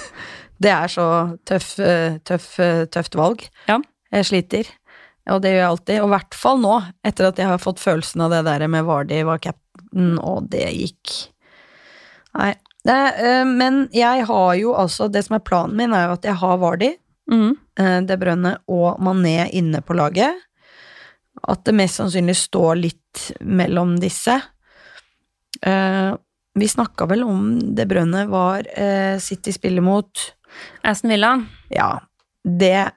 det 0.63 0.71
er 0.71 0.91
så 0.91 1.05
tøff, 1.47 1.75
eh, 1.83 2.17
tøff, 2.23 2.47
eh, 2.63 2.85
tøft 2.91 3.15
valg. 3.19 3.43
Ja. 3.67 3.79
Jeg 4.15 4.27
sliter. 4.29 4.69
Og 5.33 5.41
det 5.41 5.51
gjør 5.55 5.61
jeg 5.61 5.71
alltid. 5.71 6.01
Og 6.01 6.07
i 6.07 6.13
hvert 6.13 6.37
fall 6.37 6.61
nå, 6.61 6.75
etter 7.05 7.29
at 7.29 7.39
jeg 7.41 7.49
har 7.49 7.61
fått 7.61 7.81
følelsen 7.81 8.23
av 8.25 8.35
det 8.35 8.43
der 8.47 8.67
med 8.71 8.85
Vardi 8.87 9.23
var 9.25 9.41
cap'n, 9.43 10.19
og 10.21 10.51
det 10.53 10.67
gikk 10.71 11.15
Nei. 12.35 12.51
Det, 12.85 12.95
eh, 13.17 13.45
men 13.47 13.85
jeg 13.95 14.25
har 14.27 14.49
jo 14.59 14.73
altså 14.75 15.07
Det 15.09 15.21
som 15.23 15.37
er 15.37 15.45
planen 15.47 15.77
min, 15.79 15.93
er 15.95 16.09
jo 16.09 16.17
at 16.17 16.27
jeg 16.27 16.39
har 16.41 16.57
Vardi, 16.61 16.95
Mm. 17.25 17.55
De 18.05 18.15
Brønne 18.21 18.51
og 18.69 18.99
Mané 19.01 19.49
inne 19.57 19.79
på 19.81 19.95
laget. 19.97 20.29
At 21.41 21.63
det 21.65 21.73
mest 21.73 21.97
sannsynlig 21.97 22.35
står 22.37 22.75
litt 22.77 23.31
mellom 23.41 23.95
disse. 23.97 24.35
Vi 26.55 26.67
snakka 26.69 27.07
vel 27.09 27.23
om 27.25 27.47
De 27.75 27.87
Brønne 27.89 28.27
var 28.29 28.69
City 29.17 29.55
spiller 29.57 29.81
mot 29.81 30.35
Aston 30.83 31.09
Villa. 31.13 31.33
Ja, 31.73 31.99
det 32.45 32.91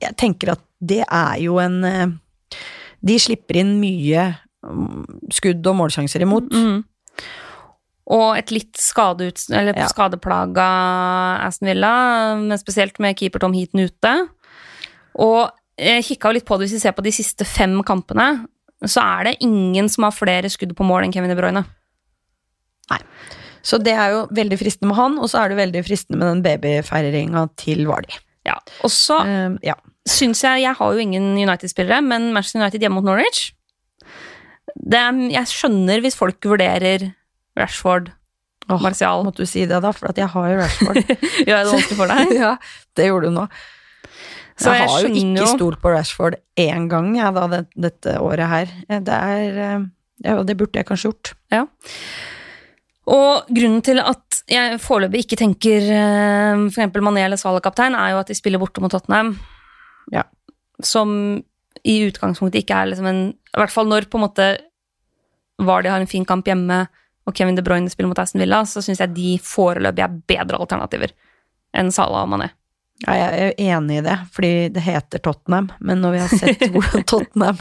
Jeg 0.00 0.14
tenker 0.16 0.52
at 0.54 0.62
det 0.78 1.00
er 1.10 1.38
jo 1.42 1.56
en 1.58 1.82
eh, 1.84 2.06
De 3.04 3.16
slipper 3.18 3.56
inn 3.58 3.80
mye 3.80 4.28
mm, 4.62 5.30
skudd 5.34 5.66
og 5.66 5.76
målsjanser 5.80 6.22
imot. 6.22 6.52
Mm. 6.54 6.84
Og 8.08 8.38
et 8.38 8.50
litt 8.54 8.78
skadeut, 8.80 9.42
eller 9.50 9.76
Ja. 9.76 9.86
skadeplaga 9.90 10.68
Aston 11.46 11.68
Villa, 11.68 12.36
men 12.40 12.58
spesielt 12.58 12.98
med 12.98 13.18
keeper 13.18 13.38
Tom 13.42 13.52
Heaton 13.52 13.84
ute. 13.84 14.14
Og 15.18 15.50
jeg 15.78 16.06
kikka 16.06 16.32
litt 16.32 16.46
på 16.46 16.56
det 16.58 16.66
hvis 16.68 16.78
vi 16.78 16.84
ser 16.86 16.94
på 16.96 17.04
de 17.04 17.12
siste 17.14 17.44
fem 17.46 17.82
kampene, 17.86 18.46
så 18.86 19.02
er 19.18 19.24
det 19.28 19.36
ingen 19.42 19.88
som 19.90 20.06
har 20.06 20.14
flere 20.14 20.48
skudd 20.50 20.74
på 20.78 20.86
mål 20.86 21.04
enn 21.04 21.12
Kevin 21.12 21.30
De 21.30 21.36
Bruyne. 21.38 21.64
Så 23.62 23.80
det 23.82 23.94
er 23.94 24.14
jo 24.14 24.24
veldig 24.34 24.58
fristende 24.60 24.92
med 24.92 24.98
han, 24.98 25.18
og 25.18 25.30
så 25.30 25.42
er 25.42 25.52
det 25.52 25.60
veldig 25.60 25.84
fristende 25.86 26.20
med 26.20 26.30
den 26.30 26.42
babyfeiringa 26.46 27.44
til 27.60 27.86
Vardi. 27.88 28.16
Ja. 28.48 28.56
Og 28.86 28.92
så 28.92 29.18
uh, 29.26 29.56
ja. 29.64 29.74
syns 30.08 30.40
jeg 30.44 30.62
Jeg 30.62 30.76
har 30.78 30.92
jo 30.94 31.02
ingen 31.02 31.34
United-spillere, 31.36 32.00
men 32.04 32.30
Manchester 32.32 32.62
United 32.62 32.80
hjemme 32.80 33.00
mot 33.00 33.08
Norwich 33.08 33.50
det 34.78 35.00
er, 35.00 35.16
Jeg 35.32 35.50
skjønner 35.50 36.00
hvis 36.04 36.16
folk 36.16 36.44
vurderer 36.46 37.10
Rashford, 37.58 38.12
Åh, 38.68 38.82
Martial 38.84 39.24
Måtte 39.26 39.42
du 39.42 39.50
si 39.50 39.64
det, 39.66 39.80
da, 39.82 39.90
for 39.96 40.12
at 40.12 40.20
jeg 40.20 40.30
har 40.32 40.52
jo 40.52 40.60
Rashford. 40.60 41.00
Gjør 41.46 41.54
jeg 41.56 41.66
det 41.66 41.72
vanskelig 41.72 41.98
for 41.98 42.12
deg? 42.14 42.32
ja, 42.44 42.54
det 42.96 43.10
gjorde 43.10 43.28
du 43.30 43.36
nå. 43.40 43.46
Så 44.58 44.72
jeg, 44.74 44.80
jeg 44.80 44.90
har 44.90 45.04
jo 45.04 45.12
ikke 45.12 45.42
jo- 45.42 45.52
stolt 45.54 45.82
på 45.82 45.92
Rashford 45.94 46.38
én 46.58 46.88
gang 46.90 47.12
jeg, 47.16 47.34
da, 47.36 47.46
det, 47.52 47.62
dette 47.88 48.16
året 48.22 48.50
her. 48.50 48.74
Det 48.88 49.20
er 49.36 49.62
eh, 49.66 49.86
Ja, 50.26 50.40
det 50.42 50.56
burde 50.58 50.80
jeg 50.80 50.88
kanskje 50.88 51.12
gjort. 51.12 51.34
Og 53.08 53.48
grunnen 53.48 53.80
til 53.84 54.00
at 54.02 54.42
jeg 54.48 54.80
foreløpig 54.80 55.24
ikke 55.24 55.38
tenker 55.40 55.84
f.eks. 55.84 56.74
for 56.74 56.82
eksempel 56.82 57.04
Mané 57.04 57.24
eller 57.24 57.40
Salah 57.40 57.62
kaptein, 57.64 57.96
er 57.96 58.14
jo 58.14 58.20
at 58.20 58.28
de 58.28 58.36
spiller 58.36 58.60
borte 58.60 58.82
mot 58.84 58.92
Tottenham. 58.92 59.34
Ja. 60.12 60.26
Som 60.84 61.10
i 61.86 61.98
utgangspunktet 62.08 62.62
ikke 62.64 62.76
er 62.76 62.90
liksom 62.90 63.06
en 63.06 63.20
I 63.32 63.60
hvert 63.60 63.72
fall 63.72 63.88
når 63.88 64.08
på 64.10 64.18
en 64.18 64.26
måte 64.26 64.48
Vardy 65.58 65.90
har 65.90 66.00
en 66.00 66.10
fin 66.10 66.26
kamp 66.26 66.46
hjemme, 66.46 66.84
og 67.26 67.34
Kevin 67.34 67.56
De 67.58 67.64
Bruyne 67.66 67.90
spiller 67.90 68.12
mot 68.12 68.20
Aston 68.22 68.40
Villa, 68.40 68.62
så 68.64 68.80
syns 68.84 69.02
jeg 69.02 69.14
de 69.16 69.32
foreløpig 69.42 70.04
er 70.04 70.20
bedre 70.30 70.60
alternativer 70.62 71.12
enn 71.76 71.90
Salah 71.92 72.22
og 72.24 72.30
Mané. 72.30 72.52
Ja, 73.04 73.14
jeg 73.14 73.42
er 73.42 73.60
enig 73.76 74.00
i 74.00 74.02
det, 74.02 74.14
fordi 74.34 74.52
det 74.74 74.82
heter 74.82 75.20
Tottenham, 75.22 75.68
men 75.78 76.00
når 76.02 76.14
vi 76.16 76.22
har 76.24 76.32
sett 76.40 76.64
hvordan 76.74 77.04
Tottenham 77.06 77.60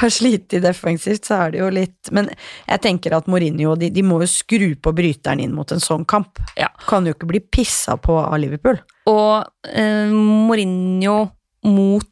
har 0.00 0.10
slitt 0.10 0.56
defensivt, 0.64 1.28
så 1.28 1.44
er 1.44 1.52
det 1.54 1.60
jo 1.60 1.68
litt 1.70 2.10
Men 2.10 2.32
jeg 2.66 2.82
tenker 2.82 3.14
at 3.14 3.28
Mourinho 3.30 3.76
de, 3.78 3.92
de 3.94 4.02
må 4.02 4.18
jo 4.24 4.30
skru 4.30 4.72
på 4.82 4.94
bryteren 4.96 5.44
inn 5.44 5.54
mot 5.54 5.70
en 5.70 5.82
sånn 5.82 6.02
kamp. 6.08 6.42
Ja. 6.58 6.72
Kan 6.88 7.06
jo 7.06 7.14
ikke 7.14 7.30
bli 7.30 7.42
pissa 7.46 7.94
på 7.94 8.18
av 8.24 8.34
Liverpool. 8.42 8.80
Og 9.12 9.70
eh, 9.70 10.10
Mourinho 10.10 11.18
mot 11.70 12.08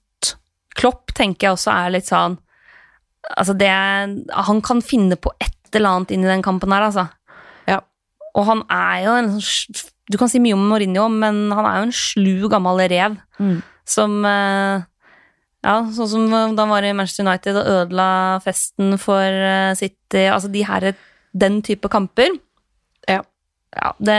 Klopp 0.79 1.11
tenker 1.16 1.49
jeg 1.49 1.59
også 1.59 1.75
er 1.75 1.97
litt 1.97 2.07
sånn 2.07 2.39
Altså, 3.35 3.53
det 3.59 3.68
Han 3.68 4.62
kan 4.64 4.79
finne 4.83 5.18
på 5.21 5.33
et 5.43 5.75
eller 5.77 5.99
annet 5.99 6.14
inn 6.14 6.25
i 6.25 6.31
den 6.31 6.43
kampen 6.43 6.73
her, 6.73 6.87
altså. 6.87 7.05
Ja. 7.68 7.83
Og 8.35 8.47
han 8.49 8.62
er 8.75 9.03
jo 9.05 9.16
en 9.18 9.35
sånn 9.39 9.91
Du 10.11 10.16
kan 10.18 10.28
si 10.28 10.40
mye 10.42 10.56
om 10.56 10.64
Mourinho, 10.68 11.04
men 11.12 11.50
han 11.54 11.66
er 11.68 11.76
jo 11.80 11.86
en 11.88 11.92
slu, 11.94 12.48
gammel 12.50 12.80
rev 12.90 13.16
Mm. 13.40 13.62
som 13.86 14.24
eh, 14.26 14.82
Ja, 15.62 15.74
sånn 15.92 16.08
som 16.08 16.24
da 16.30 16.62
han 16.64 16.70
var 16.72 16.82
i 16.84 16.92
Manchester 16.96 17.24
United 17.26 17.56
og 17.61 17.66
ødela 17.68 18.40
festen 18.44 18.98
for 18.98 19.20
eh, 19.22 19.74
City 19.78 20.26
Altså 20.32 20.50
de 20.52 20.62
her 20.64 20.94
Den 21.36 21.61
type 21.62 21.88
kamper. 21.88 22.32
Ja. 23.08 23.22
Ja, 23.76 23.92
det 24.00 24.18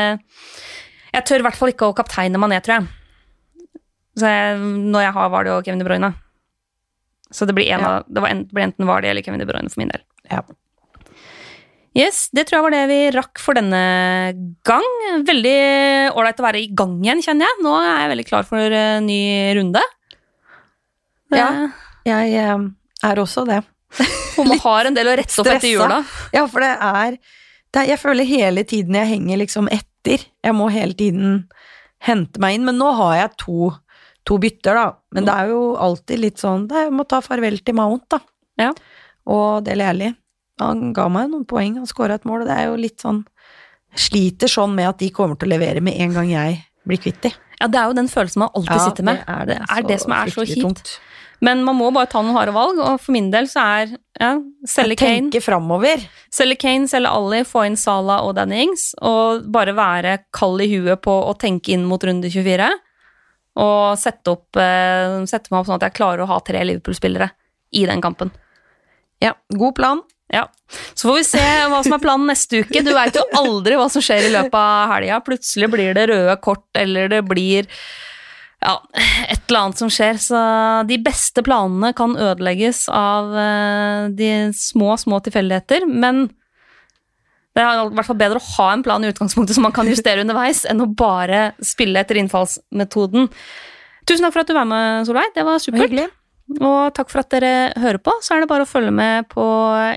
Jeg 1.13 1.25
tør 1.27 1.39
i 1.39 1.45
hvert 1.47 1.55
fall 1.59 1.73
ikke 1.73 1.89
å 1.91 1.95
kapteine 1.97 2.37
Mané, 2.39 2.61
tror 2.63 2.79
jeg. 2.79 2.87
Så 4.15 4.27
jeg, 4.27 4.59
når 4.91 5.01
jeg 5.07 5.13
har 5.17 5.29
Vardy 5.33 5.49
og 5.51 5.65
Kevin 5.65 5.79
De 5.79 5.85
Bruyne. 5.85 6.13
Så 7.31 7.45
det 7.47 7.55
blir, 7.55 7.67
en 7.71 7.79
Ja. 7.81 7.89
av, 7.97 8.05
det 8.07 8.21
var 8.21 8.29
en, 8.29 8.43
det 8.45 8.53
blir 8.53 8.63
enten 8.63 8.87
Vardy 8.87 9.07
eller 9.07 9.21
Kevin 9.23 9.39
De 9.39 9.45
Bruyne 9.45 9.69
for 9.69 9.79
min 9.81 9.89
del. 9.91 10.01
Ja. 10.31 10.41
Yes, 11.97 12.29
det 12.31 12.45
tror 12.47 12.57
jeg 12.61 12.63
var 12.67 12.73
det 12.75 12.83
vi 12.87 12.99
rakk 13.17 13.39
for 13.43 13.57
denne 13.57 13.79
gang. 14.67 14.85
Veldig 15.27 15.55
ålreit 16.15 16.39
å 16.39 16.45
være 16.45 16.61
i 16.63 16.69
gang 16.71 16.93
igjen, 17.03 17.19
kjenner 17.25 17.49
jeg. 17.49 17.57
Nå 17.65 17.73
er 17.81 17.89
jeg 18.05 18.11
veldig 18.13 18.25
klar 18.29 18.47
for 18.47 18.75
en 18.79 19.05
ny 19.09 19.19
runde. 19.59 19.81
Det- 21.31 21.37
Ja. 21.41 21.67
Jeg 22.05 22.33
eh, 22.33 22.63
er 23.03 23.15
også 23.21 23.43
det. 23.45 23.59
Og 24.39 24.47
man 24.47 24.57
har 24.63 24.85
en 24.87 24.93
del 24.95 25.05
å 25.11 25.17
rette 25.19 25.37
opp 25.43 25.47
etter 25.51 25.67
jula. 25.69 25.99
Ja, 26.33 26.45
for 26.47 26.63
det 26.63 26.71
er, 26.79 27.17
det 27.71 27.81
er 27.83 27.87
Jeg 27.91 27.99
føler 27.99 28.25
hele 28.25 28.63
tiden 28.63 28.95
jeg 28.95 29.07
henger 29.11 29.37
liksom 29.43 29.67
etter. 29.69 30.23
Jeg 30.43 30.53
må 30.55 30.71
hele 30.71 30.93
tiden 30.97 31.49
hente 32.07 32.39
meg 32.39 32.55
inn. 32.55 32.65
Men 32.65 32.79
nå 32.79 32.89
har 32.95 33.17
jeg 33.19 33.35
to, 33.43 33.69
to 34.25 34.37
bytter, 34.41 34.73
da. 34.79 34.87
Men 35.11 35.25
det 35.27 35.35
er 35.35 35.51
jo 35.51 35.75
alltid 35.75 36.19
litt 36.23 36.37
sånn 36.41 36.67
Jeg 36.71 36.89
må 36.95 37.03
ta 37.07 37.19
farvel 37.21 37.59
til 37.61 37.75
Mount, 37.75 38.07
da. 38.09 38.19
Ja. 38.57 38.71
Og 39.27 39.63
Del 39.67 39.81
Alli. 39.85 40.15
Han 40.61 40.91
ga 40.95 41.07
meg 41.11 41.31
noen 41.31 41.45
poeng, 41.49 41.77
han 41.81 41.89
skåra 41.89 42.19
et 42.19 42.27
mål, 42.29 42.43
og 42.43 42.51
det 42.51 42.57
er 42.57 42.69
jo 42.69 42.79
litt 42.79 43.01
sånn 43.03 43.23
Sliter 43.91 44.47
sånn 44.47 44.71
med 44.71 44.87
at 44.87 45.01
de 45.01 45.09
kommer 45.11 45.35
til 45.35 45.49
å 45.49 45.51
levere 45.51 45.81
med 45.83 45.97
en 45.99 46.13
gang 46.15 46.29
jeg 46.31 46.59
blir 46.87 46.99
kvitt 47.03 47.17
de. 47.25 47.31
Ja, 47.59 47.67
det 47.67 47.75
er 47.75 47.89
jo 47.89 47.95
den 47.97 48.07
følelsen 48.07 48.45
man 48.45 48.53
alltid 48.55 48.79
sitter 48.85 49.03
med. 49.03 49.17
Det 49.19 49.33
er 49.33 49.49
det, 49.49 49.57
er 49.67 49.87
det 49.89 49.97
som 49.99 50.13
er 50.15 50.31
så 50.31 50.45
kjipt. 50.47 50.61
tungt. 50.63 50.93
Men 51.41 51.63
man 51.65 51.75
må 51.75 51.89
bare 51.93 52.07
ta 52.09 52.21
noen 52.21 52.37
harde 52.37 52.53
valg, 52.53 52.79
og 52.79 52.99
for 53.01 53.15
min 53.15 53.31
del 53.33 53.49
så 53.49 53.63
er 53.81 53.91
ja, 54.21 54.35
selge 54.69 54.99
Kane, 55.01 55.25
Tenke 55.25 55.41
framover. 55.41 56.03
selge 56.33 56.59
Kane, 56.61 56.87
selge 56.89 57.09
Ali, 57.09 57.41
få 57.49 57.65
inn 57.65 57.77
Salah 57.81 58.21
og 58.27 58.35
Danny 58.37 58.61
Ings, 58.67 58.91
og 59.01 59.47
bare 59.53 59.73
være 59.77 60.19
kald 60.37 60.61
i 60.61 60.69
huet 60.71 61.01
på 61.01 61.15
å 61.25 61.33
tenke 61.41 61.73
inn 61.73 61.87
mot 61.89 62.03
runde 62.05 62.29
24. 62.29 62.69
Og 63.61 63.97
sette, 63.99 64.31
opp, 64.31 64.55
eh, 64.61 65.17
sette 65.27 65.51
meg 65.51 65.59
opp 65.59 65.67
sånn 65.67 65.81
at 65.81 65.89
jeg 65.89 65.97
klarer 65.97 66.23
å 66.23 66.29
ha 66.29 66.39
tre 66.45 66.61
Liverpool-spillere 66.69 67.31
i 67.75 67.83
den 67.89 68.05
kampen. 68.05 68.31
Ja, 69.21 69.33
god 69.57 69.75
plan. 69.75 70.05
Ja. 70.31 70.45
Så 70.93 71.09
får 71.09 71.17
vi 71.17 71.23
se 71.27 71.43
hva 71.71 71.81
som 71.83 71.97
er 71.97 72.03
planen 72.03 72.29
neste 72.31 72.61
uke. 72.63 72.83
Du 72.85 72.93
veit 72.95 73.17
jo 73.17 73.25
aldri 73.35 73.75
hva 73.79 73.89
som 73.91 74.03
skjer 74.03 74.29
i 74.29 74.31
løpet 74.31 74.55
av 74.55 74.93
helga. 74.93 75.19
Plutselig 75.25 75.67
blir 75.73 75.97
det 75.97 76.07
røde 76.11 76.37
kort, 76.43 76.69
eller 76.79 77.11
det 77.11 77.19
blir 77.27 77.67
ja, 78.61 78.75
et 79.27 79.41
eller 79.49 79.59
annet 79.59 79.81
som 79.81 79.91
skjer. 79.91 80.19
Så 80.21 80.43
de 80.87 80.99
beste 81.03 81.43
planene 81.45 81.91
kan 81.97 82.15
ødelegges 82.15 82.85
av 82.93 83.33
eh, 83.43 84.05
de 84.15 84.31
små, 84.55 84.93
små 85.01 85.19
tilfeldigheter. 85.25 85.87
Men 85.89 86.29
det 87.57 87.65
er 87.65 87.83
i 87.83 87.91
hvert 87.97 88.07
fall 88.07 88.21
bedre 88.21 88.39
å 88.39 88.49
ha 88.55 88.69
en 88.71 88.85
plan 88.85 89.03
i 89.03 89.11
utgangspunktet 89.11 89.57
som 89.57 89.67
man 89.67 89.75
kan 89.75 89.89
justere 89.91 90.23
underveis, 90.23 90.63
enn 90.69 90.85
å 90.85 90.87
bare 90.87 91.49
spille 91.65 91.99
etter 91.99 92.21
innfallsmetoden. 92.21 93.27
Tusen 94.07 94.23
takk 94.23 94.37
for 94.37 94.45
at 94.45 94.49
du 94.49 94.55
var 94.55 94.69
med, 94.69 95.03
Solveig. 95.09 95.33
Det 95.35 95.43
var 95.45 95.59
supert. 95.59 95.83
Hyggelig. 95.89 96.07
Og 96.59 96.91
takk 96.97 97.11
for 97.11 97.21
at 97.21 97.31
dere 97.31 97.71
hører 97.79 98.01
på. 98.03 98.13
Så 98.23 98.35
er 98.35 98.43
det 98.43 98.49
bare 98.51 98.65
å 98.65 98.69
følge 98.69 98.91
med 98.95 99.29
på 99.31 99.45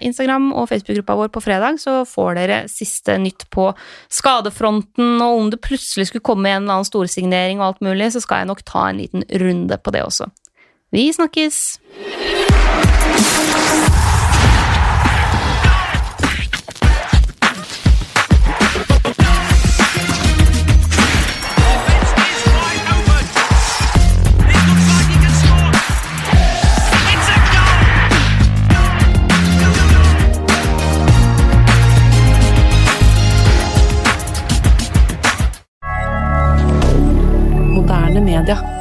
Instagram 0.05 0.53
og 0.53 0.69
Facebook-gruppa 0.71 1.17
vår 1.19 1.33
på 1.35 1.43
fredag, 1.45 1.81
så 1.83 2.03
får 2.09 2.39
dere 2.39 2.61
siste 2.71 3.17
nytt 3.21 3.49
på 3.55 3.71
skadefronten. 4.13 5.17
Og 5.25 5.41
om 5.41 5.51
det 5.53 5.63
plutselig 5.65 6.11
skulle 6.11 6.27
komme 6.27 6.53
en 6.53 6.63
eller 6.63 6.79
annen 6.79 6.91
storsignering 6.91 7.61
og 7.61 7.73
alt 7.73 7.85
mulig, 7.85 8.13
så 8.15 8.23
skal 8.25 8.43
jeg 8.43 8.53
nok 8.53 8.65
ta 8.69 8.89
en 8.91 9.03
liten 9.03 9.27
runde 9.43 9.81
på 9.81 9.95
det 9.95 10.05
også. 10.07 10.31
Vi 10.95 11.09
snakkes! 11.17 11.65
milliardaire 38.35 38.74